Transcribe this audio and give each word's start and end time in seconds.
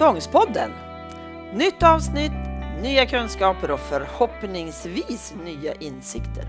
Tvångspodden. 0.00 0.70
Nytt 1.52 1.82
avsnitt, 1.82 2.32
nya 2.82 3.06
kunskaper 3.06 3.70
och 3.70 3.80
förhoppningsvis 3.80 5.34
nya 5.44 5.74
insikter. 5.74 6.44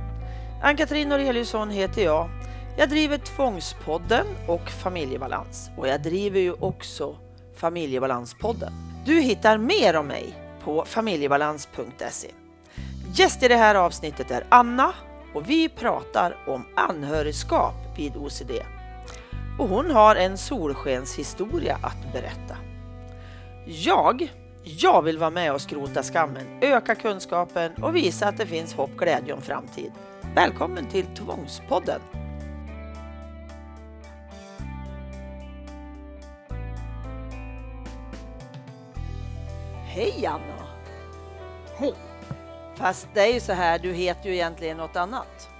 Ann-Katrin 0.64 1.10
Noreliusson 1.10 1.70
heter 1.70 2.04
jag. 2.04 2.30
Jag 2.78 2.90
driver 2.90 3.18
Tvångspodden 3.18 4.26
och 4.48 4.70
Familjebalans 4.70 5.70
och 5.78 5.88
jag 5.88 6.02
driver 6.02 6.40
ju 6.40 6.54
också 6.54 7.18
Familjebalanspodden. 7.56 8.74
Du 9.06 9.22
hittar 9.22 9.58
mer 9.58 9.96
om 9.96 10.08
mig 10.08 10.34
på 10.64 10.86
familjebalans.se. 10.86 12.32
Gäst 13.14 13.44
i 13.44 13.48
det 13.48 13.56
här 13.56 13.76
avsnittet 13.76 14.32
är 14.32 14.44
Anna 14.50 14.94
och 15.34 15.50
vi 15.50 15.70
pratar 15.70 16.38
om 16.48 16.66
anhörigskap 16.76 17.76
vid 17.98 18.16
OCD. 18.16 18.52
Och 19.60 19.70
hon 19.70 19.92
har 19.92 20.16
en 20.16 20.38
solskenshistoria 20.38 21.76
att 21.84 22.14
berätta. 22.14 22.71
Jag, 23.66 24.34
jag 24.64 25.02
vill 25.02 25.18
vara 25.18 25.30
med 25.30 25.54
och 25.54 25.62
skrota 25.62 26.04
skammen, 26.04 26.46
öka 26.62 26.96
kunskapen 26.96 27.72
och 27.84 27.96
visa 27.96 28.28
att 28.28 28.38
det 28.38 28.46
finns 28.46 28.74
hopp, 28.74 28.90
glädje 28.98 29.34
och 29.34 29.44
framtid. 29.44 29.92
Välkommen 30.36 30.86
till 30.90 31.06
Tvångspodden! 31.06 32.02
Hej 39.86 40.26
Anna! 40.26 40.68
Hej! 41.78 41.94
Fast 42.76 43.08
det 43.14 43.22
är 43.22 43.34
ju 43.34 43.40
så 43.40 43.54
här, 43.54 43.80
du 43.80 43.94
heter 43.94 44.30
ju 44.30 44.36
egentligen 44.36 44.78
något 44.78 44.96
annat. 44.96 45.51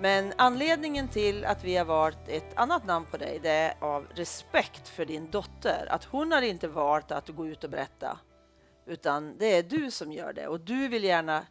Men 0.00 0.32
anledningen 0.36 1.08
till 1.08 1.44
att 1.44 1.64
vi 1.64 1.76
har 1.76 1.84
valt 1.84 2.28
ett 2.28 2.58
annat 2.58 2.86
namn 2.86 3.06
på 3.10 3.16
dig, 3.16 3.40
det 3.42 3.50
är 3.50 3.74
av 3.80 4.06
respekt 4.14 4.88
för 4.88 5.04
din 5.04 5.30
dotter. 5.30 5.86
Att 5.90 6.04
hon 6.04 6.32
har 6.32 6.42
inte 6.42 6.68
valt 6.68 7.12
att 7.12 7.28
gå 7.28 7.46
ut 7.46 7.64
och 7.64 7.70
berätta, 7.70 8.18
utan 8.86 9.38
det 9.38 9.46
är 9.46 9.62
du 9.62 9.90
som 9.90 10.12
gör 10.12 10.32
det. 10.32 10.48
Och 10.48 10.60
du 10.60 10.88
vill 10.88 11.04
gärna 11.04 11.46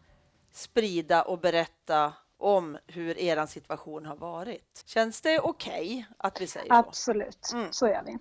sprida 0.51 1.21
och 1.21 1.39
berätta 1.39 2.13
om 2.37 2.77
hur 2.87 3.17
er 3.17 3.45
situation 3.45 4.05
har 4.05 4.15
varit. 4.15 4.83
Känns 4.85 5.21
det 5.21 5.39
okej 5.39 5.81
okay 5.81 6.05
att 6.17 6.41
vi 6.41 6.47
säger 6.47 6.67
så? 6.67 6.73
Absolut, 6.73 7.51
mm. 7.53 7.67
så 7.71 7.87
gör 7.87 8.03
vi. 8.05 8.17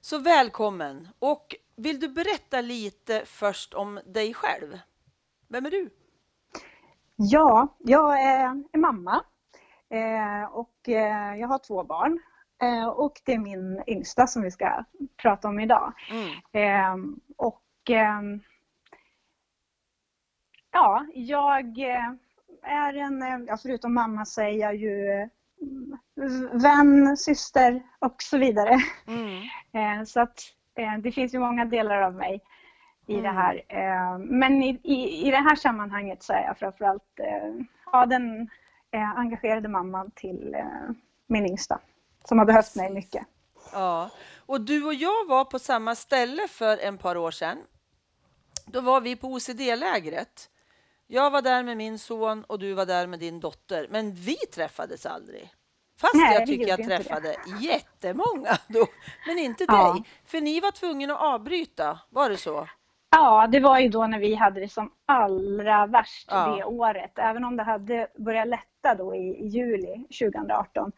Så 0.00 0.18
välkommen! 0.18 1.08
Och 1.18 1.56
vill 1.76 2.00
du 2.00 2.08
berätta 2.08 2.60
lite 2.60 3.22
först 3.26 3.74
om 3.74 4.00
dig 4.06 4.34
själv? 4.34 4.78
Vem 5.48 5.66
är 5.66 5.70
du? 5.70 5.90
Ja, 7.16 7.76
jag 7.78 8.22
är 8.22 8.78
mamma 8.78 9.24
och 10.50 10.88
eh, 10.88 11.36
jag 11.36 11.48
har 11.48 11.58
två 11.58 11.84
barn. 11.84 12.18
Eh, 12.62 12.88
och 12.88 13.20
det 13.24 13.32
är 13.32 13.38
min 13.38 13.82
yngsta 13.86 14.26
som 14.26 14.42
vi 14.42 14.50
ska 14.50 14.84
prata 15.22 15.48
om 15.48 15.60
idag. 15.60 15.92
Mm. 16.52 17.20
Och 17.36 17.62
ja, 20.72 21.06
jag 21.14 21.78
är 22.62 22.94
en, 22.94 23.46
ja, 23.46 23.56
förutom 23.62 23.94
mamma 23.94 24.24
så 24.24 24.42
är 24.42 24.48
jag 24.48 24.76
ju 24.76 25.28
vän, 26.52 27.16
syster 27.16 27.82
och 27.98 28.14
så 28.18 28.38
vidare. 28.38 28.78
Mm. 29.06 30.06
Så 30.06 30.20
att 30.20 30.40
det 31.02 31.12
finns 31.12 31.34
ju 31.34 31.38
många 31.38 31.64
delar 31.64 32.02
av 32.02 32.14
mig 32.14 32.40
i 33.06 33.12
mm. 33.12 33.24
det 33.24 33.30
här. 33.30 33.62
Eh, 33.68 34.18
men 34.18 34.62
i, 34.62 34.80
i, 34.82 35.26
i 35.28 35.30
det 35.30 35.36
här 35.36 35.56
sammanhanget 35.56 36.22
så 36.22 36.32
är 36.32 36.42
jag 36.42 36.58
framförallt 36.58 37.20
eh, 37.20 37.64
ja, 37.92 38.06
den 38.06 38.48
eh, 38.90 39.18
engagerade 39.18 39.68
mamman 39.68 40.10
till 40.10 40.56
min 41.26 41.46
yngsta 41.46 41.80
som 42.24 42.38
har 42.38 42.44
behövt 42.46 42.74
mig 42.74 42.90
mycket. 42.90 43.26
Ja, 43.72 44.10
och 44.46 44.60
du 44.60 44.84
och 44.84 44.94
jag 44.94 45.26
var 45.28 45.44
på 45.44 45.58
samma 45.58 45.94
ställe 45.94 46.48
för 46.48 46.78
en 46.78 46.98
par 46.98 47.16
år 47.16 47.30
sedan. 47.30 47.58
Då 48.66 48.80
var 48.80 49.00
vi 49.00 49.16
på 49.16 49.28
OCD-lägret. 49.28 50.50
Jag 51.06 51.30
var 51.30 51.42
där 51.42 51.62
med 51.62 51.76
min 51.76 51.98
son 51.98 52.44
och 52.44 52.58
du 52.58 52.74
var 52.74 52.86
där 52.86 53.06
med 53.06 53.18
din 53.18 53.40
dotter, 53.40 53.88
men 53.90 54.14
vi 54.14 54.34
träffades 54.36 55.06
aldrig. 55.06 55.52
Fast 55.96 56.14
Nej, 56.14 56.34
jag 56.34 56.46
tycker 56.46 56.68
jag 56.68 56.84
träffade 56.84 57.28
det. 57.28 57.64
jättemånga 57.64 58.58
då, 58.68 58.86
men 59.26 59.38
inte 59.38 59.64
ja. 59.68 59.92
dig. 59.92 60.04
För 60.24 60.40
ni 60.40 60.60
var 60.60 60.70
tvungna 60.70 61.14
att 61.14 61.20
avbryta, 61.20 61.98
var 62.10 62.30
det 62.30 62.36
så? 62.36 62.68
Ja, 63.10 63.46
det 63.46 63.60
var 63.60 63.78
ju 63.78 63.88
då 63.88 64.06
när 64.06 64.18
vi 64.18 64.34
hade 64.34 64.60
det 64.60 64.68
som 64.68 64.90
allra 65.06 65.86
värst 65.86 66.28
ja. 66.30 66.56
det 66.56 66.64
året. 66.64 67.18
Även 67.18 67.44
om 67.44 67.56
det 67.56 67.62
hade 67.62 68.08
börjat 68.18 68.48
lätta 68.48 68.94
då 68.98 69.14
i, 69.14 69.18
i, 69.18 69.46
juli 69.46 70.06
2018. 70.20 70.92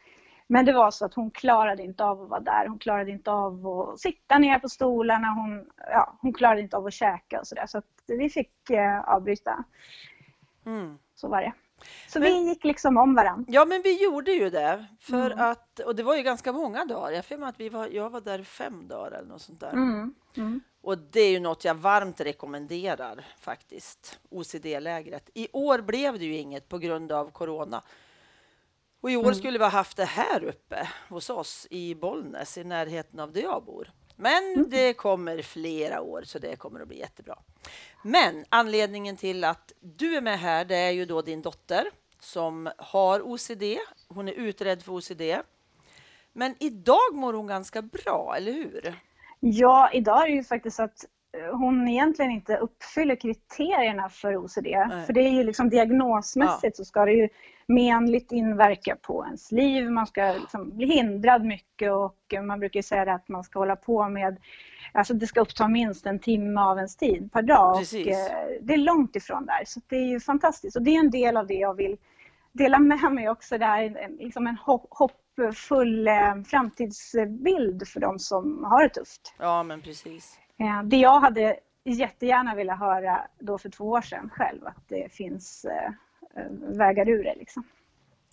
Men 0.46 0.64
det 0.64 0.72
var 0.72 0.90
så 0.90 1.04
att 1.04 1.14
hon 1.14 1.30
klarade 1.30 1.82
inte 1.82 2.04
av 2.04 2.22
att 2.22 2.28
vara 2.28 2.40
där. 2.40 2.68
Hon 2.68 2.78
klarade 2.78 3.10
inte 3.10 3.30
av 3.30 3.66
att 3.66 4.00
sitta 4.00 4.38
ner 4.38 4.58
på 4.58 4.68
stolarna. 4.68 5.26
Hon, 5.26 5.70
ja, 5.76 6.16
hon 6.20 6.32
klarade 6.32 6.60
inte 6.60 6.76
av 6.76 6.86
att 6.86 6.92
käka 6.92 7.40
och 7.40 7.46
sådär. 7.46 7.66
Så 7.66 7.78
att 7.78 7.84
vi 8.06 8.30
fick 8.30 8.70
eh, 8.70 9.00
avbryta. 9.00 9.64
Mm. 10.66 10.98
Så 11.14 11.28
var 11.28 11.40
det. 11.40 11.52
Så 12.08 12.20
men, 12.20 12.32
vi 12.32 12.48
gick 12.48 12.64
liksom 12.64 12.96
om 12.96 13.14
varandra. 13.14 13.44
Ja, 13.48 13.64
men 13.64 13.82
vi 13.82 14.02
gjorde 14.02 14.32
ju 14.32 14.50
det. 14.50 14.86
För 15.00 15.30
mm. 15.30 15.50
att, 15.50 15.80
och 15.80 15.96
det 15.96 16.02
var 16.02 16.16
ju 16.16 16.22
ganska 16.22 16.52
många 16.52 16.84
dagar. 16.84 17.12
Jag 17.12 17.24
för 17.24 17.42
att 17.42 17.60
vi 17.60 17.68
var, 17.68 17.86
jag 17.86 18.10
var 18.10 18.20
där 18.20 18.42
fem 18.42 18.88
dagar 18.88 19.10
eller 19.18 19.28
något 19.28 19.42
sånt 19.42 19.60
där. 19.60 19.72
Mm. 19.72 20.14
Mm. 20.36 20.60
Och 20.82 20.98
det 20.98 21.20
är 21.20 21.30
ju 21.30 21.40
något 21.40 21.64
jag 21.64 21.74
varmt 21.74 22.20
rekommenderar 22.20 23.24
faktiskt, 23.40 24.20
OCD-lägret. 24.30 25.30
I 25.34 25.48
år 25.52 25.78
blev 25.78 26.18
det 26.18 26.24
ju 26.24 26.36
inget 26.36 26.68
på 26.68 26.78
grund 26.78 27.12
av 27.12 27.30
corona. 27.30 27.82
Och 29.00 29.10
i 29.10 29.16
år 29.16 29.22
mm. 29.22 29.34
skulle 29.34 29.58
vi 29.58 29.64
ha 29.64 29.70
haft 29.70 29.96
det 29.96 30.04
här 30.04 30.44
uppe 30.44 30.88
hos 31.08 31.30
oss 31.30 31.66
i 31.70 31.94
Bollnäs 31.94 32.58
i 32.58 32.64
närheten 32.64 33.20
av 33.20 33.32
där 33.32 33.42
jag 33.42 33.64
bor. 33.64 33.90
Men 34.20 34.54
mm. 34.54 34.70
det 34.70 34.92
kommer 34.92 35.42
flera 35.42 36.00
år 36.00 36.22
så 36.24 36.38
det 36.38 36.56
kommer 36.56 36.80
att 36.80 36.88
bli 36.88 36.98
jättebra. 36.98 37.38
Men 38.02 38.44
anledningen 38.48 39.16
till 39.16 39.44
att 39.44 39.72
du 39.80 40.16
är 40.16 40.20
med 40.20 40.38
här, 40.38 40.64
det 40.64 40.76
är 40.76 40.90
ju 40.90 41.04
då 41.04 41.22
din 41.22 41.42
dotter 41.42 41.84
som 42.18 42.70
har 42.78 43.20
OCD. 43.20 43.62
Hon 44.08 44.28
är 44.28 44.32
utredd 44.32 44.82
för 44.82 44.92
OCD. 44.92 45.22
Men 46.32 46.54
idag 46.58 47.14
mår 47.14 47.32
hon 47.32 47.46
ganska 47.46 47.82
bra, 47.82 48.34
eller 48.36 48.52
hur? 48.52 48.94
Ja, 49.40 49.90
idag 49.92 50.22
är 50.22 50.28
det 50.28 50.34
ju 50.34 50.44
faktiskt 50.44 50.76
så 50.76 50.82
att 50.82 51.04
eh, 51.36 51.56
hon 51.56 51.88
egentligen 51.88 52.30
inte 52.30 52.56
uppfyller 52.56 53.16
kriterierna 53.16 54.08
för 54.08 54.36
OCD. 54.36 54.66
Nej. 54.66 55.06
För 55.06 55.12
det 55.12 55.20
är 55.20 55.30
ju 55.30 55.44
liksom 55.44 55.70
diagnosmässigt 55.70 56.78
ja. 56.78 56.84
så 56.84 56.84
ska 56.84 57.04
det 57.04 57.12
ju 57.12 57.28
menligt 57.70 58.32
inverka 58.32 58.96
på 58.96 59.24
ens 59.26 59.52
liv. 59.52 59.90
Man 59.90 60.06
ska 60.06 60.32
liksom 60.32 60.76
bli 60.76 60.86
hindrad 60.86 61.44
mycket 61.44 61.92
och 61.92 62.34
man 62.42 62.60
brukar 62.60 62.82
säga 62.82 63.14
att 63.14 63.28
man 63.28 63.44
ska 63.44 63.58
hålla 63.58 63.76
på 63.76 64.08
med 64.08 64.36
Alltså 64.92 65.14
det 65.14 65.26
ska 65.26 65.40
uppta 65.40 65.68
minst 65.68 66.06
en 66.06 66.18
timme 66.18 66.60
av 66.60 66.76
ens 66.76 66.96
tid 66.96 67.32
per 67.32 67.42
dag. 67.42 67.78
Precis. 67.78 68.06
Och 68.06 68.12
eh, 68.12 68.48
det 68.60 68.74
är 68.74 68.78
långt 68.78 69.16
ifrån 69.16 69.46
där. 69.46 69.64
Så 69.66 69.80
det 69.88 69.96
är 69.96 70.06
ju 70.06 70.20
fantastiskt. 70.20 70.76
Och 70.76 70.82
det 70.82 70.90
är 70.90 70.98
en 70.98 71.10
del 71.10 71.36
av 71.36 71.46
det 71.46 71.54
jag 71.54 71.74
vill 71.74 71.96
dela 72.52 72.78
med 72.78 73.12
mig 73.12 73.28
också. 73.30 73.58
Det 73.58 73.64
här, 73.64 74.08
liksom 74.18 74.46
en 74.46 74.56
hoppfull 74.90 76.08
eh, 76.08 76.42
framtidsbild 76.46 77.88
för 77.88 78.00
de 78.00 78.18
som 78.18 78.64
har 78.64 78.82
det 78.82 78.88
tufft. 78.88 79.34
Ja, 79.38 79.62
men 79.62 79.80
precis. 79.80 80.38
Eh, 80.58 80.82
det 80.82 80.96
jag 80.96 81.20
hade 81.20 81.56
jättegärna 81.84 82.54
velat 82.54 82.78
höra 82.78 83.20
då 83.38 83.58
för 83.58 83.68
två 83.68 83.84
år 83.84 84.00
sedan 84.00 84.30
själv, 84.32 84.66
att 84.66 84.88
det 84.88 85.12
finns 85.12 85.66
vägar 86.60 87.08
ur 87.08 87.24
det. 87.24 87.34
Liksom. 87.34 87.62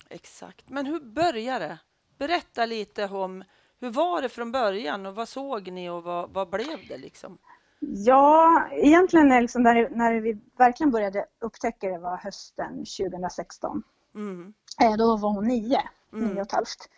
Exakt. 0.08 0.70
Men 0.70 0.86
hur 0.86 1.00
började 1.00 1.66
det? 1.66 1.78
Berätta 2.18 2.66
lite 2.66 3.04
om 3.04 3.44
hur 3.80 3.90
var 3.90 4.22
det 4.22 4.28
från 4.28 4.52
början 4.52 5.06
och 5.06 5.14
vad 5.14 5.28
såg 5.28 5.70
ni 5.72 5.90
och 5.90 6.02
vad, 6.02 6.30
vad 6.30 6.50
blev 6.50 6.88
det 6.88 6.98
liksom? 6.98 7.38
Ja, 7.80 8.68
egentligen 8.72 9.32
är 9.32 9.40
liksom 9.40 9.62
när, 9.62 9.88
när 9.90 10.20
vi 10.20 10.38
verkligen 10.58 10.90
började 10.90 11.26
upptäcka 11.38 11.88
det 11.88 11.98
var 11.98 12.16
hösten 12.16 12.70
2016. 12.70 13.82
Mm. 14.14 14.52
Eh, 14.82 14.96
då 14.96 15.16
var 15.16 15.30
hon 15.30 15.48
nio, 15.48 15.80
mm. 16.12 16.28
nio 16.28 16.40
och 16.40 16.46
ett 16.46 16.52
halvt. 16.52 16.90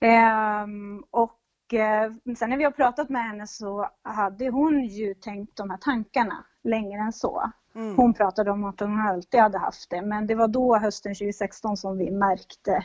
Ehm, 0.00 1.04
och 1.10 1.74
eh, 1.74 2.12
sen 2.38 2.50
när 2.50 2.56
vi 2.56 2.64
har 2.64 2.70
pratat 2.70 3.08
med 3.08 3.24
henne 3.24 3.46
så 3.46 3.90
hade 4.02 4.50
hon 4.50 4.84
ju 4.84 5.14
tänkt 5.14 5.56
de 5.56 5.70
här 5.70 5.78
tankarna 5.78 6.44
längre 6.62 7.00
än 7.00 7.12
så. 7.12 7.50
Mm. 7.74 7.96
Hon 7.96 8.14
pratade 8.14 8.50
om 8.50 8.64
att 8.64 8.80
hon 8.80 9.00
alltid 9.00 9.40
hade 9.40 9.58
haft 9.58 9.90
det, 9.90 10.02
men 10.02 10.26
det 10.26 10.34
var 10.34 10.48
då 10.48 10.78
hösten 10.78 11.14
2016 11.14 11.76
som 11.76 11.98
vi 11.98 12.10
märkte 12.10 12.84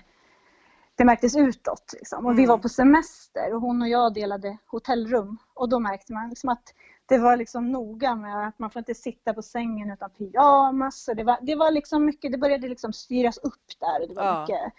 det 1.00 1.06
märktes 1.06 1.36
utåt. 1.36 1.94
Liksom. 1.94 2.25
Och 2.25 2.31
mm. 2.31 2.41
Vi 2.41 2.45
var 2.45 2.57
på 2.57 2.69
semester 2.69 3.53
och 3.53 3.62
hon 3.62 3.81
och 3.81 3.88
jag 3.88 4.13
delade 4.13 4.57
hotellrum 4.65 5.38
och 5.53 5.69
då 5.69 5.80
märkte 5.80 6.13
man 6.13 6.30
liksom 6.30 6.50
att 6.50 6.63
det 7.06 7.18
var 7.18 7.38
liksom 7.38 7.71
noga 7.71 8.15
med 8.15 8.47
att 8.47 8.59
man 8.59 8.71
får 8.71 8.80
inte 8.80 8.95
sitta 8.95 9.33
på 9.33 9.41
sängen 9.41 9.91
utan 9.91 10.09
pyjamas. 10.09 11.07
Och 11.07 11.15
det, 11.15 11.24
var, 11.24 11.38
det 11.41 11.56
var 11.56 11.71
liksom 11.71 12.06
mycket, 12.06 12.31
det 12.31 12.38
började 12.38 12.68
liksom 12.68 12.94
styras 12.94 13.38
upp 13.38 13.65
där 13.80 14.01
och 14.01 14.07
det 14.07 14.13
var 14.13 14.25
ja. 14.25 14.41
mycket 14.41 14.74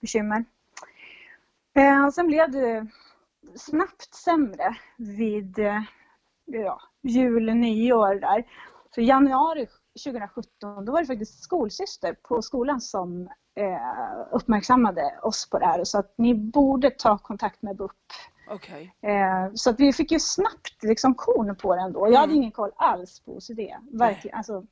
bekymmer. 0.00 0.44
Eh, 1.74 2.06
och 2.06 2.14
sen 2.14 2.26
blev 2.26 2.50
det 2.50 2.86
snabbt 3.54 4.14
sämre 4.14 4.76
vid 4.96 5.58
eh, 5.58 5.82
ja, 6.44 6.80
jul, 7.02 7.54
nyår 7.54 8.14
där. 8.14 8.44
I 9.00 9.04
januari 9.04 9.66
2017 10.04 10.84
då 10.84 10.92
var 10.92 11.00
det 11.00 11.06
faktiskt 11.06 11.42
skolsyster 11.42 12.16
på 12.22 12.42
skolan 12.42 12.80
som 12.80 13.28
eh, 13.54 14.32
uppmärksammade 14.32 15.18
oss 15.22 15.50
på 15.50 15.58
det 15.58 15.66
här 15.66 15.80
och 15.80 15.88
sa 15.88 15.98
att 15.98 16.14
ni 16.18 16.34
borde 16.34 16.90
ta 16.90 17.18
kontakt 17.18 17.62
med 17.62 17.76
BUP 17.76 17.92
Okay. 18.54 18.90
Eh, 19.02 19.50
så 19.54 19.70
att 19.70 19.80
vi 19.80 19.92
fick 19.92 20.12
ju 20.12 20.20
snabbt 20.20 20.82
liksom 20.82 21.14
korn 21.14 21.56
på 21.56 21.76
den 21.76 21.92
då. 21.92 22.00
Jag 22.00 22.08
mm. 22.08 22.20
hade 22.20 22.34
ingen 22.34 22.52
koll 22.52 22.70
alls 22.76 23.20
på 23.20 23.36
OCD. 23.36 23.60
Verkligen. 23.92 24.36
Alltså, 24.36 24.66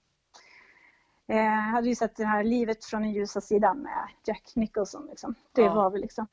eh, 1.29 1.51
hade 1.51 1.89
ju 1.89 1.95
sett 1.95 2.17
det 2.17 2.25
här 2.25 2.45
Livet 2.45 2.85
från 2.85 3.03
den 3.03 3.13
ljusa 3.13 3.41
sidan 3.41 3.79
med 3.79 4.09
Jack 4.25 4.53
Nicholson. 4.57 5.07
Liksom. 5.11 5.35
Det 5.53 5.63
ja. 5.63 5.75
var 5.75 5.91
väl 5.91 6.01
liksom 6.01 6.27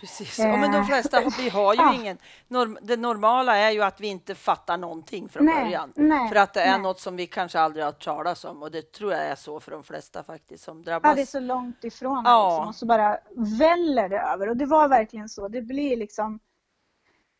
Precis. 0.00 0.38
Ja, 0.38 0.56
men 0.56 0.72
de 0.72 0.84
flesta 0.84 1.22
vi 1.38 1.48
har 1.48 1.74
ju 1.74 1.80
ja. 1.80 1.94
ingen... 1.94 2.18
Norm, 2.48 2.78
det 2.82 2.96
normala 2.96 3.56
är 3.56 3.70
ju 3.70 3.82
att 3.82 4.00
vi 4.00 4.06
inte 4.06 4.34
fattar 4.34 4.76
någonting 4.76 5.28
från 5.28 5.44
nej, 5.44 5.64
början. 5.64 5.92
Nej, 5.96 6.28
för 6.28 6.36
att 6.36 6.54
det 6.54 6.60
är 6.60 6.72
nej. 6.72 6.82
något 6.82 7.00
som 7.00 7.16
vi 7.16 7.26
kanske 7.26 7.60
aldrig 7.60 7.84
har 7.84 7.92
talat 7.92 8.44
om 8.44 8.62
och 8.62 8.70
det 8.70 8.92
tror 8.92 9.12
jag 9.12 9.22
är 9.22 9.34
så 9.34 9.60
för 9.60 9.70
de 9.70 9.82
flesta 9.82 10.22
faktiskt 10.22 10.64
som 10.64 10.82
drabbas. 10.82 11.08
Ja, 11.10 11.14
det 11.14 11.22
är 11.22 11.26
så 11.26 11.40
långt 11.40 11.84
ifrån 11.84 12.22
ja. 12.24 12.50
liksom, 12.50 12.68
och 12.68 12.74
så 12.74 12.86
bara 12.86 13.18
väller 13.58 14.08
det 14.08 14.20
över 14.20 14.48
och 14.48 14.56
det 14.56 14.66
var 14.66 14.88
verkligen 14.88 15.28
så. 15.28 15.48
Det 15.48 15.62
blir 15.62 15.96
liksom 15.96 16.40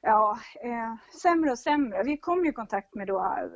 ja, 0.00 0.38
eh, 0.62 1.18
sämre 1.22 1.50
och 1.50 1.58
sämre. 1.58 2.02
Vi 2.02 2.16
kom 2.16 2.44
i 2.44 2.52
kontakt 2.52 2.94
med 2.94 3.06
då 3.06 3.18
eh, 3.18 3.48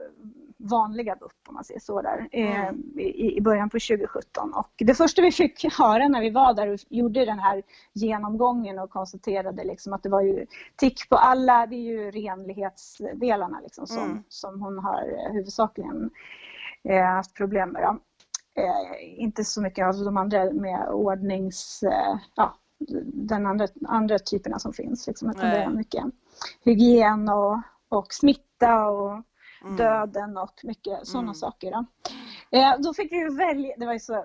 vanliga 0.56 1.16
BUP 1.16 1.32
om 1.48 1.54
man 1.54 1.64
säger 1.64 1.80
så 1.80 2.02
där 2.02 2.28
eh, 2.32 2.60
mm. 2.60 2.98
i, 2.98 3.36
i 3.36 3.40
början 3.40 3.70
på 3.70 3.78
2017 3.78 4.54
och 4.54 4.72
det 4.78 4.94
första 4.94 5.22
vi 5.22 5.32
fick 5.32 5.64
höra 5.78 6.08
när 6.08 6.20
vi 6.20 6.30
var 6.30 6.54
där 6.54 6.68
och 6.68 6.80
gjorde 6.88 7.24
den 7.24 7.38
här 7.38 7.62
genomgången 7.92 8.78
och 8.78 8.90
konstaterade 8.90 9.64
liksom 9.64 9.92
att 9.92 10.02
det 10.02 10.08
var 10.08 10.22
ju 10.22 10.46
tick 10.76 11.08
på 11.08 11.16
alla, 11.16 11.66
det 11.66 11.76
är 11.76 11.92
ju 11.92 12.10
renlighetsdelarna 12.10 13.60
liksom 13.60 13.86
som, 13.86 14.04
mm. 14.04 14.22
som 14.28 14.60
hon 14.60 14.78
har 14.78 15.32
huvudsakligen 15.32 16.10
eh, 16.88 17.04
haft 17.04 17.34
problem 17.34 17.70
med. 17.70 17.82
Då. 17.82 17.98
Eh, 18.62 19.22
inte 19.22 19.44
så 19.44 19.62
mycket 19.62 19.86
av 19.86 20.04
de 20.04 20.16
andra 20.16 20.52
med 20.52 20.88
ordnings, 20.88 21.82
eh, 21.82 22.18
ja, 22.34 22.54
den 23.04 23.46
andra, 23.46 23.68
andra 23.88 24.18
typerna 24.18 24.58
som 24.58 24.72
finns. 24.72 25.06
Liksom, 25.06 25.30
utan 25.30 25.50
det 25.50 25.56
är 25.56 25.70
mycket 25.70 26.04
hygien 26.64 27.28
och, 27.28 27.60
och 27.88 28.12
smitta 28.12 28.86
och 28.86 29.22
mm. 29.62 29.76
döden 29.76 30.36
och 30.36 30.60
mycket 30.62 31.06
sådana 31.06 31.22
mm. 31.22 31.34
saker. 31.34 31.70
Då. 31.70 31.84
Eh, 32.58 32.74
då 32.78 32.94
fick 32.94 33.12
vi 33.12 33.36
välja, 33.36 33.74
det 33.78 33.86
var 33.86 33.92
ju 33.92 34.00
så 34.00 34.24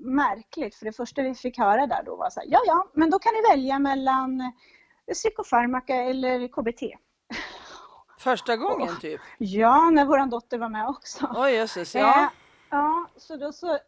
märkligt 0.00 0.74
för 0.74 0.84
det 0.84 0.92
första 0.92 1.22
vi 1.22 1.34
fick 1.34 1.58
höra 1.58 1.86
där 1.86 2.02
då 2.04 2.16
var 2.16 2.30
så 2.30 2.40
här, 2.40 2.48
ja 2.50 2.60
ja, 2.66 2.88
men 2.92 3.10
då 3.10 3.18
kan 3.18 3.32
ni 3.34 3.56
välja 3.56 3.78
mellan 3.78 4.52
psykofarmaka 5.12 5.94
eller 5.94 6.48
KBT. 6.48 6.82
Första 8.18 8.56
gången 8.56 8.96
typ? 9.00 9.20
Ja, 9.38 9.90
när 9.90 10.04
vår 10.04 10.30
dotter 10.30 10.58
var 10.58 10.68
med 10.68 10.88
också. 10.88 11.34
Oj 11.36 11.52
jösses, 11.52 11.94
ja. 11.94 12.22
Eh, 12.22 12.28
ja, 12.70 13.06
så 13.16 13.36
då 13.36 13.52
så 13.52 13.78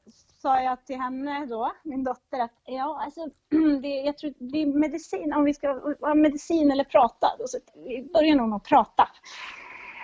sa 0.43 0.61
jag 0.61 0.85
till 0.87 0.97
henne 0.97 1.47
då, 1.47 1.73
min 1.83 2.05
dotter, 2.05 2.41
att 2.41 2.53
ja, 2.65 3.03
alltså, 3.05 3.29
det, 3.83 3.89
jag 3.89 4.19
tror 4.19 4.35
det 4.39 4.63
är 4.63 4.67
medicin, 4.67 5.33
om 5.33 5.45
vi 5.45 5.55
ska 5.55 5.97
ha 6.01 6.15
medicin 6.15 6.71
eller 6.71 6.85
prata. 6.85 7.27
Då, 7.39 7.47
så 7.47 7.59
vi 7.75 8.11
börjar 8.15 8.35
nog 8.35 8.49
med 8.49 8.57
att 8.57 8.65
prata. 8.65 9.09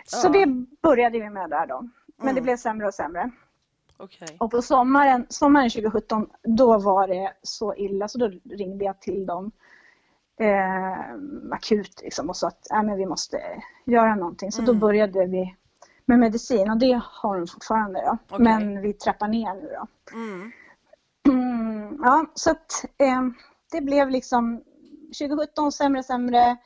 Så 0.04 0.26
ja. 0.26 0.32
det 0.32 0.46
började 0.82 1.18
vi 1.18 1.30
med 1.30 1.50
där 1.50 1.66
då. 1.66 1.88
Men 2.16 2.28
mm. 2.28 2.34
det 2.34 2.40
blev 2.40 2.56
sämre 2.56 2.86
och 2.86 2.94
sämre. 2.94 3.30
Okay. 3.98 4.36
Och 4.40 4.50
på 4.50 4.62
sommaren, 4.62 5.26
sommaren 5.28 5.70
2017, 5.70 6.26
då 6.42 6.78
var 6.78 7.08
det 7.08 7.32
så 7.42 7.74
illa 7.74 8.08
så 8.08 8.18
då 8.18 8.30
ringde 8.50 8.84
jag 8.84 9.00
till 9.00 9.26
dem 9.26 9.52
eh, 10.40 11.52
akut 11.52 12.00
liksom, 12.02 12.28
och 12.28 12.36
sa 12.36 12.48
att 12.48 12.70
äh, 12.70 12.82
men 12.82 12.96
vi 12.96 13.06
måste 13.06 13.40
göra 13.84 14.14
någonting. 14.14 14.52
Så 14.52 14.62
mm. 14.62 14.74
då 14.74 14.80
började 14.86 15.26
vi 15.26 15.56
med 16.08 16.18
medicin 16.18 16.70
och 16.70 16.78
det 16.78 17.00
har 17.04 17.38
hon 17.38 17.46
fortfarande 17.46 18.00
då. 18.00 18.34
Okay. 18.34 18.44
Men 18.44 18.82
vi 18.82 18.92
trappar 18.92 19.28
ner 19.28 19.54
nu 19.54 19.70
då. 19.74 19.86
Mm. 20.16 20.52
Mm, 21.28 21.98
ja, 22.02 22.26
så 22.34 22.50
att 22.50 22.84
eh, 22.98 23.22
det 23.70 23.80
blev 23.80 24.10
liksom 24.10 24.62
2017 25.18 25.72
sämre 25.72 26.02
sämre. 26.02 26.56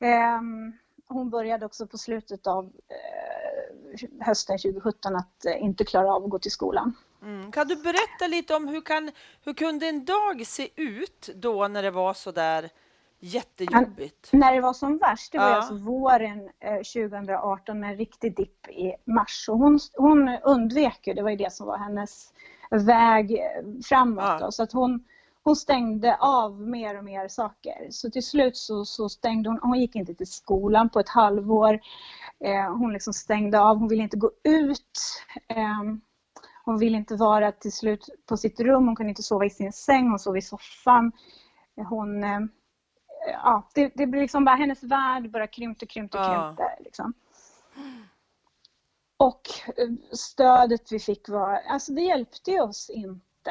Eh, 0.00 0.40
hon 1.08 1.30
började 1.30 1.66
också 1.66 1.86
på 1.86 1.98
slutet 1.98 2.46
av 2.46 2.64
eh, 2.64 4.26
hösten 4.26 4.58
2017 4.58 5.16
att 5.16 5.44
eh, 5.44 5.62
inte 5.62 5.84
klara 5.84 6.14
av 6.14 6.24
att 6.24 6.30
gå 6.30 6.38
till 6.38 6.50
skolan. 6.50 6.96
Mm. 7.22 7.52
Kan 7.52 7.68
du 7.68 7.76
berätta 7.76 8.26
lite 8.28 8.54
om 8.54 8.68
hur, 8.68 8.80
kan, 8.80 9.10
hur 9.44 9.54
kunde 9.54 9.86
en 9.86 10.04
dag 10.04 10.46
se 10.46 10.68
ut 10.76 11.30
då 11.34 11.68
när 11.68 11.82
det 11.82 11.90
var 11.90 12.14
så 12.14 12.30
där 12.32 12.70
Jättejobbigt. 13.22 14.32
När 14.32 14.54
det 14.54 14.60
var 14.60 14.72
som 14.72 14.98
värst, 14.98 15.32
det 15.32 15.38
var 15.38 15.48
ja. 15.48 15.56
alltså 15.56 15.74
våren 15.74 16.50
eh, 16.60 16.76
2018 16.76 17.80
med 17.80 17.90
en 17.90 17.96
riktig 17.96 18.36
dipp 18.36 18.68
i 18.68 18.94
mars. 19.04 19.48
Och 19.48 19.58
hon, 19.58 19.78
hon 19.96 20.28
undvek 20.42 21.06
ju, 21.06 21.14
det 21.14 21.22
var 21.22 21.30
ju 21.30 21.36
det 21.36 21.52
som 21.52 21.66
var 21.66 21.78
hennes 21.78 22.32
väg 22.70 23.32
eh, 23.32 23.80
framåt. 23.84 24.24
Ja. 24.24 24.38
Då, 24.40 24.52
så 24.52 24.62
att 24.62 24.72
hon, 24.72 25.04
hon 25.42 25.56
stängde 25.56 26.16
av 26.16 26.60
mer 26.60 26.98
och 26.98 27.04
mer 27.04 27.28
saker. 27.28 27.90
Så 27.90 28.10
till 28.10 28.26
slut 28.26 28.56
så, 28.56 28.84
så 28.84 29.08
stängde 29.08 29.50
hon, 29.50 29.58
hon 29.62 29.80
gick 29.80 29.96
inte 29.96 30.14
till 30.14 30.30
skolan 30.30 30.88
på 30.90 31.00
ett 31.00 31.08
halvår. 31.08 31.80
Eh, 32.44 32.76
hon 32.76 32.92
liksom 32.92 33.12
stängde 33.12 33.60
av, 33.60 33.76
hon 33.76 33.88
ville 33.88 34.02
inte 34.02 34.16
gå 34.16 34.30
ut. 34.44 35.24
Eh, 35.48 35.82
hon 36.64 36.78
ville 36.78 36.96
inte 36.96 37.16
vara 37.16 37.52
till 37.52 37.72
slut 37.72 38.08
på 38.28 38.36
sitt 38.36 38.60
rum, 38.60 38.86
hon 38.86 38.96
kunde 38.96 39.10
inte 39.10 39.22
sova 39.22 39.44
i 39.44 39.50
sin 39.50 39.72
säng, 39.72 40.08
hon 40.08 40.18
sov 40.18 40.36
i 40.36 40.42
soffan. 40.42 41.12
Hon 41.88 42.24
eh, 42.24 42.40
ja, 43.26 43.68
det, 43.74 43.92
det 43.94 44.06
blir 44.06 44.20
liksom 44.20 44.44
bara 44.44 44.56
hennes 44.56 44.82
värld 44.82 45.30
bara 45.30 45.46
krympte, 45.46 45.86
krympte, 45.86 46.18
krympte. 46.18 46.62
Ja. 46.62 46.84
Liksom. 46.84 47.12
Och 49.16 49.48
eh, 49.76 50.16
stödet 50.16 50.92
vi 50.92 50.98
fick 50.98 51.28
var, 51.28 51.52
alltså 51.52 51.92
det 51.92 52.02
hjälpte 52.02 52.60
oss 52.60 52.90
inte. 52.90 53.50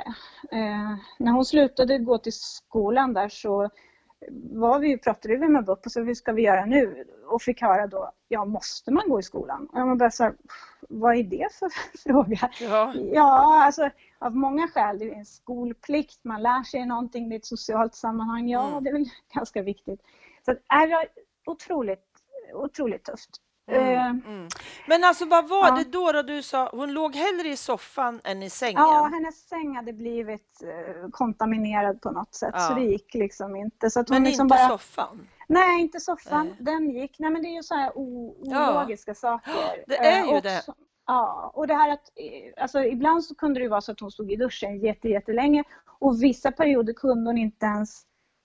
Eh, 0.51 0.95
när 1.19 1.31
hon 1.31 1.45
slutade 1.45 1.97
gå 1.97 2.17
till 2.17 2.33
skolan 2.33 3.13
där 3.13 3.29
så 3.29 3.69
var 4.51 4.79
vi, 4.79 4.97
pratade 4.97 5.35
vi 5.37 5.47
med 5.47 5.65
BUP 5.65 5.85
och 5.85 5.91
så 5.91 6.03
hur 6.03 6.13
ska 6.13 6.31
vi 6.31 6.41
göra 6.41 6.65
nu? 6.65 7.05
Och 7.25 7.41
fick 7.41 7.61
höra 7.61 7.87
då, 7.87 8.11
ja 8.27 8.45
måste 8.45 8.91
man 8.91 9.09
gå 9.09 9.19
i 9.19 9.23
skolan? 9.23 9.67
Och 9.73 9.79
jag 9.79 9.97
bara 9.97 10.11
så 10.11 10.23
här, 10.23 10.33
vad 10.89 11.15
är 11.15 11.23
det 11.23 11.47
för 11.59 11.69
fråga? 12.03 12.49
Ja, 12.61 12.93
ja 12.95 13.63
alltså 13.65 13.89
av 14.19 14.35
många 14.35 14.67
skäl. 14.67 14.99
Det 14.99 15.05
är 15.05 15.15
en 15.15 15.25
skolplikt, 15.25 16.19
man 16.23 16.41
lär 16.41 16.63
sig 16.63 16.85
någonting, 16.85 17.29
det 17.29 17.35
är 17.35 17.39
ett 17.39 17.45
socialt 17.45 17.95
sammanhang. 17.95 18.49
Ja, 18.49 18.67
mm. 18.67 18.83
det 18.83 18.89
är 18.89 18.93
väl 18.93 19.09
ganska 19.33 19.61
viktigt. 19.61 20.01
Så 20.45 20.51
det 20.51 20.61
är 20.67 21.07
otroligt, 21.45 22.05
otroligt 22.53 23.03
tufft. 23.03 23.41
Mm, 23.69 23.93
eh, 23.93 24.09
mm. 24.09 24.47
Men 24.87 25.03
alltså 25.03 25.25
vad 25.25 25.49
var 25.49 25.67
ja. 25.67 25.75
det 25.75 25.83
då, 25.83 26.11
då 26.11 26.21
du 26.21 26.41
sa, 26.41 26.69
hon 26.73 26.93
låg 26.93 27.15
hellre 27.15 27.49
i 27.49 27.57
soffan 27.57 28.21
än 28.23 28.43
i 28.43 28.49
sängen? 28.49 28.81
Ja, 28.81 29.09
hennes 29.13 29.47
säng 29.47 29.75
hade 29.75 29.93
blivit 29.93 30.61
eh, 30.63 31.09
kontaminerad 31.11 32.01
på 32.01 32.11
något 32.11 32.35
sätt 32.35 32.53
ja. 32.53 32.59
så 32.59 32.73
det 32.73 32.81
gick 32.81 33.13
liksom 33.13 33.55
inte. 33.55 33.89
Så 33.89 33.99
att 33.99 34.09
men 34.09 34.23
liksom 34.23 34.45
inte 34.45 34.57
bara... 34.57 34.69
soffan? 34.69 35.27
Nej, 35.47 35.81
inte 35.81 35.99
soffan. 35.99 36.45
Nej. 36.45 36.55
Den 36.59 36.89
gick. 36.89 37.19
Nej, 37.19 37.29
men 37.29 37.41
det 37.41 37.47
är 37.47 37.55
ju 37.55 37.63
så 37.63 37.75
här 37.75 37.97
ologiska 37.97 39.11
ja. 39.11 39.15
saker. 39.15 39.53
Det 39.87 39.97
är 39.97 40.25
ju 40.25 40.35
eh, 40.35 40.41
det. 40.41 40.63
Ja, 41.07 41.51
och 41.55 41.67
det 41.67 41.73
här 41.73 41.89
att 41.89 42.09
alltså, 42.61 42.83
ibland 42.83 43.23
så 43.23 43.35
kunde 43.35 43.59
det 43.59 43.67
vara 43.67 43.81
så 43.81 43.91
att 43.91 43.99
hon 43.99 44.11
stod 44.11 44.31
i 44.31 44.35
duschen 44.35 44.79
jätte, 44.79 45.07
jättelänge 45.07 45.63
och 45.99 46.23
vissa 46.23 46.51
perioder 46.51 46.93
kunde 46.93 47.29
hon 47.29 47.37
inte 47.37 47.65
ens 47.65 48.01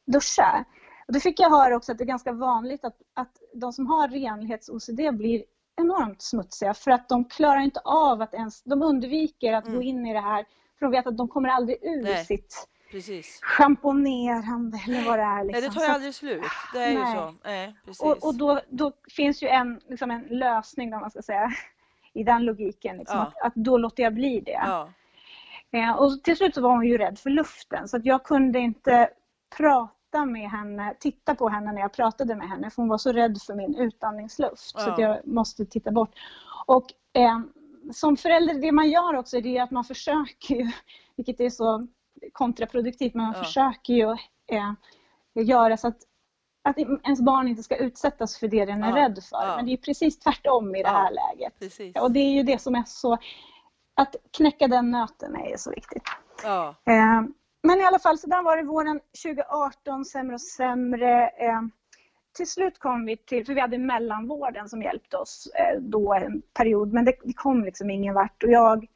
duscha. 0.06 0.64
Och 1.06 1.12
det 1.12 1.20
fick 1.20 1.40
jag 1.40 1.50
höra 1.50 1.76
också 1.76 1.92
att 1.92 1.98
det 1.98 2.04
är 2.04 2.06
ganska 2.06 2.32
vanligt 2.32 2.84
att, 2.84 2.96
att 3.14 3.32
de 3.54 3.72
som 3.72 3.86
har 3.86 4.08
renlighets-OCD 4.08 5.12
blir 5.12 5.44
enormt 5.76 6.22
smutsiga 6.22 6.74
för 6.74 6.90
att 6.90 7.08
de 7.08 7.24
klarar 7.24 7.60
inte 7.60 7.80
av 7.84 8.22
att 8.22 8.34
ens, 8.34 8.62
de 8.62 8.82
undviker 8.82 9.52
att 9.52 9.66
mm. 9.66 9.76
gå 9.76 9.82
in 9.82 10.06
i 10.06 10.12
det 10.12 10.20
här 10.20 10.44
för 10.78 10.86
de 10.86 10.90
vet 10.90 11.06
att 11.06 11.16
de 11.16 11.28
kommer 11.28 11.48
aldrig 11.48 11.78
ur 11.82 12.02
Nej. 12.02 12.24
sitt 12.24 12.68
Precis. 12.90 13.38
schamponerande 13.42 14.78
eller 14.88 15.04
vad 15.04 15.18
det 15.18 15.22
är. 15.22 15.44
Liksom. 15.44 15.60
Nej, 15.60 15.70
det 15.70 15.74
tar 15.74 15.86
ju 15.86 15.92
aldrig 15.92 16.14
slut. 16.14 16.42
Det 16.72 16.78
är 16.78 16.94
Nej. 16.94 17.14
ju 17.14 17.18
så. 17.18 17.34
Nej, 17.44 17.74
precis. 17.84 18.02
Och, 18.02 18.24
och 18.24 18.34
då, 18.34 18.60
då, 18.68 18.92
finns 19.10 19.42
ju 19.42 19.48
en, 19.48 19.80
liksom 19.88 20.10
en 20.10 20.22
lösning, 20.22 20.94
om 20.94 21.00
man 21.00 21.10
ska 21.10 21.22
säga, 21.22 21.52
i 22.12 22.24
den 22.24 22.44
logiken. 22.44 22.96
Liksom, 22.96 23.16
ja. 23.16 23.22
att, 23.22 23.46
att, 23.46 23.54
då 23.54 23.78
låter 23.78 24.02
jag 24.02 24.14
bli 24.14 24.40
det. 24.40 24.62
Ja. 24.66 24.88
Eh, 25.70 25.92
och 25.92 26.22
till 26.22 26.36
slut 26.36 26.54
så 26.54 26.60
var 26.60 26.70
hon 26.70 26.86
ju 26.86 26.98
rädd 26.98 27.18
för 27.18 27.30
luften 27.30 27.88
så 27.88 27.96
att 27.96 28.06
jag 28.06 28.24
kunde 28.24 28.58
inte 28.58 29.08
prata 29.56 29.92
med 30.18 30.50
henne, 30.50 30.94
titta 31.00 31.34
på 31.34 31.48
henne 31.48 31.72
när 31.72 31.80
jag 31.80 31.92
pratade 31.92 32.36
med 32.36 32.48
henne 32.48 32.70
för 32.70 32.82
hon 32.82 32.88
var 32.88 32.98
så 32.98 33.12
rädd 33.12 33.38
för 33.46 33.54
min 33.54 33.74
utandningsluft 33.74 34.72
ja. 34.74 34.80
så 34.80 34.90
att 34.90 34.98
jag 34.98 35.26
måste 35.26 35.66
titta 35.66 35.90
bort. 35.90 36.10
Och 36.66 36.86
eh, 37.12 37.40
som 37.92 38.16
förälder, 38.16 38.54
det 38.54 38.72
man 38.72 38.90
gör 38.90 39.16
också 39.16 39.36
är 39.36 39.62
att 39.62 39.70
man 39.70 39.84
försöker 39.84 40.54
ju, 40.54 40.70
vilket 41.16 41.40
är 41.40 41.50
så 41.50 41.86
kontraproduktivt, 42.32 43.14
men 43.14 43.24
man 43.24 43.34
försöker 43.34 43.94
ju 43.94 44.10
eh, 44.46 44.72
göra 45.34 45.76
så 45.76 45.88
att 45.88 45.98
att 46.68 46.78
ens 46.78 47.20
barn 47.20 47.48
inte 47.48 47.62
ska 47.62 47.76
utsättas 47.76 48.38
för 48.38 48.48
det 48.48 48.64
den 48.64 48.82
är 48.82 48.88
ja, 48.88 48.96
rädd 48.96 49.18
för. 49.30 49.46
Ja. 49.46 49.56
Men 49.56 49.66
det 49.66 49.72
är 49.72 49.76
precis 49.76 50.18
tvärtom 50.18 50.74
i 50.74 50.82
det 50.82 50.88
här 50.88 51.10
läget. 51.10 51.58
Precis. 51.58 51.96
Och 51.96 52.10
det 52.12 52.20
är 52.20 52.32
ju 52.32 52.42
det 52.42 52.58
som 52.58 52.74
är 52.74 52.84
så... 52.86 53.18
Att 53.94 54.16
knäcka 54.36 54.68
den 54.68 54.90
nöten 54.90 55.36
är 55.36 55.56
så 55.56 55.70
viktigt. 55.70 56.02
Ja. 56.42 56.74
Men 57.66 57.80
i 57.80 57.84
alla 57.84 57.98
fall, 57.98 58.18
så 58.18 58.26
där 58.26 58.42
var 58.42 58.56
det 58.56 58.62
våren 58.62 59.00
2018, 59.22 60.04
sämre 60.04 60.34
och 60.34 60.40
sämre. 60.40 61.28
Eh, 61.28 61.62
till 62.36 62.46
slut 62.46 62.78
kom 62.78 63.06
vi 63.06 63.16
till, 63.16 63.46
för 63.46 63.54
vi 63.54 63.60
hade 63.60 63.78
mellanvården 63.78 64.68
som 64.68 64.82
hjälpte 64.82 65.16
oss 65.16 65.48
eh, 65.54 65.80
då 65.80 66.14
en 66.14 66.42
period, 66.42 66.92
men 66.92 67.04
det, 67.04 67.16
det 67.24 67.32
kom 67.32 67.64
liksom 67.64 67.90
ingen 67.90 68.14
vart 68.14 68.42
och 68.42 68.50
jag 68.50 68.86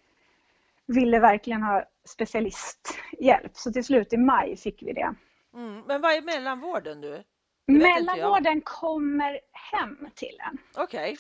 ville 0.87 1.19
verkligen 1.19 1.63
ha 1.63 1.85
specialisthjälp. 2.05 3.57
Så 3.57 3.73
till 3.73 3.85
slut 3.85 4.13
i 4.13 4.17
maj 4.17 4.57
fick 4.57 4.83
vi 4.83 4.93
det. 4.93 5.15
Mm. 5.55 5.83
Men 5.87 6.01
vad 6.01 6.13
är 6.13 6.23
mellanvården 6.23 7.01
du? 7.01 7.23
Mellanvården 7.67 8.61
kommer 8.61 9.41
hem 9.73 10.09
till 10.15 10.39
en. 10.51 10.59
Okej. 10.77 11.13
Okay. 11.13 11.17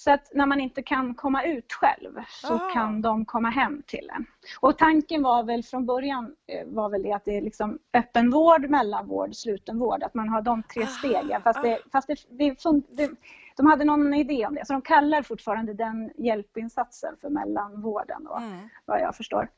Så 0.00 0.10
att 0.10 0.30
när 0.34 0.46
man 0.46 0.60
inte 0.60 0.82
kan 0.82 1.14
komma 1.14 1.44
ut 1.44 1.72
själv 1.72 2.14
så 2.28 2.54
Aha. 2.54 2.70
kan 2.72 3.02
de 3.02 3.24
komma 3.24 3.50
hem 3.50 3.82
till 3.86 4.10
en. 4.16 4.26
Och 4.60 4.78
tanken 4.78 5.22
var 5.22 5.42
väl 5.42 5.62
från 5.62 5.86
början 5.86 6.34
eh, 6.46 6.66
var 6.66 6.90
väl 6.90 7.02
det 7.02 7.12
att 7.12 7.24
det 7.24 7.36
är 7.36 7.40
liksom 7.40 7.78
öppenvård, 7.92 8.70
mellanvård, 8.70 9.34
slutenvård. 9.34 10.02
Att 10.02 10.14
man 10.14 10.28
har 10.28 10.42
de 10.42 10.62
tre 10.62 10.86
stegen. 10.86 11.42
Fast, 11.42 11.62
det, 11.62 11.78
fast 11.92 12.08
det, 12.08 12.14
det, 12.30 12.56
det, 12.96 13.10
de 13.56 13.66
hade 13.66 13.84
någon 13.84 14.14
idé 14.14 14.46
om 14.46 14.54
det. 14.54 14.66
Så 14.66 14.72
de 14.72 14.82
kallar 14.82 15.22
fortfarande 15.22 15.74
den 15.74 16.10
hjälpinsatsen 16.16 17.16
för 17.20 17.28
mellanvården 17.28 18.24
då, 18.24 18.36
mm. 18.36 18.68
vad 18.84 19.00
jag 19.00 19.16
förstår. 19.16 19.48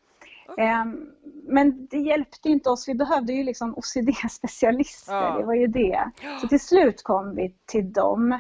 Okay. 0.48 0.66
Ehm, 0.66 1.10
men 1.44 1.86
det 1.86 1.98
hjälpte 1.98 2.48
inte 2.48 2.70
oss. 2.70 2.88
Vi 2.88 2.94
behövde 2.94 3.32
ju 3.32 3.44
liksom 3.44 3.74
OCD-specialister. 3.74 5.12
Ja. 5.12 5.38
Det 5.38 5.44
var 5.44 5.54
ju 5.54 5.66
det. 5.66 6.10
Så 6.40 6.48
till 6.48 6.60
slut 6.60 7.02
kom 7.02 7.34
vi 7.34 7.54
till 7.66 7.92
dem. 7.92 8.38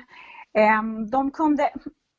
Ehm, 0.54 1.10
de 1.10 1.30
kunde, 1.30 1.70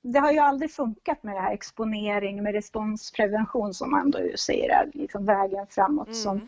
det 0.03 0.19
har 0.19 0.31
ju 0.31 0.39
aldrig 0.39 0.71
funkat 0.71 1.23
med 1.23 1.35
det 1.35 1.41
här 1.41 1.53
exponering 1.53 2.43
med 2.43 2.53
responsprevention 2.53 3.73
som 3.73 3.91
man 3.91 4.11
då 4.11 4.19
säger 4.37 4.69
är 4.69 4.89
liksom 4.93 5.25
vägen 5.25 5.67
framåt. 5.69 6.07
Mm. 6.07 6.15
Som, 6.15 6.47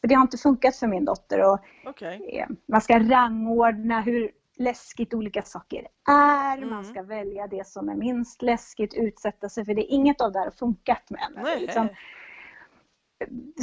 för 0.00 0.08
det 0.08 0.14
har 0.14 0.22
inte 0.22 0.38
funkat 0.38 0.76
för 0.76 0.86
min 0.86 1.04
dotter. 1.04 1.52
Och, 1.52 1.58
okay. 1.84 2.38
eh, 2.38 2.46
man 2.66 2.80
ska 2.80 2.98
rangordna 2.98 4.00
hur 4.00 4.30
läskigt 4.56 5.14
olika 5.14 5.42
saker 5.42 5.86
är. 6.08 6.56
Mm. 6.56 6.70
Man 6.70 6.84
ska 6.84 7.02
välja 7.02 7.46
det 7.46 7.66
som 7.66 7.88
är 7.88 7.94
minst 7.94 8.42
läskigt, 8.42 8.94
utsätta 8.94 9.48
sig 9.48 9.64
för 9.64 9.74
det. 9.74 9.82
Inget 9.82 10.20
av 10.20 10.32
det 10.32 10.38
här 10.38 10.46
har 10.46 10.52
funkat 10.52 11.10
med 11.10 11.20
henne. 11.20 11.58
Liksom, 11.58 11.88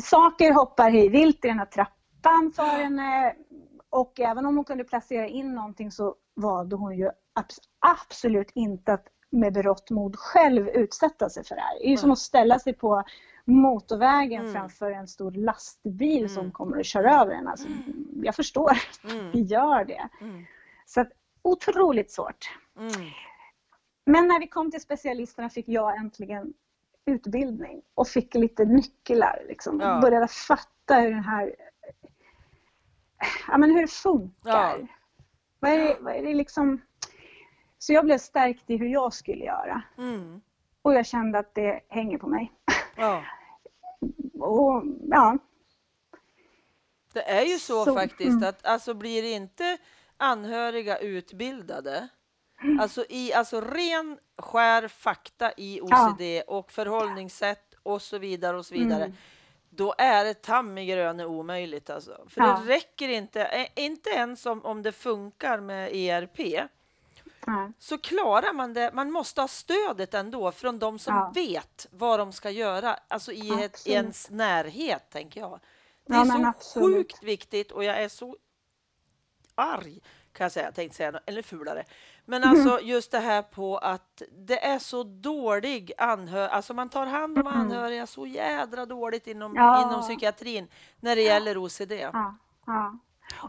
saker 0.03 0.53
hoppar 0.53 0.89
hej 0.89 1.09
vilt 1.09 1.45
i 1.45 1.47
den 1.47 1.59
här 1.59 1.65
trappan 1.65 2.51
för 2.55 2.63
henne. 2.83 3.35
Och 3.95 4.19
även 4.19 4.45
om 4.45 4.55
hon 4.55 4.65
kunde 4.65 4.83
placera 4.83 5.27
in 5.27 5.53
någonting 5.53 5.91
så 5.91 6.15
valde 6.35 6.75
hon 6.75 6.97
ju 6.97 7.09
absolut 7.79 8.51
inte 8.53 8.93
att 8.93 9.07
med 9.29 9.53
berått 9.53 9.89
mod 9.89 10.15
själv 10.15 10.67
utsätta 10.67 11.29
sig 11.29 11.43
för 11.43 11.55
det 11.55 11.61
här. 11.61 11.79
Det 11.79 11.87
är 11.87 11.91
ju 11.91 11.97
som 11.97 12.11
att 12.11 12.19
ställa 12.19 12.59
sig 12.59 12.73
på 12.73 13.03
motorvägen 13.45 14.41
mm. 14.41 14.53
framför 14.53 14.91
en 14.91 15.07
stor 15.07 15.31
lastbil 15.31 16.17
mm. 16.17 16.29
som 16.29 16.51
kommer 16.51 16.79
att 16.79 16.85
köra 16.85 17.21
över 17.21 17.33
en. 17.33 17.47
Alltså, 17.47 17.67
jag 18.23 18.35
förstår 18.35 18.71
att 18.71 19.11
mm. 19.11 19.31
vi 19.31 19.41
gör 19.41 19.85
det. 19.85 20.09
Mm. 20.21 20.45
Så 20.85 21.01
att, 21.01 21.09
otroligt 21.41 22.11
svårt. 22.11 22.49
Mm. 22.77 22.91
Men 24.05 24.27
när 24.27 24.39
vi 24.39 24.47
kom 24.47 24.71
till 24.71 24.81
specialisterna 24.81 25.49
fick 25.49 25.67
jag 25.67 25.97
äntligen 25.97 26.53
utbildning 27.05 27.81
och 27.95 28.07
fick 28.07 28.35
lite 28.35 28.65
nycklar. 28.65 29.43
Liksom. 29.47 29.79
Ja. 29.79 29.99
Började 30.01 30.27
fatta 30.27 30.95
hur 30.95 31.09
den 31.09 31.23
här 31.23 31.55
ja, 33.47 33.57
men 33.57 33.71
hur 33.71 33.81
det 33.81 33.91
funkar. 33.91 34.79
Ja. 34.79 34.87
Vad 35.59 35.71
är 35.71 35.77
det, 35.77 35.97
vad 35.99 36.15
är 36.15 36.23
det 36.23 36.33
liksom... 36.33 36.81
Så 37.77 37.93
jag 37.93 38.05
blev 38.05 38.17
stärkt 38.17 38.69
i 38.69 38.77
hur 38.77 38.87
jag 38.87 39.13
skulle 39.13 39.45
göra. 39.45 39.81
Mm. 39.97 40.41
Och 40.81 40.93
jag 40.93 41.05
kände 41.05 41.39
att 41.39 41.55
det 41.55 41.81
hänger 41.89 42.17
på 42.17 42.27
mig. 42.27 42.51
Ja. 42.95 43.23
och 44.39 44.83
ja. 45.09 45.37
Det 47.13 47.29
är 47.29 47.45
ju 47.45 47.59
så, 47.59 47.85
så 47.85 47.93
faktiskt 47.93 48.29
mm. 48.29 48.49
att 48.49 48.65
alltså 48.65 48.93
blir 48.93 49.23
inte 49.35 49.77
anhöriga 50.17 50.97
utbildade 50.97 52.07
mm. 52.63 52.79
Alltså, 52.79 53.05
i, 53.09 53.33
alltså 53.33 53.61
ren 53.61 54.17
skär 54.37 54.87
fakta 54.87 55.51
i 55.57 55.81
OCD 55.81 56.21
ja. 56.21 56.43
och 56.47 56.71
förhållningssätt 56.71 57.73
och 57.83 58.01
så 58.01 58.17
vidare 58.17 58.57
och 58.57 58.65
så 58.65 58.73
vidare. 58.73 59.13
Då 59.75 59.95
är 59.97 60.25
det 60.25 60.41
tam 60.41 60.77
i 60.77 60.85
gröne 60.85 61.25
omöjligt. 61.25 61.89
Alltså. 61.89 62.25
För 62.27 62.41
ja. 62.41 62.61
det 62.65 62.73
räcker 62.73 63.09
inte, 63.09 63.69
inte 63.75 64.09
ens 64.09 64.45
om, 64.45 64.65
om 64.65 64.81
det 64.81 64.91
funkar 64.91 65.59
med 65.59 65.95
ERP. 65.95 66.69
Mm. 67.47 67.73
Så 67.79 67.97
klarar 67.97 68.53
man 68.53 68.73
det. 68.73 68.91
Man 68.93 69.11
måste 69.11 69.41
ha 69.41 69.47
stödet 69.47 70.13
ändå 70.13 70.51
från 70.51 70.79
de 70.79 70.99
som 70.99 71.15
ja. 71.15 71.31
vet 71.35 71.87
vad 71.91 72.19
de 72.19 72.31
ska 72.31 72.49
göra, 72.49 72.99
alltså 73.07 73.31
i 73.31 73.63
ett, 73.63 73.87
ens 73.87 74.29
närhet, 74.29 75.09
tänker 75.09 75.39
jag. 75.39 75.59
Det 76.05 76.13
är 76.13 76.17
ja, 76.17 76.25
så 76.25 76.45
absolut. 76.45 76.95
sjukt 76.95 77.23
viktigt 77.23 77.71
och 77.71 77.83
jag 77.83 78.01
är 78.01 78.09
så 78.09 78.37
arg, 79.55 79.99
kan 80.35 80.45
jag 80.45 80.51
säga. 80.51 80.65
Jag 80.65 80.75
tänkte 80.75 80.97
säga 80.97 81.19
eller 81.25 81.41
fulare. 81.41 81.83
Men 82.25 82.43
alltså 82.43 82.79
just 82.79 83.11
det 83.11 83.19
här 83.19 83.41
på 83.41 83.77
att 83.77 84.21
det 84.31 84.65
är 84.65 84.79
så 84.79 85.03
dålig 85.03 85.91
anhörig, 85.97 86.51
alltså 86.51 86.73
man 86.73 86.89
tar 86.89 87.05
hand 87.05 87.39
om 87.39 87.47
anhöriga 87.47 88.07
så 88.07 88.27
jädra 88.27 88.85
dåligt 88.85 89.27
inom, 89.27 89.55
ja. 89.55 89.81
inom 89.81 90.01
psykiatrin 90.01 90.67
när 90.99 91.15
det 91.15 91.21
gäller 91.21 91.57
OCD. 91.57 91.91
Ja. 91.91 92.35
ja. 92.65 92.99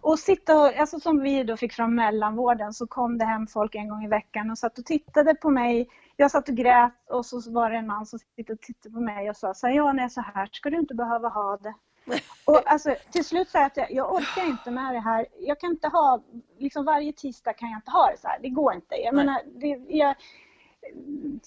Och 0.00 0.18
sitta 0.18 0.60
och, 0.60 0.76
alltså 0.76 1.00
som 1.00 1.20
vi 1.20 1.44
då 1.44 1.56
fick 1.56 1.72
från 1.72 1.94
mellanvården 1.94 2.72
så 2.74 2.86
kom 2.86 3.18
det 3.18 3.24
hem 3.24 3.46
folk 3.46 3.74
en 3.74 3.88
gång 3.88 4.04
i 4.04 4.08
veckan 4.08 4.50
och 4.50 4.58
satt 4.58 4.78
och 4.78 4.84
tittade 4.84 5.34
på 5.34 5.50
mig. 5.50 5.88
Jag 6.16 6.30
satt 6.30 6.48
och 6.48 6.54
grät 6.54 6.92
och 7.10 7.26
så 7.26 7.50
var 7.50 7.70
det 7.70 7.76
en 7.76 7.86
man 7.86 8.06
som 8.06 8.18
tittade 8.36 8.52
och 8.52 8.60
tittade 8.60 8.94
på 8.94 9.00
mig 9.00 9.30
och 9.30 9.36
sa 9.36 9.54
så 9.54 9.66
här, 9.66 9.74
ja 9.74 9.92
när 9.92 10.08
så 10.08 10.20
här 10.20 10.48
ska 10.52 10.70
du 10.70 10.78
inte 10.78 10.94
behöva 10.94 11.28
ha 11.28 11.56
det. 11.56 11.74
Och 12.44 12.62
alltså, 12.72 12.96
till 13.10 13.24
slut 13.24 13.48
jag 13.52 13.64
att 13.64 13.76
jag, 13.76 13.92
jag 13.92 14.12
orkar 14.14 14.46
inte 14.46 14.70
med 14.70 14.94
det 14.94 15.00
här. 15.00 15.26
Jag 15.40 15.60
kan 15.60 15.70
inte 15.70 15.88
ha, 15.88 16.22
liksom 16.58 16.84
varje 16.84 17.12
tisdag 17.12 17.52
kan 17.52 17.70
jag 17.70 17.78
inte 17.78 17.90
ha 17.90 18.10
det 18.10 18.18
så 18.20 18.28
här. 18.28 18.38
Det 18.42 18.48
går 18.48 18.74
inte. 18.74 18.94
Jag 18.94 19.14
Nej. 19.14 19.24
menar, 19.24 19.42
det, 19.46 19.96
jag, 19.96 20.14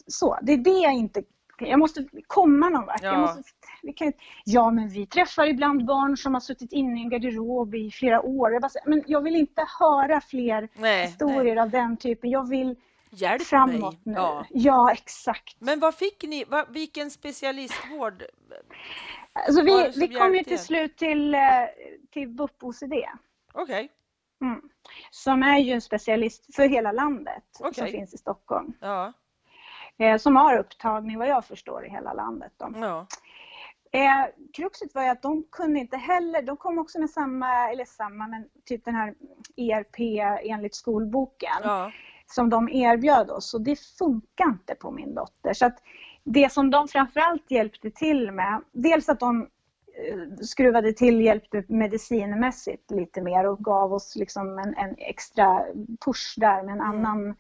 så, 0.07 0.37
det 0.41 0.53
är 0.53 0.57
det 0.57 0.79
jag 0.79 0.93
inte 0.93 1.23
jag 1.59 1.79
måste 1.79 2.05
komma 2.27 2.69
någon 2.69 2.85
vart. 2.85 3.03
Ja. 3.03 3.17
Måste, 3.17 3.41
vi 3.81 3.93
kan, 3.93 4.13
ja, 4.45 4.71
men 4.71 4.89
vi 4.89 5.05
träffar 5.05 5.45
ibland 5.45 5.85
barn 5.85 6.17
som 6.17 6.33
har 6.33 6.41
suttit 6.41 6.73
inne 6.73 6.99
i 6.99 7.03
en 7.03 7.09
garderob 7.09 7.75
i 7.75 7.91
flera 7.91 8.21
år. 8.21 8.53
Jag, 8.53 8.61
bara, 8.61 8.71
men 8.85 9.03
jag 9.07 9.21
vill 9.21 9.35
inte 9.35 9.65
höra 9.79 10.21
fler 10.21 10.69
nej, 10.75 11.05
historier 11.05 11.55
nej. 11.55 11.61
av 11.61 11.69
den 11.69 11.97
typen. 11.97 12.29
Jag 12.29 12.49
vill 12.49 12.75
Hjälp 13.09 13.41
framåt 13.41 13.81
mig. 13.81 13.99
nu. 14.03 14.13
Ja. 14.13 14.45
ja. 14.49 14.91
exakt. 14.91 15.55
Men 15.59 15.79
vad 15.79 15.95
fick 15.95 16.23
ni? 16.23 16.45
Vilken 16.69 17.11
specialistvård 17.11 18.23
Alltså 19.33 19.63
vi, 19.63 19.91
vi 19.95 20.07
kom 20.07 20.35
ju 20.35 20.43
till 20.43 20.59
slut 20.59 20.97
till, 20.97 21.33
eh, 21.33 21.41
till 22.11 22.29
BUP 22.29 22.63
OCD. 22.63 22.93
Okej. 22.93 23.63
Okay. 23.63 23.89
Mm. 24.41 24.61
Som 25.11 25.43
är 25.43 25.57
ju 25.57 25.73
en 25.73 25.81
specialist 25.81 26.55
för 26.55 26.67
hela 26.67 26.91
landet 26.91 27.43
okay. 27.59 27.73
som 27.73 27.87
finns 27.87 28.13
i 28.13 28.17
Stockholm. 28.17 28.73
Ja. 28.79 29.13
Eh, 29.97 30.17
som 30.17 30.35
har 30.35 30.57
upptagning 30.57 31.17
vad 31.17 31.27
jag 31.27 31.45
förstår 31.45 31.85
i 31.85 31.89
hela 31.89 32.13
landet. 32.13 32.51
Då. 32.57 32.73
Ja. 32.75 33.07
Eh, 33.91 34.25
kruxet 34.53 34.95
var 34.95 35.03
ju 35.03 35.09
att 35.09 35.21
de 35.21 35.43
kunde 35.51 35.79
inte 35.79 35.97
heller, 35.97 36.41
de 36.41 36.57
kom 36.57 36.79
också 36.79 36.99
med 36.99 37.09
samma, 37.09 37.69
eller 37.69 37.85
samma, 37.85 38.27
men 38.27 38.49
typ 38.65 38.85
den 38.85 38.95
här 38.95 39.15
ERP 39.57 39.99
enligt 40.43 40.75
skolboken 40.75 41.59
ja. 41.63 41.91
Som 42.31 42.49
de 42.49 42.69
erbjöd 42.69 43.29
oss 43.29 43.53
och 43.53 43.61
det 43.61 43.79
funkar 43.79 44.45
inte 44.45 44.75
på 44.75 44.91
min 44.91 45.15
dotter. 45.15 45.53
Så 45.53 45.65
att 45.65 45.77
det 46.23 46.51
som 46.51 46.71
de 46.71 46.87
framförallt 46.87 47.51
hjälpte 47.51 47.91
till 47.91 48.31
med, 48.31 48.61
dels 48.71 49.09
att 49.09 49.19
de 49.19 49.41
eh, 49.41 50.35
skruvade 50.41 50.93
till, 50.93 51.21
hjälpte 51.21 51.63
medicinmässigt 51.67 52.91
lite 52.91 53.21
mer 53.21 53.47
och 53.47 53.59
gav 53.59 53.93
oss 53.93 54.15
liksom 54.15 54.59
en, 54.59 54.77
en 54.77 54.95
extra 54.97 55.61
push 56.05 56.33
där 56.37 56.63
med 56.63 56.73
en 56.73 56.81
mm. 56.81 57.05
annan 57.05 57.35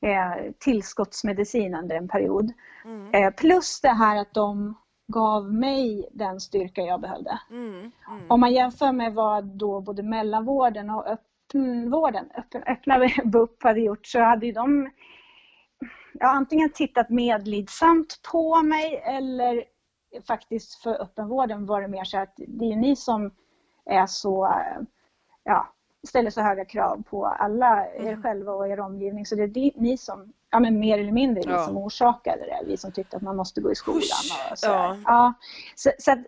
eh, 0.00 0.52
tillskottsmedicin 0.58 1.74
under 1.74 1.96
en 1.96 2.08
period. 2.08 2.52
Mm. 2.84 3.14
Eh, 3.14 3.34
plus 3.34 3.80
det 3.80 3.92
här 3.92 4.16
att 4.16 4.34
de 4.34 4.74
gav 5.06 5.52
mig 5.52 6.08
den 6.12 6.40
styrka 6.40 6.82
jag 6.82 7.00
behövde. 7.00 7.38
Mm. 7.50 7.74
mm. 7.74 7.92
Om 8.28 8.40
man 8.40 8.52
jämför 8.52 8.92
med 8.92 9.14
vad 9.14 9.44
då 9.44 9.80
både 9.80 10.02
mellanvården 10.02 10.90
och 10.90 11.06
öppenvården, 11.46 12.30
öppen, 12.34 12.62
öppna 12.62 12.98
BUP 13.24 13.62
hade 13.62 13.80
gjort 13.80 14.06
så 14.06 14.20
hade 14.20 14.46
ju 14.46 14.52
de 14.52 14.90
ja, 16.12 16.28
antingen 16.28 16.70
tittat 16.70 17.10
medlidsamt 17.10 18.20
på 18.32 18.62
mig 18.62 19.02
eller 19.04 19.64
faktiskt 20.26 20.74
för 20.74 21.02
öppenvården 21.02 21.66
var 21.66 21.82
det 21.82 21.88
mer 21.88 22.04
så 22.04 22.18
att 22.18 22.34
det 22.36 22.72
är 22.72 22.76
ni 22.76 22.96
som 22.96 23.30
är 23.84 24.06
så, 24.06 24.54
ja, 25.44 25.72
ställer 26.08 26.30
så 26.30 26.40
höga 26.40 26.64
krav 26.64 27.02
på 27.02 27.26
alla 27.26 27.86
er 27.86 28.08
mm. 28.08 28.22
själva 28.22 28.52
och 28.52 28.68
er 28.68 28.80
omgivning. 28.80 29.26
Så 29.26 29.34
det 29.34 29.42
är 29.42 29.80
ni 29.80 29.98
som, 29.98 30.32
ja 30.50 30.60
men 30.60 30.78
mer 30.78 30.98
eller 30.98 31.12
mindre 31.12 31.42
ja. 31.50 31.66
som 31.66 31.76
orsakade 31.76 32.44
det. 32.44 32.60
Vi 32.66 32.76
som 32.76 32.92
tyckte 32.92 33.16
att 33.16 33.22
man 33.22 33.36
måste 33.36 33.60
gå 33.60 33.72
i 33.72 33.74
skolan. 33.74 34.02
Och 34.50 34.58
så. 34.58 34.66
Ja. 34.66 34.96
ja. 35.04 35.34
Så, 35.74 35.90
så 35.98 36.12
att, 36.12 36.18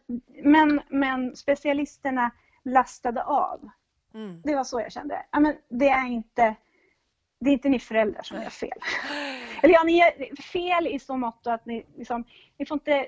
men, 0.43 0.81
men 0.89 1.37
specialisterna 1.37 2.31
lastade 2.65 3.25
av. 3.25 3.71
Mm. 4.19 4.43
Det 4.45 4.55
var 4.55 4.65
så 4.65 4.81
jag 4.81 4.93
kände. 4.93 5.27
Ja, 5.31 5.41
men 5.41 5.57
det 5.69 5.89
är 5.89 6.07
inte 6.07 6.57
det 7.41 7.51
är 7.51 7.53
inte 7.53 7.69
ni 7.69 7.79
föräldrar 7.79 8.23
som 8.23 8.43
gör 8.43 8.51
fel. 8.51 8.79
Eller 9.63 9.75
ja, 9.75 9.83
ni 9.83 9.99
gör 9.99 10.43
fel 10.43 10.87
i 10.87 10.99
så 10.99 11.17
mått 11.17 11.47
att 11.47 11.67
ni, 11.67 11.87
liksom, 11.97 12.25
ni 12.59 12.67
får 12.67 12.75
inte 12.75 13.07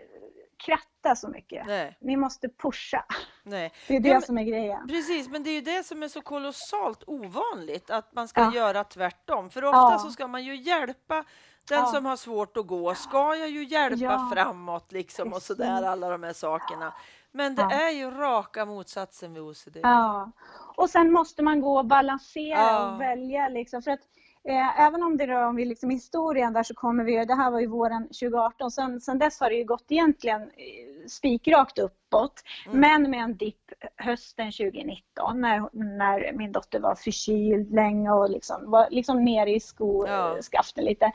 kratta 0.57 1.17
så 1.17 1.29
mycket. 1.29 1.67
Nej. 1.67 1.97
Ni 2.01 2.17
måste 2.17 2.49
pusha. 2.49 3.05
Nej. 3.43 3.73
Det 3.89 3.97
är 3.97 4.01
det 4.01 4.09
ja, 4.09 4.21
som 4.21 4.39
är 4.39 4.43
grejen. 4.43 4.89
Precis, 4.89 5.29
men 5.29 5.43
det 5.43 5.51
är 5.51 5.55
ju 5.55 5.61
det 5.61 5.87
som 5.87 6.03
är 6.03 6.09
så 6.09 6.23
kolossalt 6.23 7.05
ovanligt, 7.07 7.91
att 7.91 8.15
man 8.15 8.29
ska 8.29 8.41
ja. 8.41 8.55
göra 8.55 8.85
tvärtom. 8.85 9.51
För 9.51 9.65
ofta 9.65 9.79
ja. 9.79 9.99
så 9.99 10.11
ska 10.11 10.27
man 10.27 10.45
ju 10.45 10.57
hjälpa 10.57 11.25
den 11.69 11.87
som 11.87 12.07
har 12.07 12.17
svårt 12.17 12.57
att 12.57 12.67
gå, 12.67 12.95
ska 12.95 13.37
jag 13.37 13.49
ju 13.49 13.65
hjälpa 13.65 14.31
framåt 14.33 14.93
liksom 14.93 15.33
och 15.33 15.43
sådär, 15.43 15.83
alla 15.83 16.09
de 16.09 16.23
här 16.23 16.33
sakerna. 16.33 16.93
Men 17.33 17.55
det 17.55 17.63
är 17.63 17.91
ju 17.91 18.11
raka 18.11 18.65
motsatsen 18.65 19.33
med 19.33 19.43
OCD. 19.43 19.77
Ja, 19.83 20.31
och 20.81 20.91
sen 20.91 21.13
måste 21.13 21.43
man 21.43 21.61
gå 21.61 21.79
och 21.79 21.87
balansera 21.87 22.59
ja. 22.59 22.93
och 22.93 23.01
välja 23.01 23.49
liksom. 23.49 23.83
För 23.83 23.91
att 23.91 24.01
Eh, 24.49 24.81
även 24.81 25.03
om 25.03 25.17
det 25.17 25.27
rör 25.27 25.49
om 25.49 25.57
vi 25.57 25.65
liksom 25.65 25.91
historien 25.91 26.53
där 26.53 26.63
så 26.63 26.75
kommer 26.75 27.05
vi, 27.05 27.25
det 27.25 27.35
här 27.35 27.51
var 27.51 27.61
ju 27.61 27.67
våren 27.67 28.03
2018, 28.03 28.71
sen, 28.71 29.01
sen 29.01 29.19
dess 29.19 29.41
har 29.41 29.51
det 29.51 29.57
ju 29.57 29.65
gått 29.65 29.85
egentligen 29.89 30.43
eh, 30.43 31.07
spikrakt 31.09 31.79
uppåt. 31.79 32.43
Mm. 32.67 32.81
Men 32.81 33.11
med 33.11 33.21
en 33.21 33.37
dipp 33.37 33.73
hösten 33.97 34.53
2019 34.53 35.41
när, 35.41 35.69
när 35.73 36.33
min 36.33 36.53
dotter 36.53 36.81
var 36.81 36.95
förkyld 36.95 37.75
länge 37.75 38.11
och 38.11 38.31
liksom 38.31 38.71
var 38.71 38.89
liksom 38.91 39.25
nere 39.25 39.51
i 39.51 39.61
skoskaften 39.61 40.85
ja. 40.85 40.91
lite. 40.91 41.13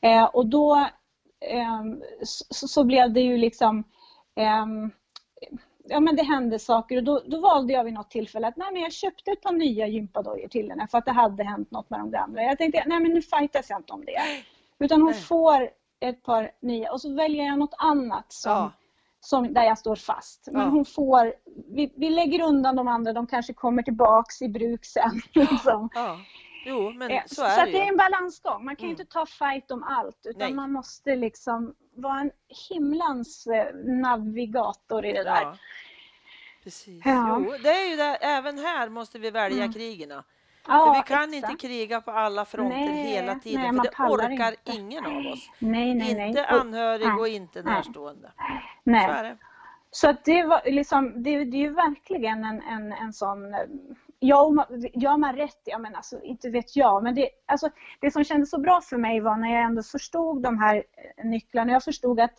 Eh, 0.00 0.24
och 0.24 0.46
då 0.46 0.76
eh, 1.40 1.82
så, 2.22 2.68
så, 2.68 2.84
blev 2.84 3.12
det 3.12 3.20
ju 3.20 3.36
liksom 3.36 3.84
ehm, 4.36 4.90
ja, 5.84 6.00
men 6.00 6.16
det 6.16 6.22
hände 6.22 6.58
saker 6.58 6.96
och 6.96 7.04
då, 7.04 7.22
då 7.26 7.40
valde 7.40 7.72
jag 7.72 7.84
vid 7.84 7.94
något 7.94 8.10
tillfälle 8.10 8.46
att 8.46 8.56
nej, 8.56 8.68
men 8.72 8.82
jag 8.82 8.92
köpte 8.92 9.30
ett 9.30 9.42
par 9.42 9.52
nya 9.52 9.86
gympadojor 9.86 10.48
till 10.48 10.70
henne 10.70 10.88
för 10.90 10.98
att 10.98 11.04
det 11.04 11.12
hade 11.12 11.44
hänt 11.44 11.70
något 11.70 11.90
med 11.90 12.00
de 12.00 12.10
gamla. 12.10 12.42
Jag 12.42 12.58
tänkte 12.58 12.84
nej 12.86 13.00
men 13.00 13.12
nu 13.12 13.22
fightas 13.22 13.70
jag 13.70 13.78
inte 13.78 13.92
om 13.92 14.04
det. 14.04 14.20
Utan 14.78 15.02
hon 15.02 15.10
nej. 15.10 15.20
får 15.20 15.70
ett 16.00 16.22
par 16.22 16.50
nya 16.60 16.92
och 16.92 17.00
så 17.00 17.14
väljer 17.14 17.44
jag 17.44 17.58
något 17.58 17.74
annat 17.78 18.32
som, 18.32 18.52
ja. 18.52 18.72
som, 19.20 19.54
där 19.54 19.62
jag 19.62 19.78
står 19.78 19.96
fast. 19.96 20.48
Men 20.52 20.62
ja. 20.62 20.68
hon 20.68 20.84
får, 20.84 21.34
vi, 21.74 21.92
vi 21.96 22.10
lägger 22.10 22.42
undan 22.42 22.76
de 22.76 22.88
andra, 22.88 23.12
de 23.12 23.26
kanske 23.26 23.52
kommer 23.52 23.82
tillbaks 23.82 24.42
i 24.42 24.48
bruk 24.48 24.84
sen. 24.84 25.20
Liksom. 25.32 25.88
Ja. 25.94 26.18
Jo, 26.64 26.92
men 26.92 27.10
eh, 27.10 27.22
så 27.26 27.44
är 27.44 27.50
så 27.50 27.60
det 27.60 27.66
ju. 27.66 27.72
det 27.72 27.84
är 27.84 27.88
en 27.88 27.96
balansgång. 27.96 28.64
Man 28.64 28.76
kan 28.76 28.84
mm. 28.84 28.90
inte 28.90 29.12
ta 29.12 29.26
fight 29.26 29.70
om 29.70 29.82
allt 29.82 30.20
utan 30.24 30.40
Nej. 30.40 30.54
man 30.54 30.72
måste 30.72 31.16
liksom 31.16 31.74
vara 31.94 32.20
en 32.20 32.30
himlans 32.68 33.46
eh, 33.46 33.74
navigator 33.74 35.04
i 35.06 35.12
det 35.12 35.24
där. 35.24 35.42
Ja. 35.42 35.56
Precis. 36.64 37.02
Ja. 37.04 37.42
Jo, 37.44 37.54
det 37.62 37.68
är 37.68 37.90
ju 37.90 37.96
det. 37.96 38.16
Även 38.16 38.58
här 38.58 38.88
måste 38.88 39.18
vi 39.18 39.30
välja 39.30 39.62
mm. 39.62 39.72
krigerna. 39.72 40.24
Ja, 40.66 41.02
vi 41.06 41.14
kan 41.14 41.34
exakt. 41.34 41.50
inte 41.52 41.68
kriga 41.68 42.00
på 42.00 42.10
alla 42.10 42.44
fronter 42.44 42.78
nej, 42.78 43.06
hela 43.06 43.34
tiden, 43.34 43.60
nej, 43.60 43.72
för 43.72 44.04
det 44.06 44.12
orkar 44.12 44.50
inte. 44.50 44.80
ingen 44.80 45.06
av 45.06 45.32
oss. 45.32 45.50
Nej, 45.58 45.94
nej, 45.94 46.28
inte 46.28 46.46
anhörig 46.46 47.18
och 47.18 47.28
inte 47.28 47.62
närstående. 47.62 48.32
Nej. 48.84 49.06
Så 49.06 49.22
det. 49.22 49.36
Så 49.90 50.14
det, 50.24 50.42
var 50.42 50.62
liksom, 50.64 51.22
det, 51.22 51.44
det 51.44 51.56
är 51.56 51.60
ju 51.60 51.74
verkligen 51.74 52.44
en, 52.44 52.62
en, 52.62 52.92
en 52.92 53.12
sån 53.12 53.54
Ja, 54.24 54.66
gör 54.94 55.16
man 55.16 55.36
rätt? 55.36 55.60
Ja, 55.64 55.78
men 55.78 55.94
alltså, 55.94 56.22
inte 56.22 56.50
vet 56.50 56.76
jag. 56.76 57.02
Men 57.02 57.14
det, 57.14 57.28
alltså, 57.46 57.70
det 58.00 58.10
som 58.10 58.24
kändes 58.24 58.50
så 58.50 58.58
bra 58.58 58.80
för 58.80 58.96
mig 58.96 59.20
var 59.20 59.36
när 59.36 59.52
jag 59.52 59.62
ändå 59.62 59.82
förstod 59.82 60.42
de 60.42 60.58
här 60.58 60.76
eh, 60.76 61.24
nycklarna. 61.24 61.72
Jag 61.72 61.84
förstod 61.84 62.20
att 62.20 62.34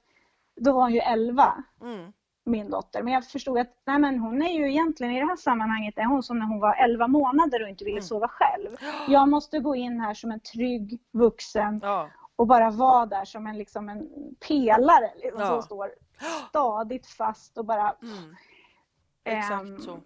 då 0.56 0.74
var 0.74 0.82
hon 0.82 0.94
ju 0.94 1.00
11, 1.00 1.64
mm. 1.82 2.14
min 2.46 2.70
dotter. 2.70 3.04
Men 3.04 3.14
jag 3.14 3.26
förstod 3.26 3.58
att 3.60 3.74
nej, 3.86 4.00
men 4.00 4.20
hon 4.20 4.42
är 4.42 4.54
ju 4.54 4.70
egentligen 4.70 5.14
i 5.14 5.20
det 5.20 5.26
här 5.26 5.36
sammanhanget 5.36 5.98
är 5.98 6.06
hon 6.06 6.24
som 6.24 6.40
när 6.40 6.46
hon 6.46 6.60
var 6.60 6.76
11 6.76 7.08
månader 7.08 7.64
och 7.64 7.70
inte 7.70 7.86
ville 7.86 7.98
mm. 7.98 8.08
sova 8.08 8.28
själv. 8.28 8.76
Jag 9.08 9.30
måste 9.30 9.60
gå 9.60 9.76
in 9.76 10.00
här 10.00 10.14
som 10.14 10.32
en 10.32 10.40
trygg 10.40 11.00
vuxen 11.12 11.80
ja. 11.84 12.10
och 12.36 12.48
bara 12.48 12.72
vara 12.72 13.06
där 13.06 13.26
som 13.26 13.48
en, 13.48 13.58
liksom 13.58 13.90
en 13.90 14.08
pelare 14.48 15.12
liksom, 15.16 15.42
ja. 15.42 15.48
som 15.48 15.62
står 15.62 15.92
stadigt 16.50 17.08
fast 17.08 17.58
och 17.58 17.66
bara... 17.66 17.96
Mm. 18.02 18.36
Exakt 19.26 19.84
så. 19.84 20.00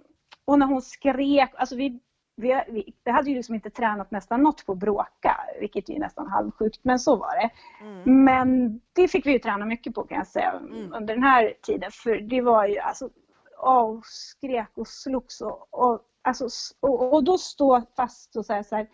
Och 0.48 0.60
när 0.60 0.66
hon 0.66 0.82
skrek, 0.82 1.51
alltså 1.56 1.75
vi, 1.75 2.00
vi, 2.36 2.63
vi, 2.68 2.94
vi 3.04 3.12
hade 3.12 3.30
ju 3.30 3.36
liksom 3.36 3.56
inte 3.56 3.70
tränat 3.70 4.12
nästan 4.12 4.44
något 4.44 4.66
på 4.66 4.72
att 4.72 4.77
bråka, 4.77 5.38
vilket 5.60 5.89
är 5.89 6.00
nästan 6.00 6.27
halvsjukt, 6.27 6.80
men 6.84 7.00
så 7.00 7.16
var 7.16 7.36
det. 7.36 7.50
Mm. 7.86 8.24
Men 8.24 8.82
det 8.94 9.08
fick 9.08 9.25
vi 9.25 9.32
ju 9.32 9.39
träna 9.39 9.66
mycket 9.66 9.96
på 9.96 10.04
kan 10.04 10.18
jag 10.18 10.27
säga 10.27 10.51
mm. 10.51 10.94
under 10.94 11.13
den 11.13 11.24
här 11.24 11.54
tiden, 11.62 11.92
för 11.92 12.16
det 12.16 12.42
var 12.42 12.66
ju 12.66 12.80
alltså, 12.80 13.10
oh, 13.58 14.00
skrek 14.04 14.72
och 14.74 14.88
slogs 14.88 15.42
och, 15.42 15.68
och, 15.72 16.01
alltså, 16.22 16.48
och, 16.80 17.13
och 17.13 17.24
då 17.24 17.38
stå 17.38 17.82
fast 17.96 18.36
och 18.36 18.46
säga 18.46 18.63
så 18.63 18.75
här, 18.75 18.88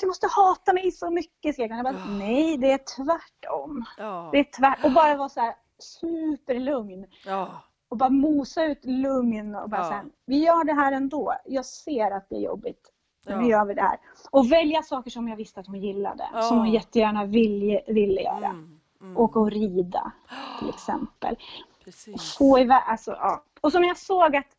du 0.00 0.06
måste 0.06 0.26
hata 0.30 0.72
mig 0.72 0.90
så 0.90 1.10
mycket, 1.10 1.54
skrek 1.54 1.70
han. 1.70 1.84
Jag 1.84 1.94
bara, 1.94 2.04
oh. 2.04 2.18
nej 2.18 2.56
det 2.56 2.72
är 2.72 2.80
tvärtom. 2.96 3.84
Oh. 3.98 4.30
Det 4.32 4.38
är 4.38 4.44
tvärt, 4.44 4.84
och 4.84 4.92
bara 4.92 5.16
vara 5.16 5.28
så 5.28 5.40
här 5.40 5.54
superlugn. 5.78 7.06
Oh 7.26 7.60
och 7.94 7.98
bara 7.98 8.10
mosa 8.10 8.64
ut 8.64 8.84
lugn 8.84 9.54
och 9.54 9.70
bara 9.70 9.80
ja. 9.80 10.02
så 10.02 10.10
vi 10.26 10.44
gör 10.44 10.64
det 10.64 10.72
här 10.72 10.92
ändå. 10.92 11.34
Jag 11.44 11.66
ser 11.66 12.10
att 12.10 12.26
det 12.28 12.36
är 12.36 12.40
jobbigt. 12.40 12.90
Ja. 13.26 13.40
Nu 13.40 13.48
gör 13.48 13.64
vi 13.64 13.74
det 13.74 13.82
här. 13.82 13.98
Och 14.30 14.52
välja 14.52 14.82
saker 14.82 15.10
som 15.10 15.28
jag 15.28 15.36
visste 15.36 15.60
att 15.60 15.66
hon 15.66 15.80
gillade. 15.80 16.28
Ja. 16.32 16.42
Som 16.42 16.58
hon 16.58 16.70
jättegärna 16.70 17.24
ville, 17.24 17.80
ville 17.86 18.20
göra. 18.20 18.46
Mm. 18.46 18.80
Mm. 19.00 19.16
Åka 19.16 19.38
och 19.38 19.50
rida 19.50 20.12
till 20.58 20.68
exempel. 20.68 21.36
Precis. 21.84 22.36
Få 22.36 22.58
iväg, 22.58 22.82
alltså, 22.86 23.10
ja. 23.10 23.44
Och 23.60 23.72
som 23.72 23.84
jag 23.84 23.98
såg 23.98 24.36
att 24.36 24.56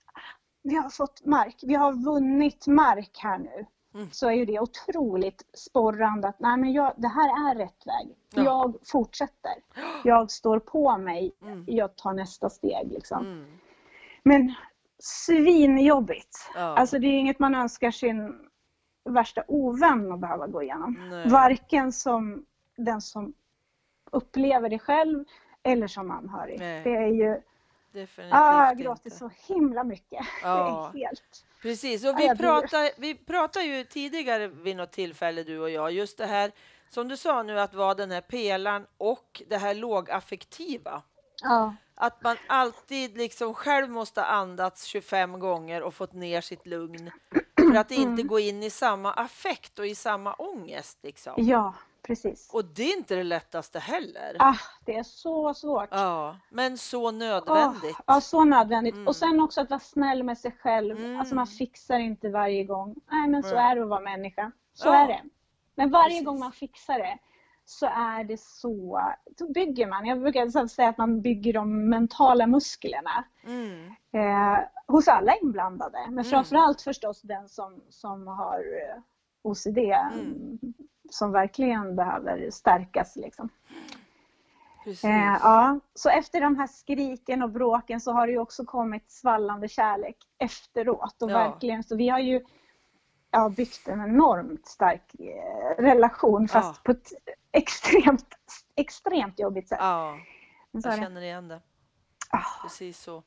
vi 0.64 0.76
har 0.76 0.90
fått 0.90 1.26
mark. 1.26 1.56
Vi 1.62 1.74
har 1.74 1.94
vunnit 1.94 2.68
mark 2.68 3.18
här 3.18 3.38
nu. 3.38 3.66
Mm. 3.96 4.10
Så 4.12 4.28
är 4.28 4.34
ju 4.34 4.46
det 4.46 4.60
otroligt 4.60 5.46
sporrande 5.54 6.28
att 6.28 6.40
nej 6.40 6.58
men 6.58 6.74
jag, 6.74 6.94
det 6.98 7.08
här 7.08 7.52
är 7.52 7.56
rätt 7.56 7.88
väg. 7.88 8.16
Ja. 8.34 8.44
Jag 8.44 8.76
fortsätter. 8.84 9.54
Jag 10.04 10.32
står 10.32 10.60
på 10.60 10.98
mig. 10.98 11.32
Mm. 11.42 11.64
Jag 11.68 11.96
tar 11.96 12.14
nästa 12.14 12.50
steg 12.50 12.92
liksom. 12.92 13.26
Mm. 13.26 13.46
Men 14.24 14.54
svinjobbigt. 15.00 16.52
Ja. 16.56 16.62
Alltså 16.62 17.00
det 17.00 17.08
är 17.08 17.20
inget 17.20 17.40
man 17.40 17.56
önskar 17.56 17.92
sin 17.92 18.50
värsta 19.04 19.44
ovän 19.48 20.12
att 20.12 20.20
behöva 20.20 20.48
gå 20.48 20.64
igenom. 20.64 21.10
Nej. 21.10 21.30
Varken 21.30 21.92
som 21.92 22.46
den 22.76 23.02
som 23.02 23.34
upplever 24.12 24.70
det 24.70 24.80
själv 24.80 25.26
eller 25.64 25.88
som 25.88 26.12
anhörig. 26.12 26.60
Nej. 26.60 26.84
Det 26.84 26.96
är 26.96 27.08
ju... 27.08 27.42
Definitivt 27.92 28.36
ah, 28.36 28.68
jag 28.68 28.78
gråter 28.78 29.10
så 29.10 29.30
himla 29.48 29.84
mycket. 29.84 30.26
Ja. 30.44 30.90
Det 30.94 31.00
är 31.00 31.08
helt... 31.08 31.46
Precis, 31.66 32.06
och 32.06 32.20
vi, 32.20 32.36
pratar, 32.36 32.90
vi 32.98 33.16
pratade 33.16 33.66
ju 33.66 33.84
tidigare 33.84 34.48
vid 34.48 34.76
något 34.76 34.92
tillfälle 34.92 35.44
du 35.44 35.60
och 35.60 35.70
jag, 35.70 35.92
just 35.92 36.18
det 36.18 36.26
här 36.26 36.52
som 36.90 37.08
du 37.08 37.18
sa 37.18 37.44
nu 37.44 37.60
att 37.60 37.74
vara 37.74 37.94
den 37.94 38.12
här 38.12 38.22
pelaren 38.22 38.86
och 38.98 39.42
det 39.48 39.58
här 39.58 39.76
lågaffektiva. 39.76 41.02
Ja. 41.42 41.76
Att 41.96 42.24
man 42.24 42.38
alltid 42.48 43.18
liksom 43.18 43.54
själv 43.54 43.90
måste 43.90 44.24
andats 44.24 44.84
25 44.84 45.40
gånger 45.40 45.84
och 45.84 45.94
fått 45.94 46.14
ner 46.14 46.42
sitt 46.42 46.68
lugn 46.68 47.12
för 47.58 47.76
att 47.76 47.92
inte 47.92 48.22
mm. 48.22 48.28
gå 48.28 48.40
in 48.40 48.64
i 48.64 48.70
samma 48.70 49.14
affekt 49.14 49.80
och 49.80 49.88
i 49.88 49.96
samma 49.96 50.34
ångest. 50.34 50.98
Liksom. 51.02 51.34
Ja, 51.38 51.74
precis. 52.08 52.50
Och 52.54 52.66
det 52.66 52.84
är 52.84 52.98
inte 52.98 53.16
det 53.16 53.24
lättaste 53.24 53.80
heller. 53.80 54.36
Ah, 54.40 54.58
det 54.86 54.96
är 54.96 55.04
så 55.04 55.54
svårt. 55.54 55.90
Ja, 55.92 56.38
men 56.50 56.78
så 56.78 57.12
nödvändigt. 57.12 57.96
Oh, 57.96 58.02
ja, 58.08 58.22
så 58.22 58.44
nödvändigt. 58.44 58.96
Mm. 58.96 59.08
Och 59.08 59.16
sen 59.16 59.40
också 59.40 59.62
att 59.62 59.70
vara 59.70 59.80
snäll 59.80 60.24
med 60.24 60.38
sig 60.38 60.52
själv. 60.52 60.98
Mm. 60.98 61.20
Alltså 61.20 61.36
man 61.36 61.48
fixar 61.48 62.00
inte 62.00 62.30
varje 62.30 62.64
gång. 62.64 62.96
Nej, 63.12 63.30
men 63.30 63.44
så 63.44 63.56
är 63.56 63.76
det 63.76 63.82
att 63.82 63.90
vara 63.90 64.00
människa. 64.00 64.52
Så 64.74 64.88
ja. 64.88 64.96
är 64.96 65.08
det. 65.08 65.22
Men 65.76 65.92
varje 65.92 66.10
precis. 66.10 66.26
gång 66.26 66.40
man 66.40 66.52
fixar 66.52 67.00
det 67.00 67.18
så 67.68 67.86
är 67.86 68.24
det 68.24 68.40
så, 68.40 69.02
då 69.38 69.52
bygger 69.52 69.88
man. 69.88 70.06
Jag 70.06 70.22
brukar 70.22 70.68
säga 70.68 70.90
att 70.90 70.98
man 70.98 71.22
bygger 71.22 71.54
de 71.54 71.90
mentala 71.90 72.48
musklerna. 72.48 73.24
Mm. 73.44 73.88
Eh, 74.12 74.60
hos 74.88 75.08
alla 75.08 75.36
inblandade, 75.36 76.00
men 76.06 76.14
mm. 76.14 76.26
framförallt 76.26 76.82
förstås 76.82 77.22
den 77.22 77.50
som, 77.50 77.82
som 77.90 78.28
har 78.28 78.60
eh, 78.60 79.02
OCD. 79.44 79.78
Mm 79.78 80.60
som 81.10 81.32
verkligen 81.32 81.96
behöver 81.96 82.52
stärkas. 82.52 83.16
Liksom. 83.16 83.50
Eh, 84.86 85.38
ja. 85.42 85.80
Så 85.94 86.10
efter 86.10 86.42
de 86.42 86.58
här 86.58 86.68
skriken 86.68 87.44
och 87.44 87.50
bråken 87.50 88.02
så 88.02 88.12
har 88.12 88.28
det 88.28 88.34
ju 88.34 88.40
också 88.40 88.66
kommit 88.66 89.12
svallande 89.12 89.68
kärlek 89.68 90.18
efteråt. 90.38 91.22
Och 91.22 91.32
ja. 91.32 91.38
verkligen, 91.38 91.84
så 91.84 91.96
vi 91.96 92.10
har 92.10 92.20
ju 92.20 92.46
ja, 93.32 93.50
byggt 93.50 93.88
en 93.88 94.02
enormt 94.02 94.68
stark 94.68 95.16
eh, 95.20 95.84
relation 95.84 96.48
fast 96.48 96.76
ja. 96.76 96.82
på 96.84 96.92
ett 96.92 97.12
extremt, 97.52 98.36
extremt 98.76 99.40
jobbigt 99.40 99.70
sätt. 99.70 99.80
Ja, 99.82 100.18
jag 100.72 100.84
känner 100.84 101.22
igen 101.22 101.48
det. 101.48 101.62
Ah. 102.30 102.62
Precis 102.64 103.00
så. 103.00 103.24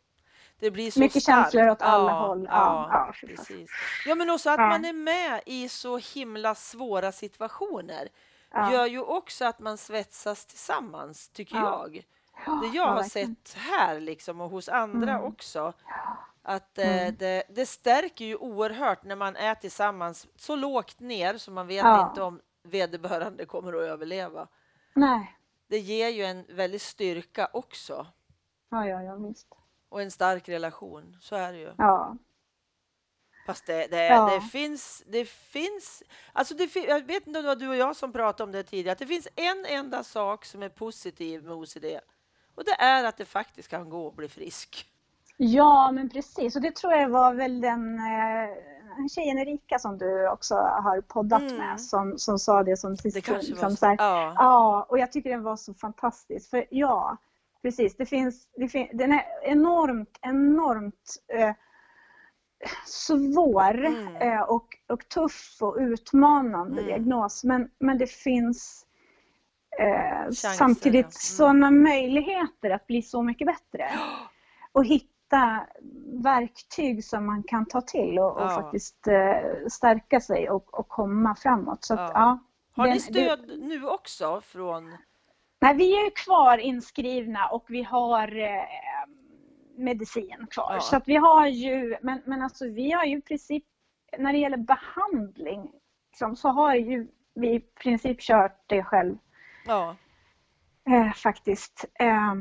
Det 0.60 0.70
blir 0.70 0.90
så 0.90 1.00
Mycket 1.00 1.22
starkt. 1.22 1.52
känslor 1.52 1.70
åt 1.70 1.82
alla 1.82 2.10
ja, 2.10 2.26
håll. 2.26 2.46
Ja, 2.50 2.88
ja, 2.92 3.26
precis. 3.26 3.70
ja, 4.06 4.14
men 4.14 4.30
också 4.30 4.50
att 4.50 4.58
man 4.58 4.84
är 4.84 4.92
med 4.92 5.40
i 5.46 5.68
så 5.68 5.98
himla 5.98 6.54
svåra 6.54 7.12
situationer 7.12 8.08
gör 8.72 8.86
ju 8.86 9.00
också 9.02 9.44
att 9.44 9.58
man 9.58 9.78
svetsas 9.78 10.46
tillsammans, 10.46 11.28
tycker 11.28 11.56
jag. 11.56 12.04
Det 12.62 12.76
jag 12.76 12.86
har 12.86 13.02
sett 13.02 13.54
här 13.56 14.00
liksom, 14.00 14.40
och 14.40 14.50
hos 14.50 14.68
andra 14.68 15.12
mm. 15.12 15.24
också. 15.24 15.72
Att 16.42 16.78
eh, 16.78 17.02
mm. 17.02 17.14
det, 17.18 17.42
det 17.48 17.66
stärker 17.66 18.24
ju 18.24 18.36
oerhört 18.36 19.04
när 19.04 19.16
man 19.16 19.36
är 19.36 19.54
tillsammans 19.54 20.26
så 20.36 20.56
lågt 20.56 21.00
ner 21.00 21.38
så 21.38 21.50
man 21.50 21.66
vet 21.66 21.84
inte 22.08 22.22
om 22.22 22.40
vederbörande 22.62 23.46
kommer 23.46 23.72
att 23.72 23.82
överleva. 23.82 24.48
Nej. 24.94 25.36
Det 25.68 25.78
ger 25.78 26.08
ju 26.08 26.24
en 26.24 26.44
väldig 26.48 26.80
styrka 26.80 27.48
också. 27.52 28.06
Ja, 28.70 28.86
ja, 28.86 29.02
ja, 29.02 29.14
visst. 29.14 29.48
Och 29.88 30.02
en 30.02 30.10
stark 30.10 30.48
relation, 30.48 31.16
så 31.20 31.36
är 31.36 31.52
det 31.52 31.58
ju. 31.58 31.72
Ja. 31.78 32.16
Fast 33.46 33.66
det, 33.66 33.86
det, 33.86 34.06
ja. 34.06 34.30
det 34.34 34.40
finns, 34.40 35.02
det 35.06 35.24
finns, 35.28 36.02
alltså 36.32 36.54
det, 36.54 36.76
jag 36.76 37.06
vet 37.06 37.26
inte 37.26 37.38
om 37.38 37.44
det 37.44 37.48
var 37.48 37.56
du 37.56 37.68
och 37.68 37.76
jag 37.76 37.96
som 37.96 38.12
pratade 38.12 38.44
om 38.44 38.52
det 38.52 38.62
tidigare, 38.62 38.92
att 38.92 38.98
det 38.98 39.06
finns 39.06 39.28
en 39.36 39.64
enda 39.64 40.04
sak 40.04 40.44
som 40.44 40.62
är 40.62 40.68
positiv 40.68 41.44
med 41.44 41.52
OCD 41.52 41.84
och 42.54 42.64
det 42.64 42.82
är 42.82 43.04
att 43.04 43.16
det 43.16 43.24
faktiskt 43.24 43.68
kan 43.68 43.90
gå 43.90 44.08
att 44.08 44.16
bli 44.16 44.28
frisk. 44.28 44.86
Ja, 45.36 45.90
men 45.92 46.08
precis. 46.08 46.56
Och 46.56 46.62
det 46.62 46.76
tror 46.76 46.92
jag 46.92 47.08
var 47.08 47.34
väl 47.34 47.60
den 47.60 47.98
eh, 47.98 48.48
tjejen 49.14 49.38
Erika 49.38 49.78
som 49.78 49.98
du 49.98 50.28
också 50.28 50.54
har 50.54 51.00
poddat 51.00 51.42
mm. 51.42 51.56
med 51.56 51.80
som, 51.80 52.18
som 52.18 52.38
sa 52.38 52.62
det 52.62 52.76
som 52.76 52.96
sist. 52.96 53.26
Det 53.26 53.42
liksom, 53.42 53.76
så. 53.76 53.86
ja. 53.98 54.34
ja, 54.36 54.86
och 54.88 54.98
jag 54.98 55.12
tycker 55.12 55.30
den 55.30 55.42
var 55.42 55.56
så 55.56 55.74
fantastisk. 55.74 56.50
För 56.50 56.66
ja, 56.70 57.16
precis, 57.62 57.96
det 57.96 58.06
finns, 58.06 58.48
det 58.56 58.68
fin 58.68 58.88
den 58.92 59.12
är 59.12 59.24
enormt, 59.42 60.18
enormt 60.22 61.16
eh, 61.32 61.54
svår 62.86 63.84
mm. 63.84 64.16
eh, 64.16 64.40
och, 64.40 64.66
och 64.88 65.08
tuff 65.08 65.56
och 65.60 65.76
utmanande 65.78 66.80
mm. 66.80 66.86
diagnos. 66.86 67.44
Men, 67.44 67.70
men 67.78 67.98
det 67.98 68.10
finns 68.10 68.86
eh, 69.78 70.30
samtidigt 70.30 71.04
mm. 71.04 71.10
sådana 71.10 71.70
möjligheter 71.70 72.70
att 72.70 72.86
bli 72.86 73.02
så 73.02 73.22
mycket 73.22 73.46
bättre. 73.46 73.90
Och 74.72 74.84
hitta 74.84 75.66
verktyg 76.24 77.04
som 77.04 77.26
man 77.26 77.42
kan 77.42 77.66
ta 77.66 77.80
till 77.80 78.18
och, 78.18 78.36
och 78.36 78.42
ja. 78.42 78.48
faktiskt 78.48 79.06
eh, 79.06 79.66
stärka 79.68 80.20
sig 80.20 80.50
och, 80.50 80.78
och 80.78 80.88
komma 80.88 81.34
framåt. 81.34 81.84
Så 81.84 81.94
att, 81.94 82.00
ja. 82.00 82.10
ja. 82.14 82.38
Har 82.72 82.88
ni 82.88 83.00
stöd 83.00 83.48
det, 83.48 83.56
nu 83.56 83.86
också 83.86 84.40
från 84.40 84.96
Nej, 85.60 85.76
vi 85.76 86.06
är 86.06 86.10
kvar 86.24 86.58
inskrivna 86.58 87.48
och 87.48 87.64
vi 87.68 87.82
har 87.82 88.38
eh, 88.38 88.64
medicin 89.76 90.46
kvar. 90.50 90.74
Ja. 90.74 90.80
Så 90.80 90.96
att 90.96 91.08
vi 91.08 91.16
har 91.16 91.46
ju, 91.46 91.96
men, 92.02 92.22
men 92.24 92.42
alltså 92.42 92.68
vi 92.68 92.92
har 92.92 93.04
ju 93.04 93.18
i 93.18 93.20
princip, 93.20 93.64
när 94.18 94.32
det 94.32 94.38
gäller 94.38 94.56
behandling, 94.56 95.70
liksom, 96.10 96.36
så 96.36 96.48
har 96.48 96.74
ju 96.74 97.08
vi 97.34 97.54
i 97.54 97.60
princip 97.60 98.20
kört 98.20 98.62
det 98.66 98.84
själv. 98.84 99.16
Ja. 99.66 99.96
Eh, 100.88 101.12
faktiskt. 101.12 101.84
Eh, 101.94 102.34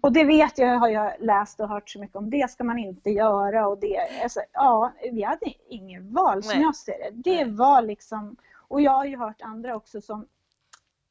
och 0.00 0.12
det 0.12 0.24
vet 0.24 0.58
jag, 0.58 0.78
har 0.78 0.88
jag 0.88 1.12
läst 1.20 1.60
och 1.60 1.68
hört 1.68 1.90
så 1.90 2.00
mycket 2.00 2.16
om. 2.16 2.30
Det 2.30 2.50
ska 2.50 2.64
man 2.64 2.78
inte 2.78 3.10
göra. 3.10 3.68
Och 3.68 3.78
det, 3.80 3.98
alltså, 4.22 4.40
ja, 4.52 4.92
vi 5.12 5.22
hade 5.22 5.52
inget 5.68 6.02
val 6.02 6.42
som 6.42 6.58
Nej. 6.58 6.62
jag 6.62 6.76
ser 6.76 6.98
det. 6.98 7.10
Det 7.30 7.44
Nej. 7.44 7.54
var 7.54 7.82
liksom, 7.82 8.36
och 8.68 8.80
jag 8.80 8.92
har 8.92 9.04
ju 9.04 9.16
hört 9.16 9.42
andra 9.42 9.76
också 9.76 10.00
som 10.00 10.26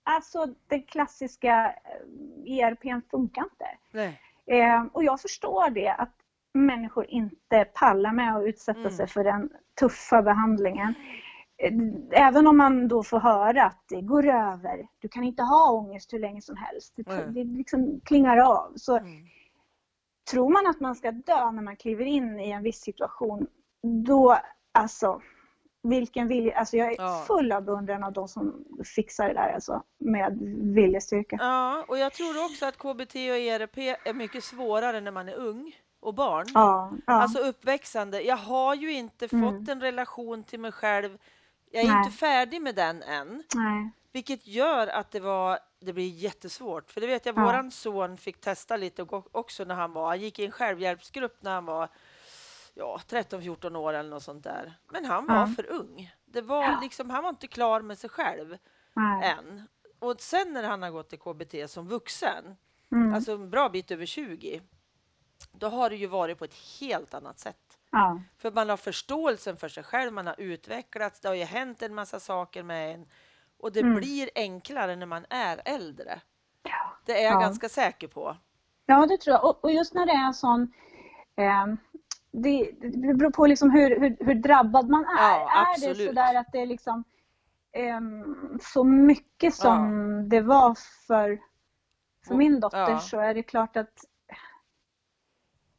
Alltså 0.04 0.48
den 0.68 0.84
klassiska 0.84 1.76
ERPn 2.46 2.90
eh, 2.90 2.98
e 2.98 3.02
funkar 3.12 3.44
inte. 3.44 4.18
Eh, 4.46 4.86
och 4.92 5.04
jag 5.04 5.22
förstår 5.22 5.70
det 5.70 5.90
att 5.90 6.14
människor 6.54 7.06
inte 7.06 7.66
pallar 7.66 8.12
med 8.12 8.36
att 8.36 8.46
utsätta 8.46 8.80
mm. 8.80 8.92
sig 8.92 9.08
för 9.08 9.24
den 9.24 9.50
tuffa 9.80 10.22
behandlingen. 10.22 10.94
Eh, 11.58 11.74
även 12.12 12.48
om 12.48 12.58
man 12.58 12.88
då 12.88 13.04
får 13.04 13.20
höra 13.20 13.64
att 13.66 13.84
det 13.90 14.02
går 14.02 14.26
över, 14.28 14.88
du 15.00 15.08
kan 15.08 15.24
inte 15.24 15.44
ha 15.44 15.72
ångest 15.72 16.14
hur 16.14 16.20
länge 16.20 16.42
som 16.42 16.58
helst. 16.58 16.94
Det, 16.96 17.12
mm. 17.12 17.34
det 17.34 17.44
liksom 17.44 18.02
klingar 18.06 18.38
av. 18.38 18.74
Så 18.76 18.98
mm. 18.98 19.28
Tror 20.32 20.50
man 20.50 20.68
att 20.68 20.80
man 20.80 20.96
ska 20.96 21.12
dö 21.12 21.52
när 21.52 21.62
man 21.62 21.76
kliver 21.76 22.06
in 22.06 22.40
i 22.40 22.52
en 22.52 22.64
viss 22.64 22.82
situation, 22.82 23.48
då 24.06 24.38
alltså 24.72 25.22
vilken 25.84 26.28
vilja, 26.28 26.58
alltså 26.58 26.78
jag 26.78 26.92
är 26.92 26.96
ja. 26.98 27.24
full 27.28 27.52
av 27.52 27.64
beundran 27.64 28.04
av 28.04 28.14
de 28.14 28.28
som 28.28 28.66
fixar 28.96 29.28
det 29.28 29.34
där 29.34 29.54
alltså, 29.54 29.84
med 29.98 30.38
viljestyrka. 30.76 31.38
Ja, 31.40 31.86
och 31.88 31.98
jag 31.98 32.14
tror 32.14 32.46
också 32.46 32.66
att 32.66 32.78
KBT 32.78 33.16
och 33.16 33.38
ERP 33.38 33.78
är 33.78 34.14
mycket 34.14 34.44
svårare 34.44 35.02
när 35.02 35.12
man 35.12 35.30
är 35.30 35.36
ung 35.36 35.72
och 36.00 36.14
barn. 36.14 36.46
Ja, 36.54 36.94
ja. 37.08 37.14
Alltså 37.14 37.40
uppväxande. 37.40 38.22
Jag 38.22 38.38
har 38.38 38.76
ju 38.76 38.92
inte 38.92 39.28
mm. 39.32 39.52
fått 39.52 39.70
en 39.70 39.82
relation 39.82 40.44
till 40.44 40.60
mig 40.60 40.72
själv. 40.72 41.18
Jag 41.72 41.84
är 41.84 41.88
Nej. 41.88 41.98
inte 41.98 42.18
färdig 42.18 42.62
med 42.62 42.76
den 42.76 43.04
än. 43.04 43.44
Nej. 43.56 43.92
Vilket 44.12 44.48
gör 44.48 44.88
att 44.88 45.12
det, 45.12 45.20
var, 45.20 45.60
det 45.80 45.94
blir 45.94 46.10
jättesvårt. 46.10 46.92
För 46.92 47.02
det 47.02 47.08
vet 47.08 47.26
jag, 47.26 47.38
ja. 47.38 47.46
våran 47.46 47.72
son 47.72 48.18
fick 48.18 48.42
testa 48.42 48.78
lite 48.78 49.06
också 49.32 49.64
när 49.64 49.76
han 49.76 49.94
var, 49.94 50.08
han 50.08 50.22
gick 50.22 50.40
i 50.40 50.46
en 50.46 50.52
självhjälpsgrupp 50.52 51.38
när 51.42 51.52
han 51.52 51.66
var 51.66 51.90
ja, 52.74 53.00
13-14 53.10 53.76
år 53.76 53.94
eller 53.94 54.10
något 54.10 54.24
sånt 54.24 54.44
där. 54.44 54.74
Men 54.92 55.06
han 55.06 55.26
var 55.26 55.44
mm. 55.44 55.56
för 55.56 55.72
ung. 55.72 56.14
Det 56.26 56.42
var 56.42 56.64
ja. 56.64 56.80
liksom, 56.82 57.10
han 57.10 57.24
var 57.24 57.30
inte 57.30 57.48
klar 57.48 57.82
med 57.82 57.98
sig 57.98 58.10
själv 58.10 58.58
Nej. 58.94 59.30
än. 59.30 59.68
Och 60.00 60.22
sen 60.22 60.54
när 60.54 60.64
han 60.64 60.82
har 60.82 60.92
gått 60.92 61.14
i 61.14 61.18
KBT 61.18 61.70
som 61.72 61.88
vuxen, 61.88 62.56
mm. 62.92 63.14
alltså 63.14 63.32
en 63.32 63.50
bra 63.50 63.70
bit 63.70 63.92
över 63.92 64.06
20, 64.06 64.62
då 65.52 65.68
har 65.68 65.90
det 65.90 65.96
ju 65.96 66.08
varit 66.08 66.40
på 66.40 66.46
ett 66.46 66.56
helt 66.80 67.14
annat 67.14 67.40
sätt. 67.40 67.80
Ja. 67.92 68.22
För 68.38 68.52
man 68.52 68.70
har 68.70 68.78
förståelsen 68.78 69.58
för 69.58 69.70
sig 69.70 69.84
själv, 69.84 70.14
man 70.14 70.28
har 70.28 70.36
utvecklats, 70.40 71.20
det 71.20 71.28
har 71.28 71.36
ju 71.36 71.44
hänt 71.44 71.82
en 71.82 71.96
massa 71.96 72.20
saker 72.20 72.64
med 72.64 72.96
en 72.96 73.06
och 73.58 73.72
det 73.72 73.80
mm. 73.80 73.96
blir 73.96 74.30
enklare 74.36 74.96
när 74.96 75.06
man 75.06 75.26
är 75.30 75.62
äldre. 75.66 76.22
Ja. 76.64 76.98
Det 77.06 77.22
är 77.22 77.24
jag 77.24 77.34
ja. 77.34 77.40
ganska 77.40 77.70
säker 77.70 78.08
på. 78.08 78.38
Ja, 78.86 79.06
det 79.06 79.18
tror 79.18 79.34
jag. 79.34 79.46
Och, 79.46 79.64
och 79.64 79.72
just 79.72 79.94
när 79.94 80.06
det 80.06 80.12
är 80.12 80.32
sån 80.32 80.74
eh, 81.36 81.66
det, 82.34 82.72
det 82.82 83.14
beror 83.14 83.32
på 83.32 83.48
liksom 83.48 83.72
hur, 83.72 84.00
hur, 84.00 84.18
hur 84.20 84.36
drabbad 84.36 84.90
man 84.90 85.06
är. 85.06 85.40
Ja, 85.40 85.76
är 85.76 85.90
det 85.90 85.96
sådär 86.08 86.36
att 86.36 86.52
det 86.52 86.62
är 86.62 86.66
liksom 86.66 87.04
um, 87.98 88.60
så 88.62 88.84
mycket 88.84 89.56
som 89.56 90.20
ja. 90.24 90.30
det 90.30 90.42
var 90.42 90.78
för, 91.08 91.40
för 92.28 92.36
min 92.36 92.60
dotter 92.60 92.80
ja. 92.80 93.00
så 93.00 93.20
är 93.20 93.34
det 93.34 93.44
klart 93.44 93.78
att 93.78 94.06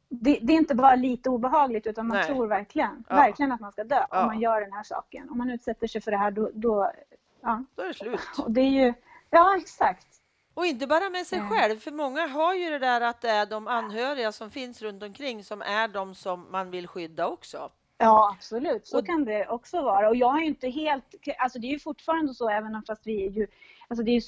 det, 0.09 0.39
det, 0.43 0.53
är 0.53 0.57
inte 0.57 0.75
bara 0.75 0.95
lite 0.95 1.31
obehagligt 1.31 1.87
utan 1.87 2.07
man 2.07 2.17
Nej. 2.17 2.27
tror 2.27 2.47
verkligen, 2.47 3.05
verkligen 3.09 3.53
att 3.53 3.61
man 3.61 3.73
ska 3.73 3.85
dö 3.85 4.05
om 4.11 4.27
man 4.27 4.41
gör 4.41 4.61
den 4.61 4.73
här 4.73 4.83
saken. 4.83 5.31
Om 5.31 5.39
man 5.39 5.51
utsätter 5.51 5.87
sig 5.87 6.01
för 6.01 6.11
det 6.11 6.17
här 6.17 6.31
då, 6.31 6.51
då, 6.55 6.93
ja. 7.41 7.65
då 7.75 7.83
är 7.83 7.89
det 7.89 7.95
slut. 7.95 8.21
Och 8.39 8.51
det 8.51 8.61
är 8.61 8.85
ju, 8.85 8.95
ja 9.31 9.57
exakt. 9.57 10.14
Och 10.55 10.67
inte 10.67 10.87
bara 10.87 11.11
med 11.11 11.27
sig 11.27 11.41
själv, 11.41 11.79
för 11.79 11.91
många 11.91 12.27
har 12.27 12.55
ju 12.55 12.71
det 12.71 12.79
där 12.79 13.01
att 13.01 13.21
det 13.21 13.31
är 13.31 13.47
de 13.47 13.69
anhöriga 13.69 14.33
som 14.33 14.51
finns 14.51 14.83
runt 14.83 15.03
omkring 15.03 15.45
som 15.45 15.63
är 15.63 15.89
de 15.89 16.15
som 16.15 16.47
man 16.51 16.71
vill 16.71 16.89
skydda 16.89 17.27
också. 17.27 17.71
Ja, 17.99 18.35
absolut. 18.37 18.87
Så 18.87 18.99
och, 18.99 19.07
kan 19.07 19.25
det 19.25 19.49
också 19.49 19.83
vara. 19.83 20.09
Och 20.09 20.17
jag 20.17 20.43
är 20.43 20.47
inte 20.47 20.69
helt... 20.69 21.05
Alltså 21.39 21.59
det 21.59 21.67
är 21.67 21.73
ju 21.73 21.79
fortfarande 21.79 22.35
så, 22.35 22.49
även 22.49 22.83
fast 22.87 23.07
vi 23.07 23.27
är 23.27 23.31
ju... 23.31 23.47
Alltså 23.89 24.05
det 24.05 24.11
är 24.11 24.23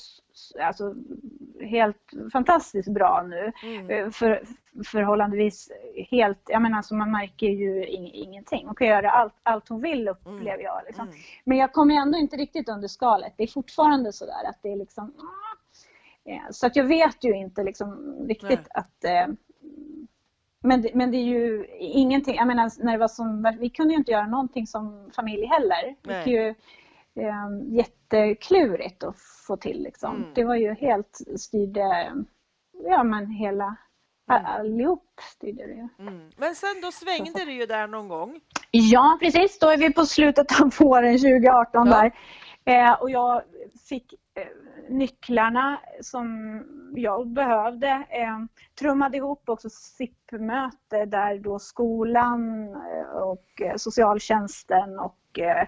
alltså, 0.63 0.95
helt 1.61 2.13
fantastiskt 2.33 2.89
bra 2.89 3.25
nu. 3.29 3.53
Mm. 3.63 3.91
Eh, 3.91 4.11
för, 4.11 4.45
förhållandevis 4.85 5.71
helt... 6.11 6.39
Jag 6.47 6.63
menar, 6.63 6.77
alltså 6.77 6.95
man 6.95 7.11
märker 7.11 7.47
ju 7.47 7.87
in, 7.87 8.07
ingenting. 8.07 8.67
Hon 8.67 8.75
kan 8.75 8.87
göra 8.87 9.11
allt, 9.11 9.35
allt 9.43 9.69
hon 9.69 9.83
vill, 9.83 10.09
upplever 10.09 10.55
mm. 10.55 10.61
jag. 10.61 10.83
Liksom. 10.87 11.09
Mm. 11.09 11.19
Men 11.45 11.59
jag 11.59 11.73
kommer 11.73 11.95
ändå 11.95 12.19
inte 12.19 12.37
riktigt 12.37 12.69
under 12.69 12.89
skalet. 12.89 13.33
Det 13.37 13.43
är 13.43 13.49
fortfarande 13.49 14.13
så 14.13 14.27
där 14.27 14.49
att 14.49 14.59
det 14.63 14.73
är 14.73 14.77
liksom... 14.77 15.15
Eh, 16.27 16.51
så 16.51 16.67
att 16.67 16.77
jag 16.77 16.85
vet 16.85 17.25
ju 17.25 17.37
inte 17.37 17.63
liksom 17.63 18.17
riktigt 18.29 18.51
Nej. 18.51 18.69
att 18.75 19.05
eh, 19.05 19.35
men, 20.63 20.87
men 20.95 21.11
det 21.11 21.17
är 21.17 21.25
ju 21.25 21.67
ingenting, 21.79 22.37
jag 22.37 22.47
menar 22.47 22.85
när 22.85 22.93
det 22.93 22.99
var 22.99 23.09
som, 23.09 23.57
vi 23.61 23.71
kunde 23.71 23.95
ju 23.95 23.99
inte 23.99 24.13
göra 24.13 24.27
någonting 24.27 24.67
som 24.67 25.11
familj 25.17 25.47
heller. 25.47 25.97
Det 26.03 26.13
var 26.13 26.27
ju 26.27 26.49
eh, 27.15 27.75
jätteklurigt 27.77 29.05
att 29.05 29.17
få 29.47 29.57
till 29.57 29.83
liksom. 29.83 30.17
Mm. 30.17 30.29
Det 30.35 30.45
var 30.45 30.55
ju 30.55 30.75
helt 30.75 31.21
styrde, 31.37 32.13
ja 32.85 33.03
men 33.03 33.31
hela 33.31 33.77
Mm. 34.31 34.47
Allihop 34.47 35.21
styrde 35.37 35.67
det 35.67 35.73
ju. 35.73 35.89
Mm. 35.99 36.31
Men 36.37 36.55
sen 36.55 36.81
då 36.83 36.93
svängde 36.93 37.45
det 37.45 37.53
ju 37.53 37.67
där 37.67 37.87
någon 37.87 38.09
gång. 38.09 38.41
Ja 38.71 39.19
precis, 39.21 39.59
då 39.59 39.69
är 39.69 39.77
vi 39.77 39.93
på 39.93 40.07
slutet 40.07 40.61
av 40.61 40.71
våren 40.79 41.19
2018 41.19 41.67
ja. 41.73 41.85
där. 41.85 42.13
Eh, 42.65 42.93
och 42.93 43.11
jag 43.11 43.43
fick 43.89 44.15
nycklarna 44.89 45.81
som 46.01 46.63
jag 46.95 47.29
behövde. 47.29 47.89
Eh, 48.11 48.39
trummade 48.79 49.17
ihop 49.17 49.49
också 49.49 49.71
SIP-möte 49.71 51.05
där 51.05 51.39
då 51.39 51.59
skolan 51.59 52.69
eh, 52.69 53.23
och 53.23 53.63
eh, 53.63 53.77
socialtjänsten 53.77 54.99
och 54.99 55.39
eh, 55.39 55.67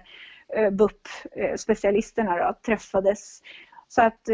eh 0.55 0.69
BUP-specialisterna 0.71 2.53
träffades. 2.53 3.41
Så 3.87 4.01
att, 4.01 4.29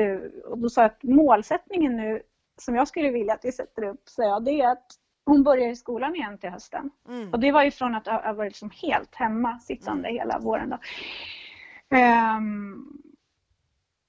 och 0.46 0.58
då 0.58 0.70
sa 0.70 0.82
jag 0.82 0.92
att 0.92 1.04
målsättningen 1.04 1.98
nu 1.98 2.22
som 2.58 2.76
jag 2.76 2.88
skulle 2.88 3.10
vilja 3.10 3.34
att 3.34 3.46
vi 3.46 3.52
sätter 3.52 3.84
upp, 3.84 4.02
så 4.06 4.22
jag, 4.22 4.46
det 4.46 4.62
är 4.62 4.72
att 4.72 4.86
hon 5.26 5.44
börjar 5.44 5.70
i 5.70 5.76
skolan 5.76 6.16
igen 6.16 6.38
till 6.38 6.50
hösten. 6.50 6.90
Mm. 7.08 7.34
Och 7.34 7.40
det 7.40 7.52
var 7.52 7.64
ju 7.64 7.72
från 7.72 7.96
att 7.96 8.08
ha 8.08 8.34
varit 8.34 8.52
liksom 8.52 8.72
helt 8.82 9.16
hemma 9.16 9.60
sittande 9.60 10.10
mm. 10.10 10.20
hela 10.20 10.40
våren. 10.40 10.70
Då. 10.70 10.78
Um, 11.98 13.05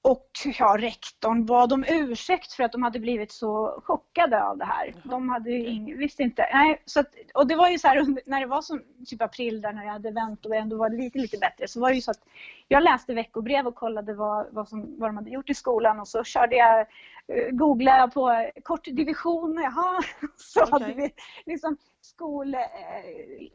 och 0.07 0.31
ja, 0.59 0.77
rektorn 0.79 1.47
bad 1.47 1.73
om 1.73 1.85
ursäkt 1.89 2.53
för 2.53 2.65
att 2.65 2.73
de 2.73 2.83
hade 2.83 3.01
blivit 3.01 3.33
så 3.33 3.83
chockade 3.85 4.45
av 4.45 4.59
det 4.59 4.65
här. 4.65 4.95
De 5.05 5.29
hade 5.29 5.51
ju 5.51 5.67
ing, 5.67 5.99
visste 5.99 6.23
inte. 6.23 6.49
Nej, 6.53 6.83
så 6.85 7.01
att, 7.01 7.15
och 7.35 7.47
det 7.47 7.57
var 7.57 7.69
ju 7.69 7.79
så 7.79 7.89
här 7.89 8.07
när 8.27 8.41
det 8.41 8.47
var 8.47 8.63
som 8.63 8.83
typ 9.07 9.23
april 9.23 9.61
där 9.61 9.73
när 9.73 9.85
jag 9.85 9.93
hade 9.93 10.11
vänt 10.11 10.47
och 10.47 10.55
ändå 10.55 10.77
var 10.77 10.91
lite, 10.91 11.19
lite 11.19 11.39
bättre 11.39 11.69
så 11.69 11.81
var 11.81 11.89
det 11.89 11.95
ju 11.95 12.01
så 12.01 12.11
att 12.11 12.21
jag 12.69 12.83
läste 12.83 13.15
veckobrev 13.15 13.67
och 13.67 13.75
kollade 13.75 14.15
vad, 14.15 14.47
vad, 14.51 14.69
som, 14.69 14.99
vad 14.99 15.09
de 15.09 15.17
hade 15.17 15.31
gjort 15.31 15.51
i 15.51 15.55
skolan 15.55 16.01
och 16.01 16.09
så 16.09 16.25
körde 16.25 16.57
jag, 16.57 16.81
uh, 16.81 17.51
googlade 17.51 18.13
på 18.13 18.51
kort 18.63 18.85
division, 18.85 19.61
jaha, 19.63 20.03
så 20.37 20.63
okay. 20.63 20.73
hade 20.73 20.95
vi 20.95 21.11
liksom 21.47 21.77
skol, 22.01 22.55
uh, 22.55 22.61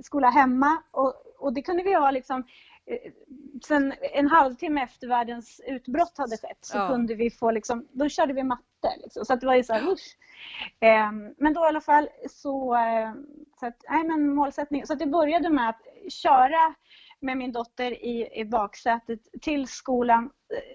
skola 0.04 0.30
hemma 0.30 0.84
och, 0.92 1.14
och 1.40 1.54
det 1.54 1.62
kunde 1.62 1.84
vi 1.84 1.94
ha 1.94 2.12
liksom 2.12 2.44
Eh, 2.71 2.71
sen 3.68 3.94
en 4.14 4.28
halvtimme 4.28 4.84
efter 4.84 5.08
världens 5.08 5.62
utbrott 5.68 6.18
hade 6.18 6.38
skett 6.38 6.58
så 6.62 6.78
ja. 6.78 6.88
kunde 6.88 7.16
vi 7.16 7.30
få 7.32 7.52
liksom, 7.52 7.88
då 7.92 8.10
körde 8.10 8.34
vi 8.34 8.44
matte. 8.44 8.98
Liksom. 9.04 9.26
Så 9.26 9.36
det 9.36 9.46
var 9.46 9.56
ju 9.56 9.64
så 9.64 9.74
här, 9.74 9.92
usch. 9.92 10.18
Eh, 10.80 11.12
men 11.38 11.54
då 11.54 11.62
i 11.62 11.68
alla 11.68 11.82
fall 11.82 12.10
så, 12.30 12.76
eh, 12.76 13.14
Så 13.60 13.66
att, 13.66 13.84
nej, 13.90 14.04
men 14.04 14.36
målsättning. 14.36 14.86
Så 14.86 14.94
att 14.94 15.00
det 15.00 15.08
började 15.08 15.50
med 15.50 15.70
att 15.70 15.82
köra 16.10 16.76
med 17.20 17.38
min 17.38 17.52
dotter 17.52 17.92
i, 17.92 18.40
i 18.40 18.46
baksätet 18.46 19.20
till 19.42 19.68
skolan, 19.68 20.30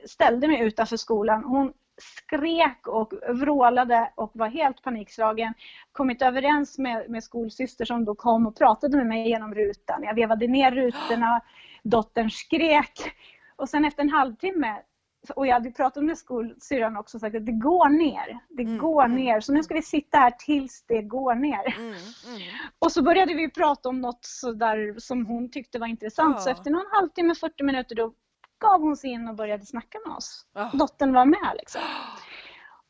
ställde 0.07 0.49
mig 0.49 0.61
utanför 0.61 0.97
skolan. 0.97 1.45
Hon 1.45 1.73
skrek 1.99 2.89
och 2.89 3.13
vrålade 3.29 4.13
och 4.15 4.31
var 4.35 4.49
helt 4.49 4.83
panikslagen. 4.83 5.55
Kommit 5.93 6.23
överens 6.23 6.79
med, 6.79 7.11
med 7.11 7.25
skolsyster 7.25 7.85
som 7.85 8.05
då 8.05 8.15
kom 8.15 8.47
och 8.47 8.57
pratade 8.57 8.97
med 8.97 9.07
mig 9.07 9.29
genom 9.29 9.55
rutan. 9.55 10.03
Jag 10.03 10.15
vevade 10.15 10.47
ner 10.47 10.71
rutorna, 10.71 11.41
dottern 11.91 12.31
skrek. 12.31 13.13
Och 13.57 13.69
sen 13.69 13.85
efter 13.85 14.03
en 14.03 14.11
halvtimme 14.11 14.83
och 15.37 15.47
jag 15.47 15.55
hade 15.55 15.71
pratat 15.71 16.05
med 16.05 16.19
skolsyrran 16.19 16.97
också 16.97 17.17
och 17.17 17.21
sagt 17.21 17.37
att 17.37 17.47
det 17.47 17.53
går 17.53 17.89
ner. 17.89 18.39
Det 18.49 18.63
mm, 18.63 18.79
går 18.79 19.05
mm. 19.05 19.17
ner. 19.17 19.41
Så 19.41 19.53
nu 19.53 19.63
ska 19.63 19.75
vi 19.75 19.83
sitta 19.83 20.19
här 20.19 20.31
tills 20.31 20.85
det 20.89 21.03
går 21.03 21.35
ner. 21.35 21.77
Mm, 21.77 21.89
mm. 21.89 21.99
och 22.79 22.93
så 22.93 23.03
började 23.03 23.35
vi 23.35 23.51
prata 23.51 23.89
om 23.89 24.01
något 24.01 24.25
sådär 24.25 24.95
som 24.99 25.27
hon 25.27 25.51
tyckte 25.51 25.79
var 25.79 25.87
intressant. 25.87 26.37
Ja. 26.37 26.43
Så 26.43 26.51
efter 26.51 26.71
någon 26.71 26.87
halvtimme, 26.93 27.35
40 27.35 27.65
minuter 27.65 27.95
då 27.95 28.13
gav 28.59 28.81
hon 28.81 28.97
sig 28.97 29.11
in 29.11 29.29
och 29.29 29.35
började 29.35 29.67
snacka 29.67 29.99
med 30.07 30.17
oss. 30.17 30.47
Ja. 30.55 30.71
Dottern 30.75 31.13
var 31.13 31.25
med 31.25 31.53
liksom. 31.57 31.81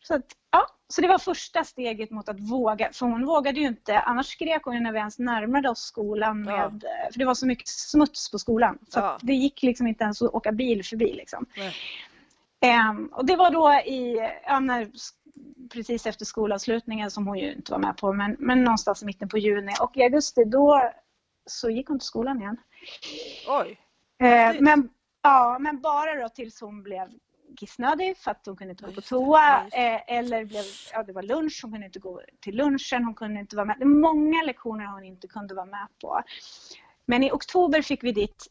Så, 0.07 0.15
att, 0.15 0.27
ja, 0.51 0.67
så 0.89 1.01
det 1.01 1.09
var 1.09 1.19
första 1.19 1.65
steget 1.65 2.11
mot 2.11 2.29
att 2.29 2.41
våga, 2.41 2.93
för 2.93 3.07
hon 3.07 3.27
vågade 3.27 3.61
ju 3.61 3.67
inte, 3.67 4.01
annars 4.01 4.27
skrek 4.27 4.65
hon 4.65 4.83
när 4.83 4.93
vi 4.93 4.99
ens 4.99 5.19
närmade 5.19 5.69
oss 5.69 5.81
skolan 5.81 6.43
med, 6.43 6.81
ja. 6.85 7.11
för 7.13 7.19
det 7.19 7.25
var 7.25 7.35
så 7.35 7.47
mycket 7.47 7.69
smuts 7.69 8.31
på 8.31 8.39
skolan. 8.39 8.79
Så 8.89 8.99
ja. 8.99 9.19
det 9.23 9.33
gick 9.33 9.63
liksom 9.63 9.87
inte 9.87 10.05
ens 10.05 10.23
att 10.23 10.35
åka 10.35 10.53
bil 10.53 10.85
förbi 10.85 11.13
liksom. 11.13 11.47
Um, 12.91 13.07
och 13.07 13.27
det 13.27 13.37
var 13.37 13.51
då 13.51 13.73
i, 13.73 14.31
ja, 14.47 14.61
när, 14.61 14.91
precis 15.73 16.07
efter 16.07 16.25
skolavslutningen 16.25 17.11
som 17.11 17.27
hon 17.27 17.39
ju 17.39 17.53
inte 17.53 17.73
var 17.73 17.79
med 17.79 17.97
på, 17.97 18.13
men, 18.13 18.37
men 18.39 18.65
någonstans 18.65 19.03
i 19.03 19.07
mitten 19.07 19.29
på 19.29 19.39
juni. 19.39 19.73
Och 19.81 19.97
i 19.97 20.03
augusti 20.03 20.45
då 20.45 20.93
så 21.47 21.71
gick 21.71 21.89
hon 21.89 21.99
till 21.99 22.07
skolan 22.07 22.41
igen. 22.41 22.57
Oj! 23.49 23.71
Uh, 24.23 24.61
men, 24.61 24.89
ja, 25.23 25.57
men 25.61 25.81
bara 25.81 26.23
då 26.23 26.29
tills 26.29 26.61
hon 26.61 26.83
blev 26.83 27.09
kissnödig 27.57 28.17
för 28.17 28.31
att 28.31 28.47
hon 28.47 28.57
kunde 28.57 28.71
inte 28.71 28.85
gå 28.85 28.93
på 28.93 29.01
toa. 29.01 29.67
Eh, 29.73 30.17
eller 30.17 30.45
blev, 30.45 30.65
ja, 30.93 31.03
det 31.03 31.13
var 31.13 31.23
lunch, 31.23 31.61
hon 31.63 31.73
kunde 31.73 31.87
inte 31.87 31.99
gå 31.99 32.23
till 32.41 32.57
lunchen, 32.57 33.05
hon 33.05 33.15
kunde 33.15 33.41
inte 33.41 33.57
vara 33.57 33.67
med. 33.67 33.87
Många 33.87 34.43
lektioner 34.43 34.87
hon 34.87 35.05
inte 35.05 35.29
kunde 35.29 35.55
vara 35.55 35.67
med 35.67 35.89
på. 36.01 36.23
Men 37.07 37.23
i 37.23 37.31
oktober 37.31 37.83
fick 37.83 38.05
vi 38.05 38.13
dit 38.13 38.51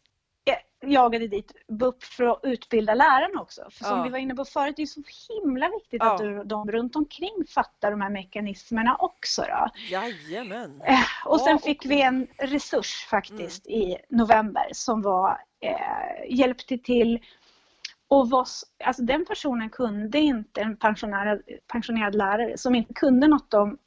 jagade 0.88 1.28
dit 1.28 1.52
BUP 1.68 2.04
för 2.04 2.24
att 2.24 2.40
utbilda 2.44 2.94
lärarna 2.94 3.42
också. 3.42 3.62
För 3.72 3.84
som 3.84 3.98
ja. 3.98 4.04
vi 4.04 4.10
var 4.10 4.18
inne 4.18 4.36
på 4.36 4.46
förut, 4.46 4.76
det 4.76 4.82
är 4.82 4.86
så 4.86 5.02
himla 5.34 5.70
viktigt 5.70 6.02
ja. 6.04 6.14
att 6.14 6.50
de 6.50 6.72
runt 6.72 6.96
omkring 6.96 7.44
fattar 7.50 7.92
de 7.92 8.02
här 8.02 8.10
mekanismerna 8.10 8.96
också. 9.00 9.42
Då. 9.42 9.70
Jajamän! 9.90 10.82
Eh, 10.82 11.00
och 11.26 11.42
sen 11.42 11.60
fick 11.60 11.86
vi 11.86 12.02
en 12.02 12.28
resurs 12.38 13.06
faktiskt 13.10 13.68
mm. 13.68 13.80
i 13.80 13.98
november 14.10 14.68
som 14.72 15.02
var 15.02 15.42
eh, 15.62 16.36
hjälpte 16.38 16.78
till 16.78 17.20
och 18.16 18.30
var, 18.30 18.48
alltså 18.84 19.04
den 19.04 19.26
personen 19.26 19.70
kunde 19.70 20.20
inte, 20.20 20.62
en 20.62 20.78
pensionerad, 20.78 21.42
pensionerad 21.68 22.16
lärare 22.16 22.58
som 22.58 22.76
inte 22.76 22.94
kunde 22.94 23.28
något 23.28 23.54
om 23.54 23.78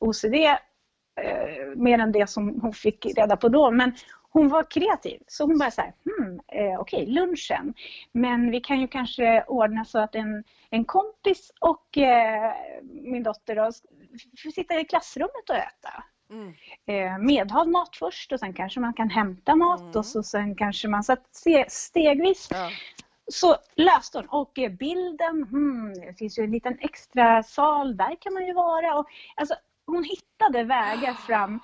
OCD 0.00 0.34
eh, 0.34 1.76
mer 1.76 1.98
än 1.98 2.12
det 2.12 2.30
som 2.30 2.60
hon 2.60 2.72
fick 2.72 3.06
reda 3.16 3.36
på 3.36 3.48
då. 3.48 3.70
Men 3.70 3.92
hon 4.30 4.48
var 4.48 4.70
kreativ. 4.70 5.20
Så 5.26 5.44
hon 5.44 5.58
bara 5.58 5.70
så 5.70 5.80
här, 5.80 5.92
hmm, 6.04 6.40
eh, 6.48 6.80
okej, 6.80 7.02
okay, 7.02 7.14
lunchen. 7.14 7.74
Men 8.12 8.50
vi 8.50 8.60
kan 8.60 8.80
ju 8.80 8.88
kanske 8.88 9.44
ordna 9.44 9.84
så 9.84 9.98
att 9.98 10.14
en, 10.14 10.44
en 10.70 10.84
kompis 10.84 11.52
och 11.60 11.98
eh, 11.98 12.52
min 12.82 13.22
dotter 13.22 13.56
då, 13.56 13.70
får 14.42 14.50
sitta 14.50 14.80
i 14.80 14.84
klassrummet 14.84 15.50
och 15.50 15.56
äta. 15.56 16.04
Mm. 16.30 16.54
Eh, 16.86 17.18
medhavd 17.18 17.70
mat 17.70 17.96
först 17.96 18.32
och 18.32 18.40
sen 18.40 18.52
kanske 18.52 18.80
man 18.80 18.94
kan 18.94 19.10
hämta 19.10 19.54
mat 19.54 19.80
mm. 19.80 19.92
och 19.94 20.06
så 20.06 20.22
sen 20.22 20.54
kanske 20.56 20.88
man, 20.88 21.04
så 21.04 21.12
att 21.12 21.44
stegvis. 21.68 22.48
Ja. 22.50 22.70
Så 23.32 23.56
läste 23.74 24.18
hon 24.18 24.28
och 24.28 24.58
eh, 24.58 24.72
bilden, 24.72 25.44
hmm, 25.50 25.94
det 25.94 26.14
finns 26.18 26.38
ju 26.38 26.44
en 26.44 26.50
liten 26.50 26.78
extra 26.80 27.42
sal, 27.42 27.96
där 27.96 28.16
kan 28.20 28.34
man 28.34 28.46
ju 28.46 28.52
vara. 28.52 28.98
Och, 28.98 29.06
alltså, 29.36 29.54
hon 29.86 30.04
hittade 30.04 30.64
vägar 30.64 31.12
fram 31.12 31.60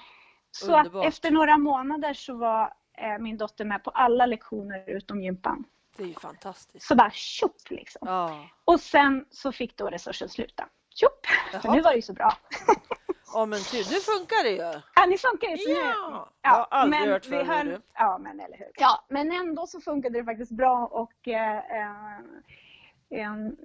så 0.51 0.77
att 0.77 1.05
efter 1.05 1.31
några 1.31 1.59
månader 1.59 2.15
så 2.15 2.35
var 2.35 2.73
eh, 2.99 3.19
min 3.19 3.37
dotter 3.37 3.65
med 3.65 3.85
på 3.85 3.91
alla 3.91 4.27
lektioner 4.27 4.85
utom 4.87 5.23
gympan. 5.23 5.65
Det 5.97 6.03
är 6.03 6.07
ju 6.07 6.15
fantastiskt. 6.15 6.87
Så 6.87 6.95
bara 6.95 7.11
tjopp 7.11 7.71
liksom. 7.71 8.09
Ja. 8.09 8.49
Och 8.65 8.81
sen 8.81 9.27
så 9.31 9.53
fick 9.53 9.77
då 9.77 9.87
resursen 9.87 10.29
sluta. 10.29 10.69
Tjopp! 10.95 11.27
För 11.63 11.69
nu 11.69 11.81
var 11.81 11.91
det 11.91 11.97
ju 11.97 12.03
så 12.03 12.13
bra. 12.13 12.33
Ja 13.33 13.47
men 13.47 13.59
typ, 13.59 13.91
nu 13.91 13.97
funkar 13.97 14.45
det 14.45 14.51
ju. 14.51 14.81
Ja, 14.95 15.07
nu 15.09 15.19
funkar 15.19 15.51
det. 15.51 15.59
Så 15.59 15.71
ja. 15.71 15.77
ja, 16.07 16.29
jag 16.43 16.51
har 16.51 16.67
aldrig 16.71 17.03
hört 17.03 17.25
förr. 17.25 17.45
Höll... 17.45 17.81
Ja, 17.95 18.19
men 18.19 18.41
eller 18.41 18.59
hur. 18.59 18.71
Ja, 18.79 19.05
men 19.09 19.33
ändå 19.33 19.67
så 19.67 19.81
funkade 19.81 20.19
det 20.19 20.25
faktiskt 20.25 20.53
bra 20.53 20.87
och 20.87 21.29
eh, 21.29 21.59
eh 21.59 21.91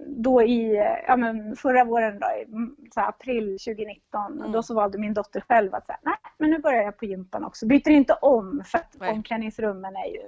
då 0.07 0.43
i 0.43 0.75
ja, 1.07 1.15
men 1.15 1.55
förra 1.55 1.83
våren, 1.83 2.19
då, 2.19 2.27
i 2.27 2.45
så 2.93 3.01
april 3.01 3.57
2019, 3.65 4.39
mm. 4.39 4.51
då 4.51 4.63
så 4.63 4.75
valde 4.75 4.97
min 4.97 5.13
dotter 5.13 5.41
själv 5.41 5.75
att 5.75 5.85
säga 5.85 5.99
nej, 6.01 6.15
men 6.37 6.49
nu 6.49 6.59
börjar 6.59 6.83
jag 6.83 6.97
på 6.97 7.05
gympan 7.05 7.43
också. 7.43 7.67
Byter 7.67 7.89
inte 7.89 8.13
om 8.13 8.63
för 8.65 8.77
att 8.77 8.95
nej. 8.99 9.11
omklädningsrummen 9.11 9.95
är 9.95 10.05
ju 10.05 10.21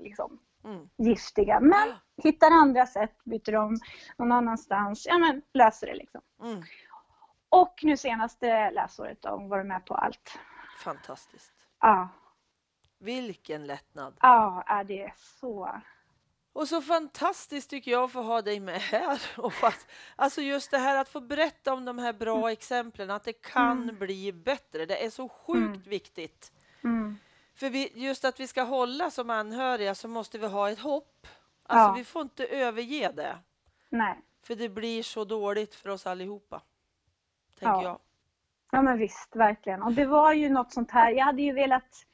liksom 0.00 0.38
mm. 0.64 0.88
giftiga. 0.98 1.60
Men 1.60 1.88
hittar 2.22 2.50
andra 2.50 2.86
sätt, 2.86 3.24
byter 3.24 3.56
om 3.56 3.78
någon 4.18 4.32
annanstans, 4.32 5.06
ja 5.06 5.18
men 5.18 5.42
löser 5.54 5.86
det 5.86 5.94
liksom. 5.94 6.20
Mm. 6.42 6.62
Och 7.52 7.80
nu 7.82 7.96
senaste 7.96 8.70
läsåret 8.70 9.24
har 9.24 9.36
hon 9.36 9.48
varit 9.48 9.66
med 9.66 9.86
på 9.86 9.94
allt. 9.94 10.38
Fantastiskt. 10.78 11.52
Ja. 11.80 12.08
Vilken 12.98 13.66
lättnad. 13.66 14.14
Ja, 14.20 14.84
det 14.86 15.02
är 15.02 15.14
så 15.16 15.80
och 16.52 16.68
så 16.68 16.82
fantastiskt 16.82 17.70
tycker 17.70 17.90
jag 17.90 18.04
att 18.04 18.12
få 18.12 18.22
ha 18.22 18.42
dig 18.42 18.60
med 18.60 18.80
här. 18.80 19.22
Och 19.36 19.52
fast, 19.52 19.88
alltså 20.16 20.40
just 20.40 20.70
det 20.70 20.78
här 20.78 21.00
att 21.00 21.08
få 21.08 21.20
berätta 21.20 21.72
om 21.72 21.84
de 21.84 21.98
här 21.98 22.12
bra 22.12 22.38
mm. 22.38 22.52
exemplen, 22.52 23.10
att 23.10 23.24
det 23.24 23.32
kan 23.32 23.82
mm. 23.82 23.98
bli 23.98 24.32
bättre. 24.32 24.86
Det 24.86 25.04
är 25.04 25.10
så 25.10 25.28
sjukt 25.28 25.66
mm. 25.66 25.82
viktigt. 25.82 26.52
Mm. 26.84 27.18
För 27.54 27.70
vi, 27.70 27.92
just 27.94 28.24
att 28.24 28.40
vi 28.40 28.46
ska 28.46 28.62
hålla 28.62 29.10
som 29.10 29.30
anhöriga 29.30 29.94
så 29.94 30.08
måste 30.08 30.38
vi 30.38 30.46
ha 30.46 30.70
ett 30.70 30.78
hopp. 30.78 31.26
Alltså 31.62 31.88
ja. 31.88 31.92
vi 31.92 32.04
får 32.04 32.22
inte 32.22 32.46
överge 32.46 33.12
det. 33.12 33.38
Nej. 33.88 34.20
För 34.42 34.54
det 34.54 34.68
blir 34.68 35.02
så 35.02 35.24
dåligt 35.24 35.74
för 35.74 35.88
oss 35.88 36.06
allihopa. 36.06 36.62
Tänker 37.62 37.82
ja. 37.82 37.82
jag. 37.82 37.98
Ja 38.74 38.82
men 38.82 38.98
visst, 38.98 39.36
verkligen. 39.36 39.82
Och 39.82 39.92
det 39.92 40.06
var 40.06 40.32
ju 40.32 40.48
något 40.48 40.72
sånt 40.72 40.90
här. 40.90 41.10
Jag 41.10 41.24
hade 41.24 41.42
ju 41.42 41.52
velat 41.52 42.06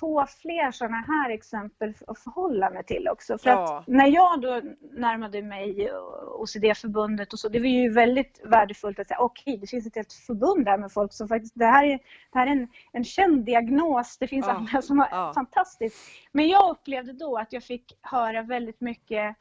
få 0.00 0.26
fler 0.26 0.70
sådana 0.70 0.96
här 0.96 1.30
exempel 1.30 1.94
att 2.06 2.18
förhålla 2.18 2.70
mig 2.70 2.84
till 2.84 3.08
också. 3.08 3.38
För 3.38 3.50
ja. 3.50 3.78
att 3.78 3.86
när 3.86 4.06
jag 4.06 4.40
då 4.40 4.60
närmade 4.92 5.42
mig 5.42 5.92
OCD-förbundet 6.38 7.32
och 7.32 7.38
så, 7.38 7.48
det 7.48 7.58
var 7.58 7.66
ju 7.66 7.92
väldigt 7.92 8.40
värdefullt 8.44 8.98
att 8.98 9.08
säga 9.08 9.18
okej, 9.18 9.42
okay, 9.52 9.60
det 9.60 9.66
finns 9.66 9.86
ett 9.86 9.96
helt 9.96 10.12
förbund 10.12 10.68
här 10.68 10.78
med 10.78 10.92
folk 10.92 11.12
som 11.12 11.28
faktiskt, 11.28 11.54
det 11.54 11.66
här 11.66 11.84
är, 11.84 11.98
det 12.32 12.38
här 12.38 12.46
är 12.46 12.50
en, 12.50 12.68
en 12.92 13.04
känd 13.04 13.44
diagnos, 13.44 14.18
det 14.18 14.26
finns 14.26 14.46
ja. 14.46 14.52
andra 14.52 14.82
som 14.82 14.98
har, 14.98 15.08
ja. 15.10 15.32
fantastiskt. 15.34 15.96
Men 16.32 16.48
jag 16.48 16.70
upplevde 16.70 17.12
då 17.12 17.36
att 17.36 17.52
jag 17.52 17.62
fick 17.62 17.98
höra 18.02 18.42
väldigt 18.42 18.80
mycket 18.80 19.36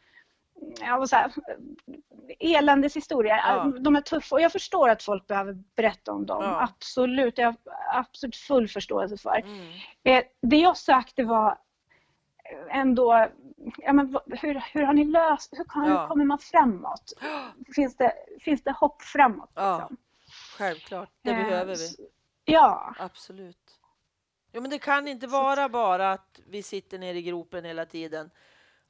ja, 0.80 1.08
så 1.08 1.15
här, 1.15 1.32
eländeshistorier. 2.39 3.38
Ja. 3.38 3.74
De 3.80 3.95
är 3.95 4.02
tuffa 4.02 4.36
och 4.36 4.41
jag 4.41 4.52
förstår 4.52 4.89
att 4.89 5.04
folk 5.04 5.28
behöver 5.28 5.54
berätta 5.76 6.12
om 6.12 6.26
dem. 6.26 6.43
Ja. 6.43 6.62
Absolut, 6.62 7.38
jag 7.38 7.47
har 7.47 7.56
absolut 7.93 8.36
full 8.36 8.67
förståelse 8.67 9.17
för. 9.17 9.39
Mm. 9.39 9.71
Eh, 10.04 10.24
det 10.41 10.58
jag 10.58 10.78
sökte 10.78 11.24
var 11.24 11.58
ändå, 12.69 13.28
ja, 13.78 13.93
men, 13.93 14.17
hur, 14.26 14.63
hur 14.74 14.84
har 14.84 14.93
ni 14.93 15.06
löst, 15.06 15.54
hur, 15.54 15.63
kan, 15.63 15.88
ja. 15.88 16.02
hur 16.02 16.08
kommer 16.08 16.26
man 16.26 16.39
framåt? 16.39 17.13
Finns 17.76 17.97
det, 17.97 18.13
finns 18.39 18.63
det 18.63 18.71
hopp 18.71 19.02
framåt? 19.02 19.50
Liksom? 19.56 19.97
Självklart, 20.58 21.10
det 21.21 21.32
eh, 21.32 21.36
behöver 21.36 21.76
vi. 21.76 22.08
Ja. 22.45 22.95
Absolut. 23.00 23.80
Jo, 24.54 24.62
men 24.62 24.69
det 24.69 24.80
kan 24.80 25.08
inte 25.08 25.28
vara 25.28 25.69
bara 25.69 26.12
att 26.12 26.39
vi 26.47 26.63
sitter 26.63 27.00
nere 27.00 27.17
i 27.17 27.21
gropen 27.21 27.65
hela 27.65 27.86
tiden 27.86 28.30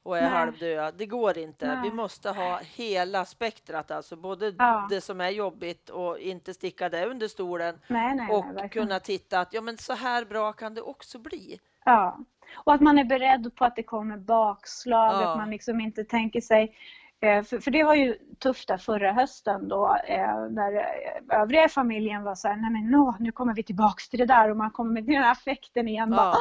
och 0.02 0.18
är 0.18 0.22
Nej. 0.22 0.30
halvdöda. 0.30 0.90
Det 0.92 1.06
går 1.06 1.38
inte. 1.38 1.66
Nej. 1.66 1.90
Vi 1.90 1.96
måste 1.96 2.30
ha 2.30 2.58
hela 2.58 3.24
spektrat, 3.24 3.90
alltså 3.90 4.16
både 4.16 4.54
ja. 4.58 4.86
det 4.90 5.00
som 5.00 5.20
är 5.20 5.30
jobbigt 5.30 5.88
och 5.88 6.18
inte 6.18 6.54
sticka 6.54 6.88
det 6.88 7.06
under 7.06 7.28
stolen 7.28 7.78
nej, 7.88 8.28
och 8.30 8.72
kunna 8.72 9.00
titta 9.00 9.40
att 9.40 9.52
ja, 9.52 9.60
men 9.60 9.76
så 9.76 9.92
här 9.92 10.24
bra 10.24 10.52
kan 10.52 10.74
det 10.74 10.82
också 10.82 11.18
bli. 11.18 11.60
Ja, 11.84 12.18
och 12.56 12.74
att 12.74 12.80
man 12.80 12.98
är 12.98 13.04
beredd 13.04 13.56
på 13.56 13.64
att 13.64 13.76
det 13.76 13.82
kommer 13.82 14.16
bakslag, 14.16 15.22
ja. 15.22 15.30
att 15.30 15.36
man 15.36 15.50
liksom 15.50 15.80
inte 15.80 16.04
tänker 16.04 16.40
sig 16.40 16.76
eh, 17.20 17.42
för, 17.42 17.58
för, 17.58 17.70
det 17.70 17.84
var 17.84 17.94
ju 17.94 18.18
tufft 18.38 18.68
där 18.68 18.78
förra 18.78 19.12
hösten 19.12 19.68
då 19.68 19.96
eh, 20.06 20.48
när 20.50 20.76
eh, 20.76 21.40
övriga 21.40 21.68
familjen 21.68 22.22
var 22.22 22.34
så 22.34 22.48
här, 22.48 22.56
nej 22.56 22.70
men 22.70 22.90
no, 22.90 23.14
nu 23.18 23.32
kommer 23.32 23.54
vi 23.54 23.62
tillbaks 23.62 24.08
till 24.08 24.18
det 24.18 24.26
där 24.26 24.50
och 24.50 24.56
man 24.56 24.70
kommer 24.70 24.92
med 24.92 25.04
den 25.04 25.22
här 25.22 25.32
affekten 25.32 25.88
igen. 25.88 26.10
Ja. 26.10 26.16
Bara, 26.16 26.36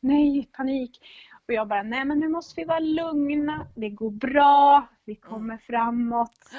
nej, 0.00 0.48
panik. 0.52 1.00
Och 1.50 1.54
jag 1.54 1.68
bara, 1.68 1.82
nej 1.82 2.04
men 2.04 2.18
nu 2.18 2.28
måste 2.28 2.60
vi 2.60 2.64
vara 2.64 2.78
lugna, 2.78 3.66
det 3.74 3.88
går 3.88 4.10
bra, 4.10 4.86
vi 5.04 5.14
kommer 5.14 5.54
mm. 5.54 5.58
framåt. 5.58 6.50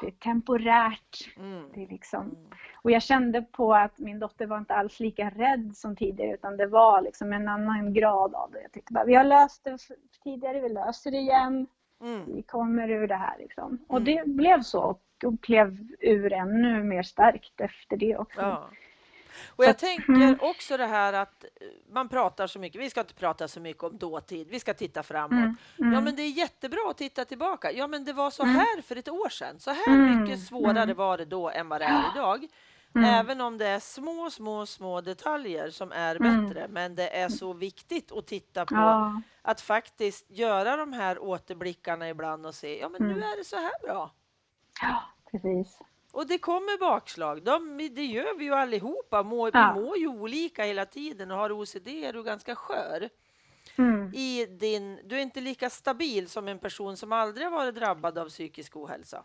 Det 0.00 0.06
är 0.06 0.10
temporärt. 0.10 1.36
Mm. 1.36 1.64
Det 1.74 1.82
är 1.82 1.88
liksom, 1.88 2.20
mm. 2.20 2.36
och 2.74 2.90
jag 2.90 3.02
kände 3.02 3.42
på 3.42 3.74
att 3.74 3.98
min 3.98 4.18
dotter 4.18 4.46
var 4.46 4.58
inte 4.58 4.74
alls 4.74 5.00
lika 5.00 5.30
rädd 5.30 5.76
som 5.76 5.96
tidigare 5.96 6.34
utan 6.34 6.56
det 6.56 6.66
var 6.66 7.02
liksom 7.02 7.32
en 7.32 7.48
annan 7.48 7.92
grad 7.92 8.34
av 8.34 8.50
det. 8.50 8.62
Jag 8.62 8.72
tyckte 8.72 8.92
bara, 8.92 9.04
vi 9.04 9.14
har 9.14 9.24
löst 9.24 9.64
det 9.64 9.78
tidigare, 10.24 10.60
vi 10.60 10.68
löser 10.68 11.10
det 11.10 11.18
igen. 11.18 11.66
Mm. 12.00 12.34
Vi 12.34 12.42
kommer 12.42 12.88
ur 12.88 13.08
det 13.08 13.16
här 13.16 13.38
liksom. 13.38 13.78
Och 13.88 14.00
mm. 14.00 14.04
det 14.04 14.30
blev 14.30 14.62
så 14.62 14.98
och 15.24 15.42
klev 15.42 15.78
ur 16.00 16.32
ännu 16.32 16.84
mer 16.84 17.02
starkt 17.02 17.60
efter 17.60 17.96
det 17.96 18.16
också. 18.16 18.40
Ja. 18.40 18.70
Och 19.48 19.64
jag 19.64 19.78
tänker 19.78 20.12
mm. 20.12 20.38
också 20.40 20.76
det 20.76 20.86
här 20.86 21.12
att 21.12 21.44
eh, 21.44 21.66
man 21.92 22.08
pratar 22.08 22.46
så 22.46 22.58
mycket. 22.58 22.80
Vi 22.80 22.90
ska 22.90 23.00
inte 23.00 23.14
prata 23.14 23.48
så 23.48 23.60
mycket 23.60 23.82
om 23.82 23.98
dåtid. 23.98 24.48
Vi 24.50 24.60
ska 24.60 24.74
titta 24.74 25.02
framåt. 25.02 25.32
Mm. 25.32 25.56
Mm. 25.78 25.92
Ja, 25.92 26.00
men 26.00 26.16
det 26.16 26.22
är 26.22 26.30
jättebra 26.30 26.90
att 26.90 26.98
titta 26.98 27.24
tillbaka. 27.24 27.72
Ja, 27.72 27.86
men 27.86 28.04
det 28.04 28.12
var 28.12 28.30
så 28.30 28.44
här 28.44 28.82
för 28.82 28.96
ett 28.96 29.08
år 29.08 29.28
sedan. 29.28 29.60
Så 29.60 29.70
här 29.70 29.96
mycket 29.96 30.46
svårare 30.46 30.94
var 30.94 31.18
det 31.18 31.24
då 31.24 31.50
än 31.50 31.68
vad 31.68 31.80
det 31.80 31.84
är 31.84 32.04
idag. 32.14 32.46
Även 32.94 33.40
om 33.40 33.58
det 33.58 33.66
är 33.66 33.80
små, 33.80 34.30
små, 34.30 34.66
små 34.66 35.00
detaljer 35.00 35.70
som 35.70 35.92
är 35.92 36.18
bättre. 36.18 36.68
Men 36.68 36.94
det 36.94 37.16
är 37.16 37.28
så 37.28 37.52
viktigt 37.52 38.12
att 38.12 38.26
titta 38.26 38.66
på 38.66 38.74
ja. 38.74 39.22
att 39.42 39.60
faktiskt 39.60 40.30
göra 40.30 40.76
de 40.76 40.92
här 40.92 41.18
återblickarna 41.18 42.08
ibland 42.08 42.46
och 42.46 42.54
se, 42.54 42.78
ja 42.78 42.88
men 42.88 43.08
nu 43.08 43.22
är 43.22 43.36
det 43.36 43.44
så 43.44 43.56
här 43.56 43.82
bra. 43.82 44.10
Ja, 44.82 45.02
precis. 45.30 45.78
Och 46.12 46.26
det 46.26 46.38
kommer 46.38 46.78
bakslag. 46.78 47.42
De, 47.42 47.76
det 47.92 48.04
gör 48.04 48.38
vi 48.38 48.44
ju 48.44 48.54
allihopa. 48.54 49.22
Må, 49.22 49.48
ja. 49.48 49.72
Vi 49.74 49.80
mår 49.80 49.98
ju 49.98 50.08
olika 50.08 50.64
hela 50.64 50.84
tiden 50.84 51.30
och 51.30 51.36
har 51.36 51.52
OCD 51.52 51.88
är 51.88 52.12
du 52.12 52.22
ganska 52.22 52.54
skör. 52.54 53.08
Mm. 53.76 54.14
I 54.14 54.46
din, 54.46 55.00
du 55.04 55.16
är 55.16 55.22
inte 55.22 55.40
lika 55.40 55.70
stabil 55.70 56.28
som 56.28 56.48
en 56.48 56.58
person 56.58 56.96
som 56.96 57.12
aldrig 57.12 57.50
varit 57.50 57.74
drabbad 57.74 58.18
av 58.18 58.28
psykisk 58.28 58.76
ohälsa. 58.76 59.24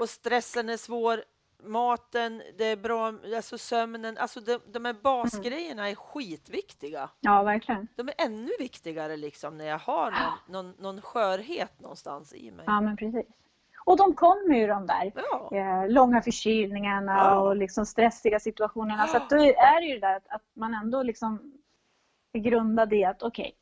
Och 0.00 0.08
stressen 0.08 0.68
är 0.68 0.76
svår, 0.76 1.24
maten, 1.62 2.42
det 2.58 2.64
är 2.64 2.76
bra, 2.76 3.14
alltså 3.36 3.58
sömnen, 3.58 4.18
alltså 4.18 4.40
de, 4.40 4.58
de 4.66 4.84
här 4.84 4.92
basgrejerna 4.92 5.90
är 5.90 5.94
skitviktiga. 5.94 7.10
Ja, 7.20 7.42
verkligen. 7.42 7.88
De 7.96 8.08
är 8.08 8.14
ännu 8.18 8.50
viktigare 8.58 9.16
liksom 9.16 9.58
när 9.58 9.66
jag 9.66 9.78
har 9.78 10.10
någon, 10.10 10.64
någon, 10.64 10.74
någon 10.78 11.02
skörhet 11.02 11.80
någonstans 11.80 12.34
i 12.34 12.50
mig. 12.50 12.64
Ja, 12.66 12.80
men 12.80 12.96
precis. 12.96 13.26
Och 13.90 13.96
de 13.96 14.14
kommer 14.14 14.54
ju 14.54 14.66
de 14.66 14.86
där 14.86 15.12
ja. 15.14 15.50
eh, 15.52 15.88
långa 15.88 16.22
förkylningarna 16.22 17.12
ja. 17.12 17.38
och 17.38 17.56
liksom 17.56 17.86
stressiga 17.86 18.40
situationerna. 18.40 19.08
Ja. 19.12 19.20
Så 19.28 19.36
då 19.36 19.42
är 19.44 19.80
det 19.80 19.86
ju 19.86 19.94
det 19.94 20.06
där 20.06 20.20
att, 20.28 20.42
man 20.56 20.74
ändå 20.74 21.02
liksom 21.02 21.52
är 22.32 22.40
grundad 22.40 22.92
i 22.92 23.04
att 23.04 23.22
okej, 23.22 23.42
okay, 23.42 23.52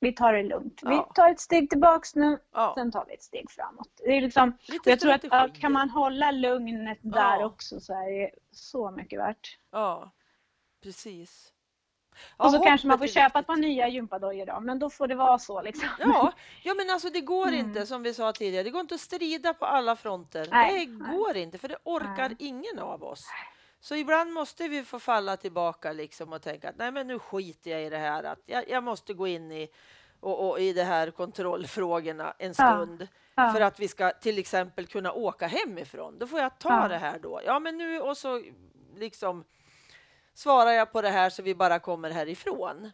vi 0.00 0.12
tar 0.12 0.32
det 0.32 0.42
lugnt. 0.42 0.80
Vi 0.84 1.02
tar 1.14 1.30
ett 1.30 1.40
steg 1.40 1.70
tillbaks 1.70 2.14
nu, 2.14 2.38
sen 2.74 2.92
tar 2.92 3.04
vi 3.08 3.14
ett 3.14 3.22
steg 3.22 3.50
framåt. 3.50 3.88
Det 4.04 4.16
är 4.16 4.20
liksom, 4.20 4.58
jag 4.84 5.00
tror 5.00 5.12
att, 5.12 5.24
att 5.32 5.60
kan 5.60 5.72
man 5.72 5.90
hålla 5.90 6.30
lugnet 6.30 6.98
där 7.02 7.44
också 7.44 7.80
så 7.80 7.92
är 7.92 8.20
det 8.20 8.30
så 8.50 8.90
mycket 8.90 9.18
värt. 9.18 9.58
Ja, 9.70 10.12
precis. 10.82 11.53
Ja, 12.38 12.44
och 12.44 12.50
så 12.50 12.58
kanske 12.58 12.86
man 12.86 12.98
får 12.98 13.06
köpa 13.06 13.38
ett 13.38 13.46
par 13.46 13.56
nya 13.56 13.88
gympadojor 13.88 14.46
då, 14.46 14.60
men 14.60 14.78
då 14.78 14.90
får 14.90 15.06
det 15.06 15.14
vara 15.14 15.38
så 15.38 15.62
liksom. 15.62 15.88
Ja, 15.98 16.32
ja 16.62 16.74
men 16.74 16.90
alltså 16.90 17.10
det 17.10 17.20
går 17.20 17.48
mm. 17.48 17.60
inte 17.60 17.86
som 17.86 18.02
vi 18.02 18.14
sa 18.14 18.32
tidigare, 18.32 18.62
det 18.62 18.70
går 18.70 18.80
inte 18.80 18.94
att 18.94 19.00
strida 19.00 19.54
på 19.54 19.64
alla 19.64 19.96
fronter. 19.96 20.48
Nej, 20.50 20.86
det 20.86 20.92
går 20.92 21.32
nej. 21.32 21.42
inte, 21.42 21.58
för 21.58 21.68
det 21.68 21.76
orkar 21.84 22.28
nej. 22.28 22.36
ingen 22.38 22.78
av 22.78 23.04
oss. 23.04 23.26
Så 23.80 23.94
ibland 23.94 24.32
måste 24.32 24.68
vi 24.68 24.84
få 24.84 24.98
falla 24.98 25.36
tillbaka 25.36 25.92
liksom 25.92 26.32
och 26.32 26.42
tänka 26.42 26.68
att 26.68 26.76
nej 26.76 26.92
men 26.92 27.06
nu 27.06 27.18
skiter 27.18 27.70
jag 27.70 27.84
i 27.84 27.90
det 27.90 27.98
här, 27.98 28.24
att 28.24 28.40
jag, 28.46 28.68
jag 28.68 28.84
måste 28.84 29.14
gå 29.14 29.26
in 29.26 29.52
i 29.52 29.68
och, 30.20 30.50
och, 30.50 30.60
i 30.60 30.72
de 30.72 30.82
här 30.82 31.10
kontrollfrågorna 31.10 32.34
en 32.38 32.54
stund 32.54 33.08
ja. 33.34 33.46
Ja. 33.46 33.52
för 33.52 33.60
att 33.60 33.80
vi 33.80 33.88
ska 33.88 34.10
till 34.10 34.38
exempel 34.38 34.86
kunna 34.86 35.12
åka 35.12 35.46
hemifrån. 35.46 36.18
Då 36.18 36.26
får 36.26 36.40
jag 36.40 36.58
ta 36.58 36.82
ja. 36.82 36.88
det 36.88 36.98
här 36.98 37.18
då. 37.18 37.40
Ja, 37.44 37.58
men 37.58 37.78
nu 37.78 38.00
och 38.00 38.16
så 38.16 38.42
liksom 38.96 39.44
svarar 40.34 40.70
jag 40.70 40.92
på 40.92 41.02
det 41.02 41.10
här 41.10 41.30
så 41.30 41.42
vi 41.42 41.54
bara 41.54 41.78
kommer 41.78 42.10
härifrån. 42.10 42.90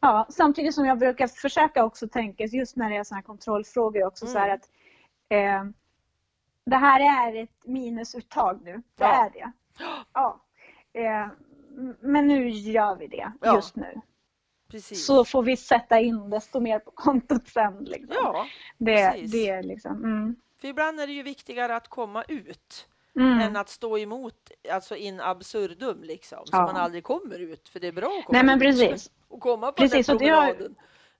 Ja, 0.00 0.26
samtidigt 0.30 0.74
som 0.74 0.86
jag 0.86 0.98
brukar 0.98 1.26
försöka 1.26 1.84
också 1.84 2.08
tänka 2.08 2.44
just 2.44 2.76
när 2.76 2.90
det 2.90 2.96
är 2.96 3.04
sådana 3.04 3.22
kontrollfrågor 3.22 4.04
också 4.04 4.24
mm. 4.24 4.32
så 4.32 4.38
här 4.38 4.48
att 4.48 4.68
eh, 5.28 5.64
det 6.66 6.76
här 6.76 7.00
är 7.00 7.42
ett 7.42 7.66
minusuttag 7.66 8.60
nu. 8.64 8.72
Det 8.72 9.04
ja. 9.04 9.26
är 9.26 9.30
det. 9.30 9.52
Ja. 10.12 10.40
Eh, 10.92 11.26
men 12.00 12.26
nu 12.26 12.48
gör 12.48 12.96
vi 12.96 13.06
det 13.06 13.32
ja. 13.40 13.54
just 13.54 13.76
nu. 13.76 14.00
Precis. 14.68 15.06
Så 15.06 15.24
får 15.24 15.42
vi 15.42 15.56
sätta 15.56 16.00
in 16.00 16.30
desto 16.30 16.60
mer 16.60 16.78
på 16.78 16.90
kontot 16.90 17.48
sen. 17.48 17.84
Liksom. 17.84 18.16
Ja, 18.22 18.46
det, 18.78 19.10
precis. 19.12 19.32
det 19.32 19.62
liksom, 19.62 20.04
mm. 20.04 20.36
För 20.60 20.68
ibland 20.68 21.00
är 21.00 21.06
det 21.06 21.12
ju 21.12 21.22
viktigare 21.22 21.76
att 21.76 21.88
komma 21.88 22.24
ut 22.28 22.88
mm. 23.16 23.40
än 23.40 23.56
att 23.56 23.68
stå 23.68 23.98
emot 23.98 24.50
alltså 24.70 24.96
in 24.96 25.20
absurdum 25.20 26.02
liksom, 26.02 26.38
ja. 26.38 26.56
så 26.56 26.56
man 26.56 26.76
aldrig 26.76 27.04
kommer 27.04 27.38
ut. 27.38 27.68
För 27.68 27.80
det 27.80 27.86
är 27.86 27.92
bra 27.92 28.18
att 28.18 28.24
komma 28.24 28.38
Nej, 28.38 28.44
men 28.44 28.60
precis. 28.60 29.10
och 29.28 29.40
komma 29.40 29.66
på 29.66 29.72
precis, 29.72 30.06
den 30.06 30.18
promenaden. 30.18 30.74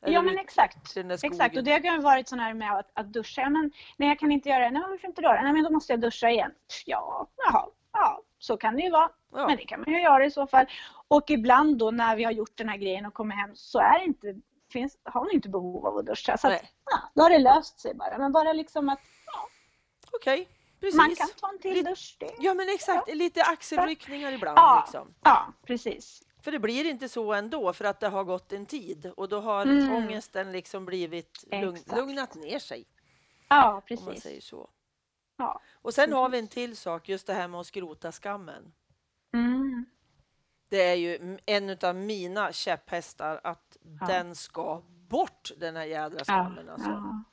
Ja 0.07 0.23
men 0.23 0.39
exakt. 0.39 0.97
Exakt 1.23 1.57
och 1.57 1.65
det 1.65 1.87
har 1.87 2.03
varit 2.03 2.29
sån 2.29 2.39
här 2.39 2.55
med 2.55 2.79
att, 2.79 2.91
att 2.95 3.13
duscha. 3.13 3.49
Men, 3.49 3.73
nej 3.97 4.09
jag 4.09 4.19
kan 4.19 4.33
inte 4.33 4.49
göra 4.49 4.65
det. 4.65 4.71
Nej 4.71 4.83
varför 4.89 5.09
inte 5.09 5.23
då? 5.23 5.29
Nej 5.29 5.53
men 5.53 5.65
då 5.65 5.71
måste 5.71 5.93
jag 5.93 6.01
duscha 6.01 6.31
igen. 6.31 6.51
Ja, 6.87 7.29
jaha, 7.37 7.67
ja 7.93 8.23
så 8.43 8.57
kan 8.57 8.77
det 8.77 8.83
ju 8.83 8.91
vara. 8.91 9.11
Ja. 9.33 9.47
Men 9.47 9.57
det 9.57 9.65
kan 9.65 9.81
man 9.81 9.95
ju 9.95 10.03
göra 10.03 10.25
i 10.25 10.31
så 10.31 10.47
fall. 10.47 10.67
Och 11.09 11.31
ibland 11.31 11.79
då 11.79 11.91
när 11.91 12.17
vi 12.17 12.25
har 12.25 12.33
gjort 12.33 12.57
den 12.57 12.69
här 12.69 12.77
grejen 12.77 13.07
och 13.07 13.15
kommer 13.15 13.35
hem 13.35 13.51
så 13.55 13.79
är 13.79 13.99
det 13.99 14.05
inte, 14.05 14.35
finns, 14.73 14.99
har 15.05 15.21
man 15.21 15.31
inte 15.31 15.49
behov 15.49 15.87
av 15.87 15.97
att 15.97 16.07
duscha. 16.07 16.37
Så 16.37 16.49
att, 16.49 16.65
ja, 16.91 16.99
då 17.15 17.23
har 17.23 17.31
det 17.31 17.39
löst 17.39 17.81
sig 17.81 17.95
bara. 17.95 18.19
Men 18.19 18.33
bara 18.33 18.53
liksom 18.53 18.89
att 18.89 19.01
ja. 19.27 19.49
Okej. 20.13 20.41
Okay. 20.41 20.55
Precis. 20.83 20.97
Man 20.97 21.15
kan 21.15 21.29
ta 21.37 21.49
en 21.49 21.59
till 21.59 21.85
dusch. 21.85 22.17
Det. 22.21 22.31
Ja 22.39 22.55
men 22.55 22.69
exakt, 22.69 23.09
ja. 23.09 23.15
lite 23.15 23.43
axelryckningar 23.43 24.33
ibland. 24.33 24.59
Ja, 24.59 24.83
liksom. 24.85 25.15
ja, 25.23 25.53
precis. 25.67 26.23
För 26.41 26.53
det 26.53 26.59
blir 26.59 26.85
inte 26.85 27.09
så 27.09 27.33
ändå 27.33 27.73
för 27.73 27.85
att 27.85 28.01
det 28.01 28.09
har 28.09 28.25
gått 28.25 28.53
en 28.53 28.67
tid 28.67 29.13
och 29.17 29.29
då 29.29 29.41
har 29.41 29.63
mm. 29.63 29.93
ångesten 29.93 30.53
liksom 30.53 30.85
blivit 30.85 31.45
lugn, 31.51 31.79
lugnat 31.97 32.35
ner 32.35 32.59
sig. 32.59 32.87
Ja, 33.49 33.83
precis. 33.87 34.07
Om 34.07 34.13
man 34.13 34.21
säger 34.21 34.41
så. 34.41 34.71
Ja, 35.37 35.61
och 35.73 35.95
sen 35.95 36.13
har 36.13 36.29
vi 36.29 36.39
en 36.39 36.49
till 36.49 36.77
sak, 36.77 37.09
just 37.09 37.27
det 37.27 37.35
här 37.35 37.49
med 37.49 37.61
att 37.61 37.67
skrota 37.67 38.13
skammen. 38.13 38.73
Mm. 39.35 39.87
Det 40.69 40.83
är 40.83 40.95
ju 40.95 41.39
en 41.47 41.79
av 41.83 41.95
mina 41.97 42.53
käpphästar 42.53 43.41
att 43.45 43.77
ja. 44.01 44.07
den 44.07 44.35
ska 44.35 44.83
bort, 45.09 45.51
den 45.57 45.77
här 45.77 45.85
jädra 45.85 46.25
skammen. 46.25 46.69
Alltså. 46.69 46.91
ja. 46.91 47.25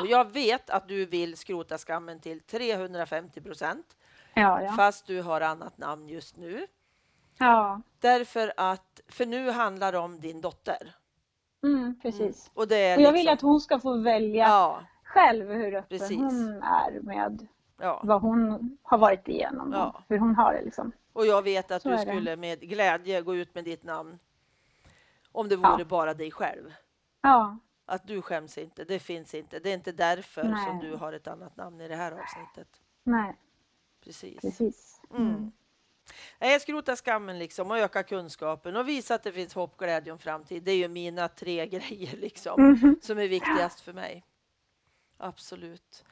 Och 0.00 0.06
jag 0.06 0.32
vet 0.32 0.70
att 0.70 0.88
du 0.88 1.06
vill 1.06 1.36
skrota 1.36 1.78
skammen 1.78 2.20
till 2.20 2.40
350 2.40 3.40
procent. 3.40 3.96
Ja, 4.34 4.62
ja. 4.62 4.72
Fast 4.72 5.06
du 5.06 5.22
har 5.22 5.40
annat 5.40 5.78
namn 5.78 6.08
just 6.08 6.36
nu. 6.36 6.66
Ja. 7.38 7.80
Därför 8.00 8.52
att, 8.56 9.00
för 9.08 9.26
nu 9.26 9.50
handlar 9.50 9.92
det 9.92 9.98
om 9.98 10.20
din 10.20 10.40
dotter. 10.40 10.94
Mm, 11.62 12.00
precis. 12.02 12.20
Mm. 12.20 12.52
Och, 12.54 12.68
det 12.68 12.76
är 12.76 12.96
och 12.96 13.02
jag 13.02 13.12
liksom... 13.12 13.14
vill 13.14 13.28
att 13.28 13.40
hon 13.40 13.60
ska 13.60 13.80
få 13.80 13.96
välja 13.96 14.48
ja. 14.48 14.82
själv 15.04 15.50
hur 15.50 15.74
öppen 15.74 15.98
precis. 15.98 16.18
hon 16.18 16.62
är 16.62 17.00
med 17.00 17.46
ja. 17.80 18.00
vad 18.04 18.22
hon 18.22 18.76
har 18.82 18.98
varit 18.98 19.28
igenom 19.28 19.72
ja. 19.72 19.88
och 19.88 20.02
hur 20.08 20.18
hon 20.18 20.34
har 20.34 20.52
det. 20.52 20.62
Liksom. 20.62 20.92
Och 21.12 21.26
jag 21.26 21.42
vet 21.42 21.70
att 21.70 21.82
Så 21.82 21.88
du 21.88 21.98
skulle 21.98 22.36
med 22.36 22.60
glädje 22.60 23.22
gå 23.22 23.36
ut 23.36 23.54
med 23.54 23.64
ditt 23.64 23.84
namn 23.84 24.18
om 25.32 25.48
det 25.48 25.56
vore 25.56 25.84
bara 25.84 26.14
dig 26.14 26.30
själv. 26.30 26.72
Ja 27.22 27.58
att 27.90 28.06
du 28.06 28.22
skäms 28.22 28.58
inte. 28.58 28.84
Det 28.84 28.98
finns 28.98 29.34
inte. 29.34 29.58
Det 29.58 29.70
är 29.70 29.74
inte 29.74 29.92
därför 29.92 30.44
Nej. 30.44 30.64
som 30.64 30.78
du 30.78 30.96
har 30.96 31.12
ett 31.12 31.26
annat 31.26 31.56
namn 31.56 31.80
i 31.80 31.88
det 31.88 31.96
här 31.96 32.12
avsnittet. 32.12 32.80
Nej. 33.02 33.36
Precis. 34.04 34.40
Precis. 34.40 35.00
Mm. 35.10 35.26
Mm. 35.26 35.52
Jag 36.38 36.60
skrotar 36.60 36.96
skammen 36.96 37.38
liksom 37.38 37.70
och 37.70 37.78
öka 37.78 38.02
kunskapen 38.02 38.76
och 38.76 38.88
visa 38.88 39.14
att 39.14 39.22
det 39.22 39.32
finns 39.32 39.54
hopp, 39.54 39.76
glädje 39.76 40.12
och 40.12 40.20
framtid. 40.20 40.62
Det 40.62 40.72
är 40.72 40.76
ju 40.76 40.88
mina 40.88 41.28
tre 41.28 41.66
grejer 41.66 42.16
liksom 42.16 42.60
mm. 42.60 42.96
som 43.02 43.18
är 43.18 43.28
viktigast 43.28 43.80
för 43.80 43.92
mig. 43.92 44.24
Absolut. 45.16 46.04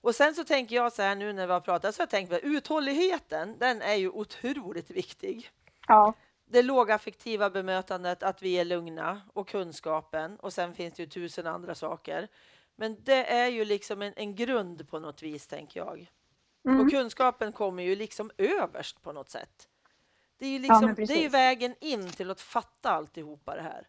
Och 0.00 0.14
sen 0.14 0.34
så 0.34 0.44
tänker 0.44 0.76
jag 0.76 0.92
så 0.92 1.02
här 1.02 1.14
nu 1.14 1.32
när 1.32 1.46
vi 1.46 1.52
har 1.52 1.60
pratat 1.60 1.94
så 1.94 2.00
har 2.00 2.04
jag 2.04 2.10
tänkt 2.10 2.32
att 2.32 2.40
uthålligheten, 2.42 3.58
den 3.58 3.82
är 3.82 3.94
ju 3.94 4.08
otroligt 4.08 4.90
viktig. 4.90 5.50
Ja 5.88 6.14
det 6.52 6.62
lågaffektiva 6.62 7.50
bemötandet, 7.50 8.22
att 8.22 8.42
vi 8.42 8.54
är 8.54 8.64
lugna 8.64 9.20
och 9.32 9.48
kunskapen 9.48 10.36
och 10.36 10.52
sen 10.52 10.74
finns 10.74 10.94
det 10.94 11.02
ju 11.02 11.08
tusen 11.08 11.46
andra 11.46 11.74
saker. 11.74 12.28
Men 12.76 12.96
det 13.04 13.32
är 13.32 13.48
ju 13.48 13.64
liksom 13.64 14.02
en, 14.02 14.12
en 14.16 14.34
grund 14.34 14.88
på 14.90 14.98
något 14.98 15.22
vis, 15.22 15.46
tänker 15.46 15.80
jag. 15.80 16.10
Mm. 16.64 16.80
Och 16.80 16.90
kunskapen 16.90 17.52
kommer 17.52 17.82
ju 17.82 17.96
liksom 17.96 18.30
överst 18.38 19.02
på 19.02 19.12
något 19.12 19.30
sätt. 19.30 19.68
Det 20.38 20.46
är 20.46 20.50
ju, 20.50 20.58
liksom, 20.58 20.88
ja, 20.88 20.94
det 21.06 21.14
är 21.14 21.22
ju 21.22 21.28
vägen 21.28 21.74
in 21.80 22.10
till 22.10 22.30
att 22.30 22.40
fatta 22.40 22.90
alltihopa 22.90 23.54
det 23.54 23.62
här. 23.62 23.86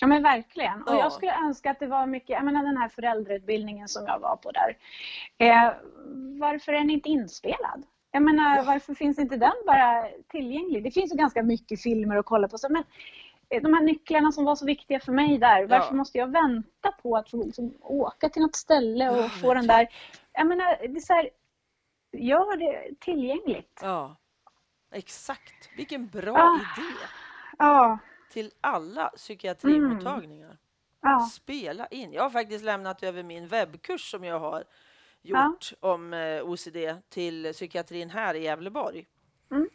Ja 0.00 0.06
men 0.06 0.22
verkligen. 0.22 0.82
Och 0.82 0.94
ja. 0.94 0.98
jag 0.98 1.12
skulle 1.12 1.36
önska 1.36 1.70
att 1.70 1.80
det 1.80 1.86
var 1.86 2.06
mycket, 2.06 2.30
jag 2.30 2.44
menar 2.44 2.62
den 2.62 2.76
här 2.76 2.88
föräldrautbildningen 2.88 3.88
som 3.88 4.06
jag 4.06 4.18
var 4.18 4.36
på 4.36 4.50
där. 4.50 4.76
Eh, 5.38 5.72
varför 6.40 6.72
är 6.72 6.78
den 6.78 6.90
inte 6.90 7.08
inspelad? 7.08 7.86
Jag 8.18 8.24
menar, 8.24 8.56
ja. 8.56 8.62
varför 8.62 8.94
finns 8.94 9.18
inte 9.18 9.36
den 9.36 9.52
bara 9.66 10.08
tillgänglig? 10.28 10.84
Det 10.84 10.90
finns 10.90 11.12
ju 11.12 11.16
ganska 11.16 11.42
mycket 11.42 11.82
filmer 11.82 12.16
att 12.16 12.26
kolla 12.26 12.48
på. 12.48 12.58
Så, 12.58 12.72
men 12.72 12.84
eh, 13.50 13.62
de 13.62 13.74
här 13.74 13.82
nycklarna 13.82 14.32
som 14.32 14.44
var 14.44 14.56
så 14.56 14.66
viktiga 14.66 15.00
för 15.00 15.12
mig 15.12 15.38
där, 15.38 15.66
varför 15.66 15.94
måste 15.94 16.18
jag 16.18 16.32
vänta 16.32 16.92
på 17.02 17.16
att 17.16 17.30
få 17.30 17.44
liksom, 17.44 17.74
åka 17.80 18.28
till 18.28 18.42
något 18.42 18.56
ställe 18.56 19.10
och 19.10 19.18
ja, 19.18 19.28
få 19.28 19.54
den 19.54 19.66
där 19.66 19.88
jag 20.32 20.46
menar, 20.46 20.78
det 20.88 20.98
är 20.98 21.00
så 21.00 21.12
här, 21.12 21.30
gör 22.12 22.56
det 22.56 23.00
tillgängligt. 23.00 23.80
Ja, 23.82 24.16
exakt. 24.94 25.70
Vilken 25.76 26.08
bra 26.08 26.38
ah. 26.38 26.54
idé. 26.54 26.96
Ja. 27.58 27.98
Till 28.32 28.50
alla 28.60 29.08
psykiatrimottagningar. 29.08 30.46
Mm. 30.46 30.58
Ja. 31.02 31.20
Spela 31.20 31.86
in. 31.86 32.12
Jag 32.12 32.22
har 32.22 32.30
faktiskt 32.30 32.64
lämnat 32.64 33.02
över 33.02 33.22
min 33.22 33.48
webbkurs 33.48 34.10
som 34.10 34.24
jag 34.24 34.40
har 34.40 34.64
gjort 35.28 35.72
ja. 35.80 35.92
om 35.92 36.14
eh, 36.14 36.42
OCD 36.44 36.76
till 37.08 37.52
psykiatrin 37.52 38.10
här 38.10 38.34
i 38.34 38.42
Gävleborg. 38.42 39.06
Mm. 39.50 39.68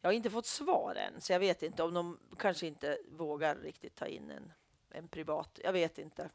Jag 0.00 0.08
har 0.08 0.12
inte 0.12 0.30
fått 0.30 0.46
svar 0.46 0.94
än, 0.94 1.20
så 1.20 1.32
jag 1.32 1.40
vet 1.40 1.62
inte 1.62 1.82
om 1.82 1.94
de 1.94 2.18
kanske 2.38 2.66
inte 2.66 2.98
vågar 3.08 3.54
riktigt 3.56 3.96
ta 3.96 4.06
in 4.06 4.30
en, 4.30 4.52
en 4.90 5.08
privat. 5.08 5.60
Jag 5.64 5.72
vet 5.72 5.98
inte. 5.98 6.30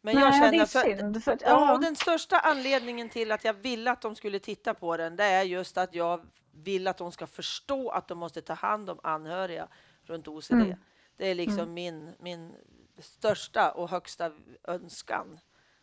Men 0.00 0.14
Nej, 0.14 0.24
jag 0.24 0.34
känner 0.34 0.66
för, 0.66 1.20
för, 1.20 1.38
ja, 1.40 1.74
och 1.74 1.80
den 1.80 1.96
största 1.96 2.38
anledningen 2.38 3.08
till 3.08 3.32
att 3.32 3.44
jag 3.44 3.54
ville 3.54 3.90
att 3.90 4.00
de 4.00 4.16
skulle 4.16 4.38
titta 4.38 4.74
på 4.74 4.96
den, 4.96 5.16
det 5.16 5.24
är 5.24 5.42
just 5.42 5.78
att 5.78 5.94
jag 5.94 6.26
vill 6.52 6.86
att 6.86 6.98
de 6.98 7.12
ska 7.12 7.26
förstå 7.26 7.90
att 7.90 8.08
de 8.08 8.18
måste 8.18 8.42
ta 8.42 8.54
hand 8.54 8.90
om 8.90 9.00
anhöriga 9.02 9.68
runt 10.02 10.28
OCD. 10.28 10.52
Mm. 10.52 10.76
Det 11.16 11.26
är 11.26 11.34
liksom 11.34 11.60
mm. 11.60 11.74
min, 11.74 12.12
min 12.18 12.54
största 12.98 13.70
och 13.70 13.90
högsta 13.90 14.32
önskan. 14.64 15.40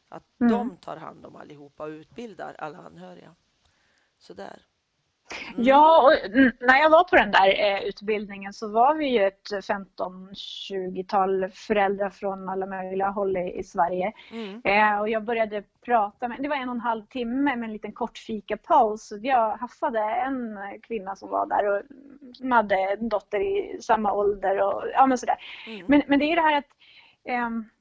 Att 0.10 0.42
mm. 0.42 0.54
de 0.54 0.78
tar 0.78 0.98
hand 0.98 1.26
om 1.26 1.36
allihopa 1.36 1.84
och 1.84 1.90
utbildar 1.90 2.56
alla 2.60 2.78
anhöriga. 2.78 3.36
Sådär. 4.18 4.62
Mm. 5.54 5.64
Ja, 5.64 6.04
och 6.04 6.12
när 6.60 6.80
jag 6.80 6.90
var 6.90 7.04
på 7.04 7.16
den 7.16 7.32
där 7.32 7.60
eh, 7.60 7.84
utbildningen 7.84 8.54
så 8.54 8.68
var 8.72 8.96
vi 8.96 9.08
ju 9.08 9.28
ett 9.28 9.50
15-20-tal 9.52 11.50
föräldrar 11.52 12.10
från 12.10 12.50
alla 12.50 12.66
möjliga 12.66 13.10
håll 13.10 13.38
i, 13.38 13.60
i 13.60 13.64
Sverige. 13.64 14.14
Mm. 14.32 14.62
Eh, 14.64 15.00
och 15.00 15.10
jag 15.10 15.24
började 15.24 15.64
prata 15.86 16.28
med, 16.28 16.38
det 16.42 16.50
var 16.50 16.56
en 16.56 16.70
och 16.70 16.76
en 16.76 16.82
halv 16.82 17.06
timme 17.06 17.56
med 17.56 17.68
en 17.68 17.74
liten 17.74 17.92
kort 17.92 18.18
fikapaus. 18.18 19.14
Jag 19.22 19.58
haffade 19.58 20.00
en 20.00 20.60
kvinna 20.82 21.16
som 21.16 21.30
var 21.30 21.46
där 21.46 21.68
och 21.70 21.82
som 22.34 22.52
hade 22.52 22.76
en 22.76 23.10
dotter 23.10 23.40
i 23.40 23.82
samma 23.82 24.14
ålder 24.14 24.62
och 24.62 24.84
ja 24.94 25.06
men 25.06 25.18
sådär. 25.18 25.38
Mm. 25.68 25.86
Men, 25.88 26.02
men 26.08 26.20
det 26.20 26.26
är 26.26 26.36
det 26.36 26.42
här 26.42 26.58
att 26.58 26.70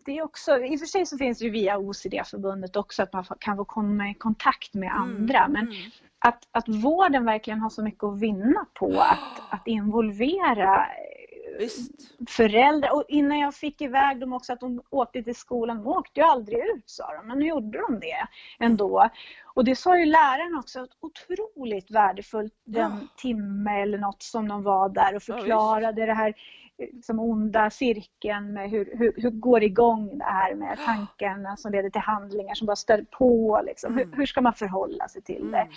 det 0.05 0.19
är 0.19 0.23
också, 0.23 0.65
I 0.65 0.77
och 0.77 0.81
för 0.81 0.87
sig 0.87 1.07
så 1.07 1.19
finns 1.19 1.39
det 1.39 1.51
via 1.51 1.79
OCD-förbundet 1.79 2.77
också 2.77 3.03
att 3.03 3.13
man 3.13 3.25
kan 3.41 3.57
få 3.57 3.65
komma 3.65 4.11
i 4.11 4.15
kontakt 4.15 4.75
med 4.75 4.91
mm, 4.91 5.03
andra. 5.03 5.49
Men 5.49 5.63
mm. 5.63 5.91
att, 6.19 6.49
att 6.51 6.69
vården 6.69 7.25
verkligen 7.25 7.61
har 7.61 7.71
så 7.71 7.83
mycket 7.83 8.05
att 8.05 8.21
vinna 8.21 8.67
på 8.75 9.01
att, 9.01 9.43
att 9.51 9.67
involvera 9.67 10.77
eh, 10.77 11.59
Visst. 11.59 11.91
föräldrar. 12.29 12.95
Och 12.95 13.05
innan 13.09 13.39
jag 13.39 13.55
fick 13.55 13.81
iväg 13.81 14.21
dem 14.21 14.33
också 14.33 14.53
att 14.53 14.61
de 14.61 14.83
åkte 14.91 15.23
till 15.23 15.37
skolan. 15.37 15.77
De 15.77 15.87
åkte 15.87 16.21
ju 16.21 16.27
aldrig 16.27 16.59
ut 16.59 16.91
sa 16.91 17.15
de, 17.15 17.29
men 17.29 17.39
nu 17.39 17.47
gjorde 17.47 17.79
de 17.79 18.01
det 18.01 18.27
ändå. 18.59 19.09
Och 19.55 19.65
det 19.65 19.77
sa 19.77 19.99
ju 19.99 20.05
läraren 20.05 20.59
också, 20.59 20.87
otroligt 21.01 21.91
värdefullt 21.91 22.55
den 22.65 22.93
ja. 22.93 23.09
timme 23.17 23.83
eller 23.83 23.99
något 23.99 24.23
som 24.23 24.49
de 24.49 24.63
var 24.63 24.89
där 24.89 25.17
och 25.17 25.23
förklarade 25.23 26.01
ja, 26.01 26.07
det 26.07 26.15
här 26.15 26.35
liksom 26.79 27.21
onda 27.21 27.71
cirkeln 27.71 28.53
med 28.53 28.71
hur, 28.71 28.97
hur, 28.99 29.13
hur 29.17 29.31
går 29.31 29.63
igång 29.63 30.19
det 30.19 30.25
här 30.25 30.55
med 30.55 30.79
tankarna 30.87 31.57
som 31.57 31.73
leder 31.73 31.91
till 31.91 32.01
handlingar 32.01 32.55
som 32.55 32.67
bara 32.67 32.77
stör 32.77 33.07
på. 33.11 33.63
Liksom. 33.67 33.93
Mm. 33.93 34.11
Hur, 34.11 34.17
hur, 34.17 34.27
ska 34.27 34.41
man 34.41 34.55
förhålla 34.55 35.09
sig 35.09 35.23
till 35.23 35.51
det? 35.51 35.59
Mm. 35.59 35.73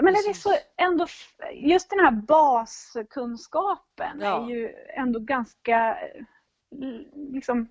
Men 0.00 0.12
det 0.12 0.18
är 0.18 0.32
så 0.32 0.50
ändå, 0.76 1.06
just 1.52 1.90
den 1.90 1.98
här 1.98 2.10
baskunskapen 2.10 4.20
ja. 4.20 4.44
är 4.44 4.50
ju 4.50 4.74
ändå 4.96 5.20
ganska 5.20 5.98
liksom, 7.32 7.68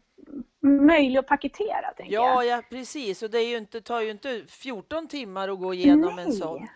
möjlig 0.61 1.19
att 1.19 1.27
paketera. 1.27 1.93
Ja, 1.97 2.05
jag. 2.07 2.45
ja, 2.45 2.61
precis. 2.69 3.23
Och 3.23 3.29
det 3.29 3.37
är 3.37 3.49
ju 3.49 3.57
inte, 3.57 3.81
tar 3.81 4.01
ju 4.01 4.11
inte 4.11 4.43
14 4.47 5.07
timmar 5.07 5.49
att 5.49 5.59
gå 5.59 5.73
igenom 5.73 6.15
Nej. 6.15 6.25
en 6.25 6.31
sån 6.31 6.67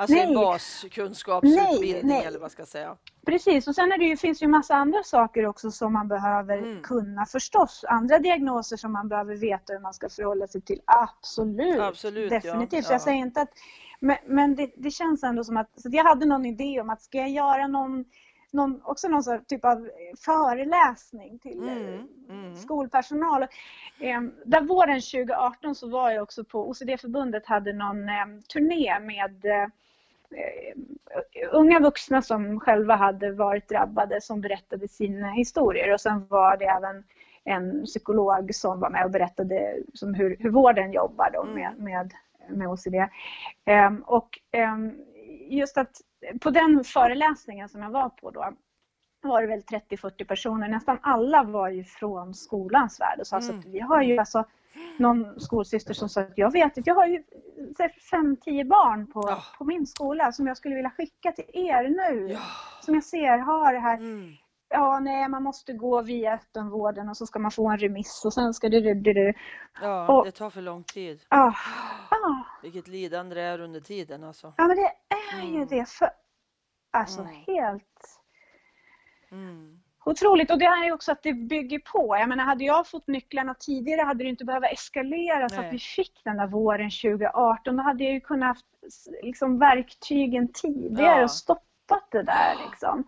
Alltså 0.00 0.16
nej. 0.16 0.26
en 0.26 0.34
baskunskapsutbildning 0.34 1.92
nej, 1.92 2.02
nej. 2.04 2.24
eller 2.24 2.38
vad 2.38 2.52
ska 2.52 2.60
jag 2.60 2.68
säga. 2.68 2.96
Precis, 3.26 3.68
och 3.68 3.74
sen 3.74 3.92
är 3.92 3.98
det 3.98 4.04
ju, 4.04 4.16
finns 4.16 4.38
det 4.38 4.44
ju 4.44 4.50
massa 4.50 4.74
andra 4.74 5.02
saker 5.02 5.46
också 5.46 5.70
som 5.70 5.92
man 5.92 6.08
behöver 6.08 6.58
mm. 6.58 6.82
kunna 6.82 7.26
förstås. 7.26 7.84
Andra 7.88 8.18
diagnoser 8.18 8.76
som 8.76 8.92
man 8.92 9.08
behöver 9.08 9.36
veta 9.36 9.72
hur 9.72 9.80
man 9.80 9.94
ska 9.94 10.08
förhålla 10.08 10.46
sig 10.46 10.60
till. 10.60 10.80
Absolut, 10.84 11.80
Absolut 11.80 12.30
definitivt. 12.30 12.82
Ja. 12.82 12.82
Så 12.82 12.92
jag 12.92 13.00
säger 13.00 13.18
inte 13.18 13.40
att... 13.40 13.50
Men, 14.00 14.16
men 14.26 14.56
det, 14.56 14.70
det, 14.76 14.90
känns 14.90 15.22
ändå 15.22 15.44
som 15.44 15.56
att... 15.56 15.80
Så 15.80 15.88
jag 15.92 16.04
hade 16.04 16.26
någon 16.26 16.46
idé 16.46 16.80
om 16.80 16.90
att 16.90 17.02
ska 17.02 17.18
jag 17.18 17.30
göra 17.30 17.66
någon 17.66 18.04
någon, 18.52 18.80
också 18.84 19.08
någon 19.08 19.44
typ 19.48 19.64
av 19.64 19.90
föreläsning 20.24 21.38
till 21.38 21.58
mm, 21.58 21.94
eh, 21.94 22.00
mm. 22.28 22.56
skolpersonal. 22.56 23.46
Ehm, 24.00 24.32
där 24.44 24.60
våren 24.60 25.00
2018 25.00 25.74
så 25.74 25.88
var 25.88 26.10
jag 26.10 26.22
också 26.22 26.44
på 26.44 26.70
OCD-förbundet 26.70 27.46
hade 27.46 27.72
någon 27.72 28.08
ehm, 28.08 28.42
turné 28.42 29.00
med 29.00 29.44
eh, 29.44 29.68
unga 31.52 31.80
vuxna 31.80 32.22
som 32.22 32.60
själva 32.60 32.96
hade 32.96 33.32
varit 33.32 33.68
drabbade 33.68 34.20
som 34.20 34.40
berättade 34.40 34.88
sina 34.88 35.30
historier 35.30 35.94
och 35.94 36.00
sen 36.00 36.26
var 36.28 36.56
det 36.56 36.64
även 36.64 37.04
en 37.44 37.84
psykolog 37.84 38.54
som 38.54 38.80
var 38.80 38.90
med 38.90 39.04
och 39.04 39.10
berättade 39.10 39.76
som 39.94 40.14
hur, 40.14 40.36
hur 40.38 40.50
vården 40.50 40.92
jobbar 40.92 41.30
då 41.32 41.44
med, 41.44 41.72
mm. 41.72 41.84
med, 41.84 42.12
med 42.48 42.68
OCD. 42.68 42.94
Um, 43.88 44.02
och 44.06 44.38
um, 44.74 44.94
just 45.48 45.78
att 45.78 46.00
på 46.40 46.50
den 46.50 46.84
föreläsningen 46.84 47.68
som 47.68 47.82
jag 47.82 47.90
var 47.90 48.08
på 48.08 48.30
då 48.30 48.52
var 49.22 49.42
det 49.42 49.48
väl 49.48 49.60
30-40 49.60 50.24
personer. 50.24 50.68
Nästan 50.68 50.98
alla 51.02 51.42
var 51.42 51.68
ju 51.68 51.84
från 51.84 52.34
skolans 52.34 53.00
värld 53.00 53.20
och 53.20 53.26
sa 53.26 53.38
mm. 53.38 53.58
att 53.58 53.64
vi 53.64 53.80
har 53.80 54.02
ju 54.02 54.18
alltså 54.18 54.44
någon 54.96 55.40
skolsyster 55.40 55.94
som 55.94 56.08
sa 56.08 56.20
att 56.20 56.38
jag 56.38 56.52
vet 56.52 56.78
att 56.78 56.86
jag 56.86 56.94
har 56.94 57.06
ju 57.06 57.24
fem, 58.10 58.36
tio 58.36 58.64
barn 58.64 59.06
på, 59.12 59.22
ja. 59.26 59.42
på 59.58 59.64
min 59.64 59.86
skola 59.86 60.32
som 60.32 60.46
jag 60.46 60.56
skulle 60.56 60.74
vilja 60.74 60.90
skicka 60.90 61.32
till 61.32 61.50
er 61.52 61.88
nu. 61.88 62.32
Ja. 62.32 62.40
Som 62.80 62.94
jag 62.94 63.04
ser 63.04 63.38
har 63.38 63.72
det 63.72 63.80
här. 63.80 63.96
Mm. 63.96 64.32
Ja, 64.68 64.98
nej, 64.98 65.28
man 65.28 65.42
måste 65.42 65.72
gå 65.72 66.02
via 66.02 66.34
öppenvården 66.34 67.08
och 67.08 67.16
så 67.16 67.26
ska 67.26 67.38
man 67.38 67.50
få 67.50 67.70
en 67.70 67.78
remiss 67.78 68.22
och 68.24 68.34
sen 68.34 68.54
ska 68.54 68.68
det. 68.68 69.34
Ja, 69.82 70.08
och, 70.08 70.24
det 70.24 70.32
tar 70.32 70.50
för 70.50 70.62
lång 70.62 70.84
tid. 70.84 71.22
Ja. 71.28 71.54
Ah. 72.10 72.44
Vilket 72.62 72.88
lidande 72.88 73.34
det 73.34 73.42
är 73.42 73.60
under 73.60 73.80
tiden 73.80 74.24
alltså. 74.24 74.54
Ja, 74.56 74.66
men 74.66 74.76
det 74.76 74.92
är 75.08 75.42
mm. 75.42 75.54
ju 75.54 75.64
det. 75.64 75.88
För, 75.88 76.10
alltså 76.90 77.20
mm. 77.20 77.34
helt... 77.46 78.20
Mm. 79.30 79.80
Otroligt. 80.04 80.50
Och 80.50 80.58
det 80.58 80.64
här 80.64 80.86
är 80.86 80.92
också 80.92 81.12
att 81.12 81.22
det 81.22 81.32
bygger 81.32 81.78
på. 81.78 82.16
Jag 82.20 82.28
menar, 82.28 82.44
hade 82.44 82.64
jag 82.64 82.86
fått 82.88 83.06
nycklarna 83.06 83.54
tidigare 83.54 84.02
hade 84.02 84.24
det 84.24 84.30
inte 84.30 84.44
behövt 84.44 84.72
eskalera 84.72 85.48
så 85.48 85.60
att 85.60 85.72
vi 85.72 85.78
fick 85.78 86.20
den 86.24 86.36
där 86.36 86.46
våren 86.46 86.90
2018. 86.90 87.76
Då 87.76 87.82
hade 87.82 88.04
jag 88.04 88.12
ju 88.12 88.20
kunnat 88.20 88.48
haft 88.48 88.66
liksom, 89.22 89.58
verktygen 89.58 90.52
tidigare 90.52 91.18
ja. 91.18 91.24
och 91.24 91.30
stoppat 91.30 92.10
det 92.10 92.22
där. 92.22 92.54
Liksom. 92.70 93.04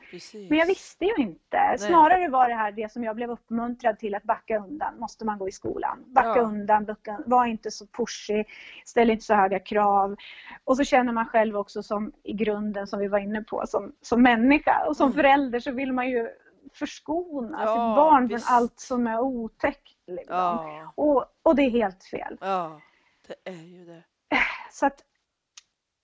Men 0.48 0.58
jag 0.58 0.66
visste 0.66 1.04
ju 1.04 1.14
inte. 1.16 1.38
Nej. 1.52 1.78
Snarare 1.78 2.28
var 2.28 2.48
det 2.48 2.54
här 2.54 2.72
det 2.72 2.92
som 2.92 3.04
jag 3.04 3.16
blev 3.16 3.30
uppmuntrad 3.30 3.98
till 3.98 4.14
att 4.14 4.22
backa 4.22 4.58
undan. 4.58 4.98
Måste 4.98 5.24
man 5.24 5.38
gå 5.38 5.48
i 5.48 5.52
skolan? 5.52 6.04
Backa 6.06 6.28
ja. 6.36 6.42
undan, 6.42 6.84
backa, 6.84 7.20
var 7.26 7.46
inte 7.46 7.70
så 7.70 7.86
pushig, 7.86 8.46
ställ 8.84 9.10
inte 9.10 9.24
så 9.24 9.34
höga 9.34 9.58
krav. 9.58 10.16
Och 10.64 10.76
så 10.76 10.84
känner 10.84 11.12
man 11.12 11.26
själv 11.26 11.56
också 11.56 11.82
som 11.82 12.12
i 12.22 12.32
grunden, 12.32 12.86
som 12.86 13.00
vi 13.00 13.08
var 13.08 13.18
inne 13.18 13.42
på, 13.42 13.62
som, 13.66 13.92
som 14.00 14.22
människa 14.22 14.86
och 14.88 14.96
som 14.96 15.06
mm. 15.06 15.16
förälder 15.16 15.60
så 15.60 15.72
vill 15.72 15.92
man 15.92 16.10
ju 16.10 16.28
förskona 16.72 17.58
ja, 17.60 17.66
sitt 17.66 17.96
barn 17.96 18.26
visst. 18.26 18.46
från 18.46 18.56
allt 18.56 18.80
som 18.80 19.06
är 19.06 19.20
otäckt. 19.20 19.98
Liksom. 20.06 20.36
Ja. 20.36 20.92
Och, 20.94 21.24
och 21.42 21.56
det 21.56 21.62
är 21.62 21.70
helt 21.70 22.04
fel. 22.04 22.38
Ja, 22.40 22.80
det 23.26 23.50
är 23.50 23.62
ju 23.62 23.84
det. 23.84 24.04
Så 24.70 24.86
att, 24.86 25.04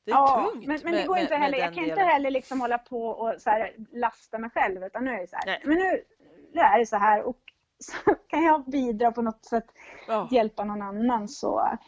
det 0.05 0.11
är 0.11 0.17
ja, 0.17 0.51
tungt 0.53 0.67
men, 0.67 0.81
men 0.85 0.93
det 0.93 1.05
går 1.05 1.15
med, 1.15 1.23
inte 1.23 1.37
heller, 1.37 1.59
jag 1.59 1.75
kan 1.75 1.85
delen. 1.85 1.91
inte 1.91 2.03
heller 2.03 2.31
liksom 2.31 2.61
hålla 2.61 2.79
på 2.79 3.09
och 3.09 3.35
så 3.39 3.51
här, 3.51 3.75
lasta 3.93 4.39
mig 4.39 4.51
själv 4.51 4.85
utan 4.85 5.05
nu 5.05 5.11
är 5.11 5.21
det 5.21 5.27
så 5.27 5.37
här, 5.37 5.63
men 5.65 5.79
nu, 5.79 6.05
nu 6.53 6.61
är 6.61 6.79
det 6.79 6.87
så 6.87 6.97
här 6.97 7.23
och 7.23 7.41
så 7.79 8.15
kan 8.29 8.45
jag 8.45 8.65
bidra 8.65 9.13
på 9.13 9.23
något 9.23 9.45
sätt, 9.45 9.67
ja. 10.09 10.29
hjälpa 10.31 10.65
någon 10.65 10.83
annan 10.83 11.29
så. 11.29 11.79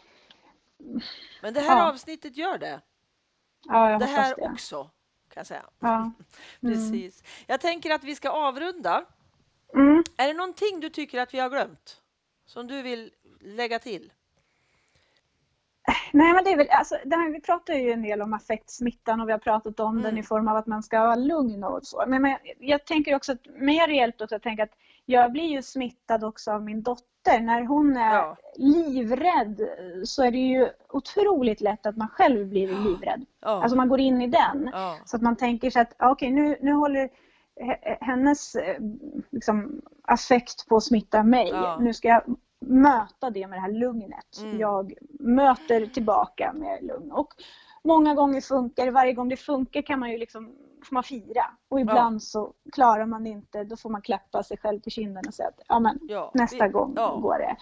Men 1.43 1.55
det 1.55 1.61
här 1.61 1.77
ja. 1.77 1.89
avsnittet 1.89 2.37
gör 2.37 2.59
det. 2.59 2.81
Ja, 3.65 3.91
jag 3.91 4.01
det 4.01 4.07
här 4.07 4.35
det. 4.37 4.43
också 4.43 4.91
kan 5.31 5.41
jag 5.41 5.47
säga. 5.47 5.65
Ja. 5.79 6.11
Mm. 6.63 6.75
Precis. 6.75 7.23
Jag 7.47 7.61
tänker 7.61 7.91
att 7.91 8.05
vi 8.05 8.15
ska 8.15 8.31
avrunda. 8.31 9.05
Mm. 9.75 10.05
Är 10.17 10.27
det 10.27 10.35
någonting 10.35 10.81
du 10.81 10.91
tycker 10.91 11.21
att 11.21 11.35
vi 11.35 11.39
har 11.39 11.51
glömt? 11.51 12.03
Som 12.47 12.67
du 12.67 12.83
vill 12.83 13.11
lägga 13.41 13.79
till? 13.79 14.13
Nej, 16.13 16.33
men 16.33 16.45
det 16.45 16.51
är 16.51 16.57
väl, 16.57 16.71
alltså, 16.71 16.95
här, 16.95 17.33
vi 17.33 17.41
pratar 17.41 17.75
ju 17.75 17.91
en 17.91 18.03
del 18.03 18.23
om 18.23 18.35
affektsmittan 18.35 19.21
och 19.21 19.29
vi 19.29 19.33
har 19.33 19.39
pratat 19.39 19.81
om 19.81 19.91
mm. 19.91 20.03
den 20.03 20.19
i 20.19 20.23
form 20.23 20.49
av 20.49 20.57
att 20.57 20.67
man 20.67 20.83
ska 20.83 21.01
vara 21.01 21.15
lugn 21.15 21.65
och 21.65 21.81
så. 21.83 22.05
Men, 22.07 22.23
men 22.23 22.37
jag 22.59 22.87
tänker 22.87 23.15
också 23.15 23.33
att 23.33 23.47
mer 23.47 23.87
reellt 23.87 24.21
också, 24.21 24.35
jag 24.35 24.43
tänker 24.43 24.63
att 24.63 24.77
jag 25.07 25.33
blir 25.33 25.49
ju 25.49 25.63
smittad 25.63 26.25
också 26.25 26.53
av 26.53 26.63
min 26.63 26.83
dotter 26.83 27.41
när 27.41 27.65
hon 27.65 27.97
är 27.97 28.15
ja. 28.15 28.37
livrädd 28.57 29.61
så 30.05 30.23
är 30.23 30.31
det 30.31 30.39
ju 30.39 30.69
otroligt 30.89 31.61
lätt 31.61 31.87
att 31.87 31.97
man 31.97 32.09
själv 32.09 32.47
blir 32.47 32.69
livrädd. 32.69 33.25
Ja. 33.41 33.63
Alltså 33.63 33.77
man 33.77 33.89
går 33.89 34.01
in 34.01 34.23
i 34.23 34.27
den. 34.27 34.71
Ja. 34.73 34.97
Så 35.05 35.17
att 35.17 35.23
man 35.23 35.37
tänker 35.37 35.71
sig 35.71 35.83
att 35.83 35.93
okej 35.99 36.11
okay, 36.11 36.31
nu, 36.31 36.57
nu 36.61 36.73
håller 36.73 37.09
hennes 38.01 38.57
liksom, 39.31 39.81
affekt 40.03 40.69
på 40.69 40.77
att 40.77 40.85
smitta 40.85 41.23
mig. 41.23 41.53
Nu 41.81 41.95
ska 41.95 42.09
jag 42.09 42.23
möta 42.61 43.31
det 43.31 43.47
med 43.47 43.57
det 43.57 43.63
här 43.63 43.73
lugnet. 43.73 44.39
Mm. 44.41 44.61
Jag 44.61 44.93
möter 45.21 45.87
tillbaka 45.87 46.53
med 46.53 46.83
lugn. 46.83 47.13
Och 47.13 47.29
många 47.85 48.15
gånger 48.15 48.41
funkar 48.41 48.85
det, 48.85 48.91
varje 48.91 49.13
gång 49.13 49.29
det 49.29 49.37
funkar 49.37 49.83
kan 49.83 49.99
man 50.01 50.11
ju 50.11 50.19
liksom 50.19 50.57
får 50.85 50.95
man 50.95 51.03
fira. 51.03 51.45
Och 51.69 51.81
ibland 51.81 52.17
ja. 52.17 52.21
så 52.21 52.53
klarar 52.73 53.07
man 53.07 53.25
det 53.25 53.31
inte, 53.31 53.65
då 53.65 53.77
får 53.77 53.91
man 53.91 54.03
klappa 54.03 54.43
sig 54.43 54.57
själv 54.57 54.81
på 54.81 54.91
kinden 54.91 55.23
och 55.29 55.35
säga 55.35 55.49
att 55.49 55.61
ja, 55.69 55.81
men, 55.81 55.99
ja, 56.03 56.31
nästa 56.35 56.67
vi, 56.67 56.73
gång 56.73 56.93
ja. 56.97 57.17
går 57.17 57.39
det. 57.39 57.57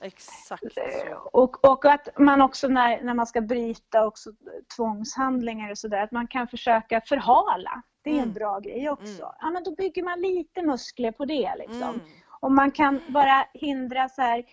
Exakt 0.00 0.72
så. 0.74 1.30
Och, 1.32 1.70
och 1.70 1.84
att 1.84 2.08
man 2.18 2.40
också 2.40 2.68
när, 2.68 3.02
när 3.02 3.14
man 3.14 3.26
ska 3.26 3.40
bryta 3.40 4.06
också 4.06 4.30
tvångshandlingar 4.76 5.70
och 5.70 5.78
sådär, 5.78 6.02
att 6.02 6.12
man 6.12 6.26
kan 6.26 6.48
försöka 6.48 7.00
förhala. 7.00 7.82
Det 8.02 8.10
är 8.10 8.14
mm. 8.14 8.28
en 8.28 8.32
bra 8.32 8.58
grej 8.58 8.90
också. 8.90 9.22
Mm. 9.22 9.34
Ja, 9.40 9.50
men 9.50 9.64
då 9.64 9.74
bygger 9.74 10.02
man 10.02 10.20
lite 10.20 10.62
muskler 10.62 11.12
på 11.12 11.24
det. 11.24 11.54
Liksom. 11.58 11.82
Mm. 11.82 12.00
Och 12.40 12.52
man 12.52 12.70
kan 12.70 13.00
bara 13.08 13.46
hindra 13.54 14.08
så 14.08 14.22
här, 14.22 14.44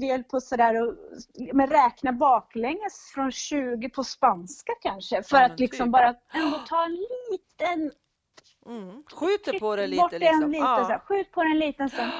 vi 0.00 0.10
höll 0.10 0.24
på 0.24 0.40
sådär 0.40 0.82
och 0.82 0.94
men 1.52 1.66
räkna 1.66 2.12
baklänges 2.12 3.12
från 3.14 3.32
20 3.32 3.88
på 3.88 4.04
spanska 4.04 4.72
kanske 4.82 5.22
för 5.22 5.36
ja, 5.36 5.44
att 5.44 5.60
liksom 5.60 5.86
typ. 5.86 5.92
bara 5.92 6.14
ändå 6.32 6.58
ta 6.68 6.84
en 6.84 6.98
liten... 7.30 7.92
Mm. 8.66 9.02
Skjuter 9.12 9.58
på 9.58 9.76
det 9.76 9.86
lite 9.86 10.18
liksom. 10.18 10.50
Liten, 10.50 10.66
ah. 10.66 10.84
så 10.84 10.98
skjut 11.06 11.32
på 11.32 11.42
den 11.42 11.58
liten 11.58 11.90
stund. 11.90 12.12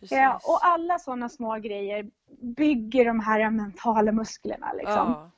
Ja, 0.00 0.40
och 0.44 0.66
alla 0.66 0.98
sådana 0.98 1.28
små 1.28 1.58
grejer 1.58 2.10
bygger 2.56 3.04
de 3.04 3.20
här 3.20 3.50
mentala 3.50 4.12
musklerna. 4.12 4.72
Liksom. 4.72 4.94
Ja, 4.96 5.30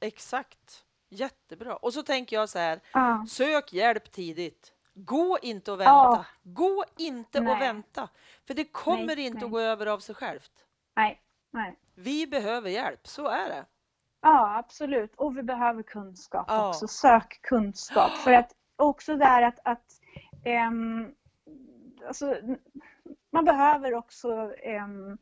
exakt. 0.00 0.84
Jättebra. 1.08 1.76
Och 1.76 1.92
så 1.94 2.02
tänker 2.02 2.36
jag 2.36 2.48
så 2.48 2.58
här, 2.58 2.80
ja. 2.92 3.26
sök 3.28 3.72
hjälp 3.72 4.12
tidigt. 4.12 4.73
Gå 4.94 5.38
inte 5.42 5.72
och 5.72 5.80
vänta. 5.80 5.92
Ja. 5.92 6.24
Gå 6.42 6.84
inte 6.96 7.40
nej. 7.40 7.52
och 7.52 7.60
vänta. 7.60 8.08
För 8.46 8.54
det 8.54 8.64
kommer 8.64 9.16
nej, 9.16 9.26
inte 9.26 9.38
nej. 9.38 9.44
att 9.44 9.50
gå 9.50 9.60
över 9.60 9.86
av 9.86 9.98
sig 9.98 10.14
självt. 10.14 10.52
Nej, 10.96 11.20
nej. 11.50 11.78
Vi 11.94 12.26
behöver 12.26 12.70
hjälp, 12.70 13.06
så 13.06 13.28
är 13.28 13.48
det. 13.48 13.64
Ja, 14.20 14.58
absolut. 14.58 15.14
Och 15.16 15.38
vi 15.38 15.42
behöver 15.42 15.82
kunskap 15.82 16.46
ja. 16.48 16.68
också. 16.68 16.88
Sök 16.88 17.40
kunskap. 17.42 18.10
För 18.10 18.32
att 18.32 18.52
också 18.76 19.16
där 19.16 19.42
att, 19.42 19.58
att 19.64 20.00
um, 20.68 21.14
alltså, 22.06 22.36
man 23.30 23.44
behöver 23.44 23.94
också 23.94 24.28
um, 24.84 25.18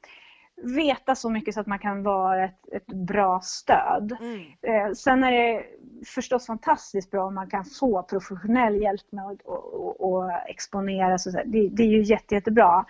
veta 0.62 1.14
så 1.14 1.30
mycket 1.30 1.54
så 1.54 1.60
att 1.60 1.66
man 1.66 1.78
kan 1.78 2.02
vara 2.02 2.44
ett, 2.44 2.68
ett 2.72 2.86
bra 2.86 3.40
stöd. 3.40 4.16
Mm. 4.20 4.40
Eh, 4.62 4.92
sen 4.92 5.24
är 5.24 5.32
det 5.32 5.64
förstås 6.06 6.46
fantastiskt 6.46 7.10
bra 7.10 7.24
om 7.24 7.34
man 7.34 7.50
kan 7.50 7.64
få 7.64 8.02
professionell 8.02 8.82
hjälp 8.82 9.12
med 9.12 9.26
att 9.26 9.42
och, 9.42 10.12
och, 10.12 10.32
exponera. 10.46 11.18
Så 11.18 11.30
det, 11.30 11.68
det, 11.68 11.82
är 11.82 11.88
ju 11.88 12.02
jätte, 12.02 12.34
jättebra. 12.34 12.84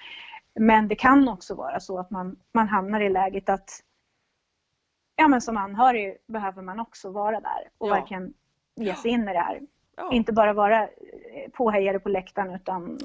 Men 0.54 0.88
det 0.88 0.96
kan 0.96 1.28
också 1.28 1.54
vara 1.54 1.80
så 1.80 1.98
att 1.98 2.10
man, 2.10 2.36
man 2.52 2.68
hamnar 2.68 3.00
i 3.00 3.08
läget 3.08 3.48
att 3.48 3.70
ja, 5.16 5.28
men 5.28 5.40
som 5.40 5.56
anhörig 5.56 6.16
behöver 6.26 6.62
man 6.62 6.80
också 6.80 7.10
vara 7.10 7.40
där 7.40 7.68
och 7.78 7.88
ja. 7.88 7.94
verkligen 7.94 8.34
ge 8.76 8.94
sig 8.94 9.10
in 9.10 9.28
i 9.28 9.32
det 9.32 9.38
här. 9.38 9.60
Ja. 9.96 10.12
Inte 10.12 10.32
bara 10.32 10.52
vara 10.52 10.88
påhejare 11.52 11.98
på 11.98 12.08
läktaren 12.08 12.54
utan 12.54 12.98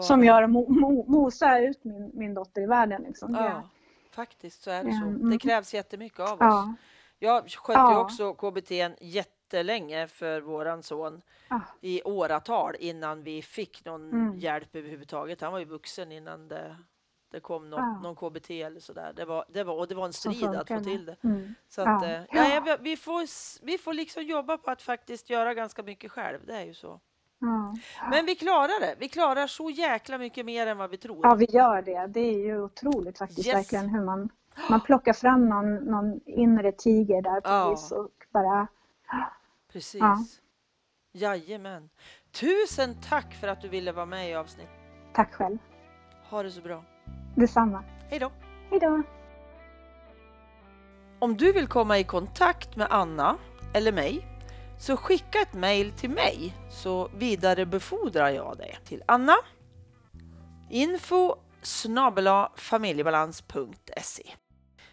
som 0.00 0.24
gör 0.24 0.46
mo, 0.46 0.72
mo, 0.72 1.04
mosa 1.08 1.58
ut 1.58 1.84
min, 1.84 2.10
min 2.14 2.34
dotter 2.34 2.62
i 2.62 2.66
världen. 2.66 3.02
Liksom. 3.02 3.34
Ja, 3.34 3.62
faktiskt 4.10 4.62
så 4.62 4.70
är 4.70 4.84
det 4.84 4.92
så. 4.92 5.04
Mm. 5.04 5.30
Det 5.30 5.38
krävs 5.38 5.74
jättemycket 5.74 6.20
av 6.20 6.42
oss. 6.42 6.76
Jag 7.18 7.50
skötte 7.50 7.78
ja. 7.78 8.00
också 8.00 8.34
KBT 8.34 8.70
jättelänge 9.00 10.08
för 10.08 10.40
våran 10.40 10.82
son 10.82 11.22
ah. 11.48 11.60
i 11.80 12.02
åratal 12.02 12.74
innan 12.78 13.22
vi 13.22 13.42
fick 13.42 13.84
någon 13.84 14.12
mm. 14.12 14.38
hjälp 14.38 14.76
överhuvudtaget. 14.76 15.40
Han 15.40 15.52
var 15.52 15.58
ju 15.58 15.64
vuxen 15.64 16.12
innan 16.12 16.48
det, 16.48 16.76
det 17.32 17.40
kom 17.40 17.70
något, 17.70 17.80
ah. 17.80 18.00
någon 18.02 18.16
KBT 18.16 18.50
eller 18.50 18.80
sådär. 18.80 19.12
Det 19.16 19.24
var, 19.24 19.44
det 19.48 19.64
var, 19.64 19.74
och 19.74 19.88
det 19.88 19.94
var 19.94 20.06
en 20.06 20.12
strid 20.12 20.44
att 20.44 20.68
få 20.68 20.80
till 20.80 21.06
det. 21.06 21.16
Mm. 21.24 21.54
Så 21.68 21.82
att, 21.82 22.02
ja. 22.02 22.08
Eh, 22.08 22.22
ja, 22.66 22.76
vi, 22.80 22.96
får, 22.96 23.26
vi 23.64 23.78
får 23.78 23.94
liksom 23.94 24.22
jobba 24.22 24.58
på 24.58 24.70
att 24.70 24.82
faktiskt 24.82 25.30
göra 25.30 25.54
ganska 25.54 25.82
mycket 25.82 26.12
själv. 26.12 26.38
Det 26.46 26.54
är 26.54 26.64
ju 26.64 26.74
så. 26.74 27.00
Mm. 27.42 27.74
Men 28.10 28.26
vi 28.26 28.34
klarar 28.34 28.80
det. 28.80 28.94
Vi 28.98 29.08
klarar 29.08 29.46
så 29.46 29.70
jäkla 29.70 30.18
mycket 30.18 30.46
mer 30.46 30.66
än 30.66 30.78
vad 30.78 30.90
vi 30.90 30.96
tror. 30.96 31.20
Ja, 31.22 31.34
vi 31.34 31.44
gör 31.44 31.82
det. 31.82 32.06
Det 32.06 32.20
är 32.20 32.38
ju 32.38 32.62
otroligt 32.62 33.18
faktiskt 33.18 33.46
yes. 33.46 33.56
verkligen 33.56 33.88
hur 33.88 34.04
man 34.04 34.30
man 34.70 34.80
plockar 34.80 35.12
fram 35.12 35.48
någon, 35.48 35.74
någon 35.74 36.20
inre 36.26 36.72
tiger 36.72 37.22
där 37.22 37.40
på 37.40 37.50
ja. 37.50 37.70
vis 37.70 37.92
och 37.92 38.10
bara... 38.32 38.66
Precis. 39.72 40.00
Ja. 40.00 40.18
Jajamän. 41.12 41.90
Tusen 42.30 42.96
tack 43.08 43.34
för 43.34 43.48
att 43.48 43.60
du 43.60 43.68
ville 43.68 43.92
vara 43.92 44.06
med 44.06 44.30
i 44.30 44.34
avsnitt. 44.34 44.68
Tack 45.14 45.34
själv. 45.34 45.58
Ha 46.30 46.42
det 46.42 46.50
så 46.50 46.60
bra. 46.60 46.84
Detsamma. 47.36 47.84
Hej 48.10 48.18
då. 48.18 48.32
Hej 48.70 48.80
då. 48.80 49.02
Om 51.18 51.36
du 51.36 51.52
vill 51.52 51.66
komma 51.66 51.98
i 51.98 52.04
kontakt 52.04 52.76
med 52.76 52.86
Anna 52.90 53.38
eller 53.74 53.92
mig 53.92 54.26
så 54.80 54.96
skicka 54.96 55.40
ett 55.40 55.54
mejl 55.54 55.92
till 55.92 56.10
mig 56.10 56.54
så 56.70 57.10
vidarebefordrar 57.14 58.30
jag 58.30 58.56
det 58.58 58.76
till 58.84 59.02
Anna. 59.06 59.36
Info 60.70 61.36
familjebalans.se 62.56 64.34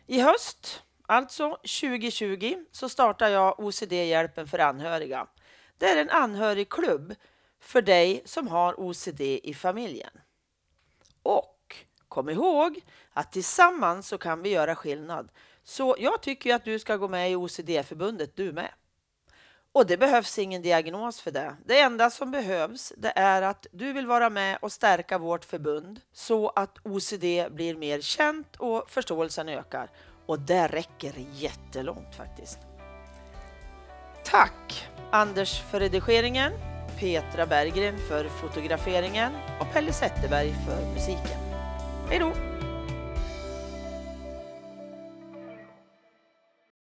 i 0.10 0.22
höst, 0.22 0.84
alltså 1.08 1.50
2020, 1.50 2.56
så 2.72 2.90
startar 2.90 3.28
jag 3.30 3.60
OCD-hjälpen 3.60 4.48
för 4.48 4.60
anhöriga. 4.60 5.28
Det 5.78 5.86
är 5.86 6.02
en 6.02 6.10
anhörigklubb 6.10 7.16
för 7.60 7.82
dig 7.82 8.22
som 8.26 8.48
har 8.48 8.80
OCD 8.80 9.22
i 9.22 9.54
familjen. 9.54 10.12
Och 11.24 11.59
kom 12.10 12.30
ihåg 12.30 12.80
att 13.14 13.32
tillsammans 13.32 14.08
så 14.08 14.18
kan 14.18 14.42
vi 14.42 14.50
göra 14.50 14.76
skillnad. 14.76 15.30
Så 15.64 15.96
jag 16.00 16.22
tycker 16.22 16.56
att 16.56 16.66
du 16.66 16.80
ska 16.80 16.98
gå 16.98 17.08
med 17.08 17.32
i 17.32 17.36
OCD-förbundet 17.36 18.36
du 18.36 18.52
med. 18.52 18.70
Och 19.72 19.86
det 19.86 19.98
behövs 19.98 20.40
ingen 20.40 20.62
diagnos 20.62 21.22
för 21.22 21.32
det. 21.32 21.56
Det 21.66 21.80
enda 21.80 22.10
som 22.10 22.32
behövs 22.32 22.94
det 22.98 23.14
är 23.16 23.42
att 23.42 23.68
du 23.72 23.94
vill 23.94 24.08
vara 24.08 24.30
med 24.30 24.58
och 24.62 24.72
stärka 24.72 25.18
vårt 25.18 25.46
förbund 25.46 26.02
så 26.14 26.50
att 26.50 26.78
OCD 26.84 27.52
blir 27.52 27.76
mer 27.76 28.02
känt 28.02 28.56
och 28.56 28.90
förståelsen 28.90 29.50
ökar. 29.50 29.90
Och 30.26 30.40
det 30.40 30.68
räcker 30.68 31.14
jättelångt 31.32 32.16
faktiskt. 32.16 32.60
Tack 34.24 34.90
Anders 35.12 35.62
för 35.72 35.80
redigeringen, 35.80 36.52
Petra 37.00 37.46
Berggren 37.46 37.98
för 38.08 38.28
fotograferingen 38.28 39.32
och 39.60 39.74
Pelle 39.74 39.94
Zetterberg 39.94 40.54
för 40.66 40.94
musiken. 40.94 41.49
Hej 42.10 42.20
då! 42.20 42.49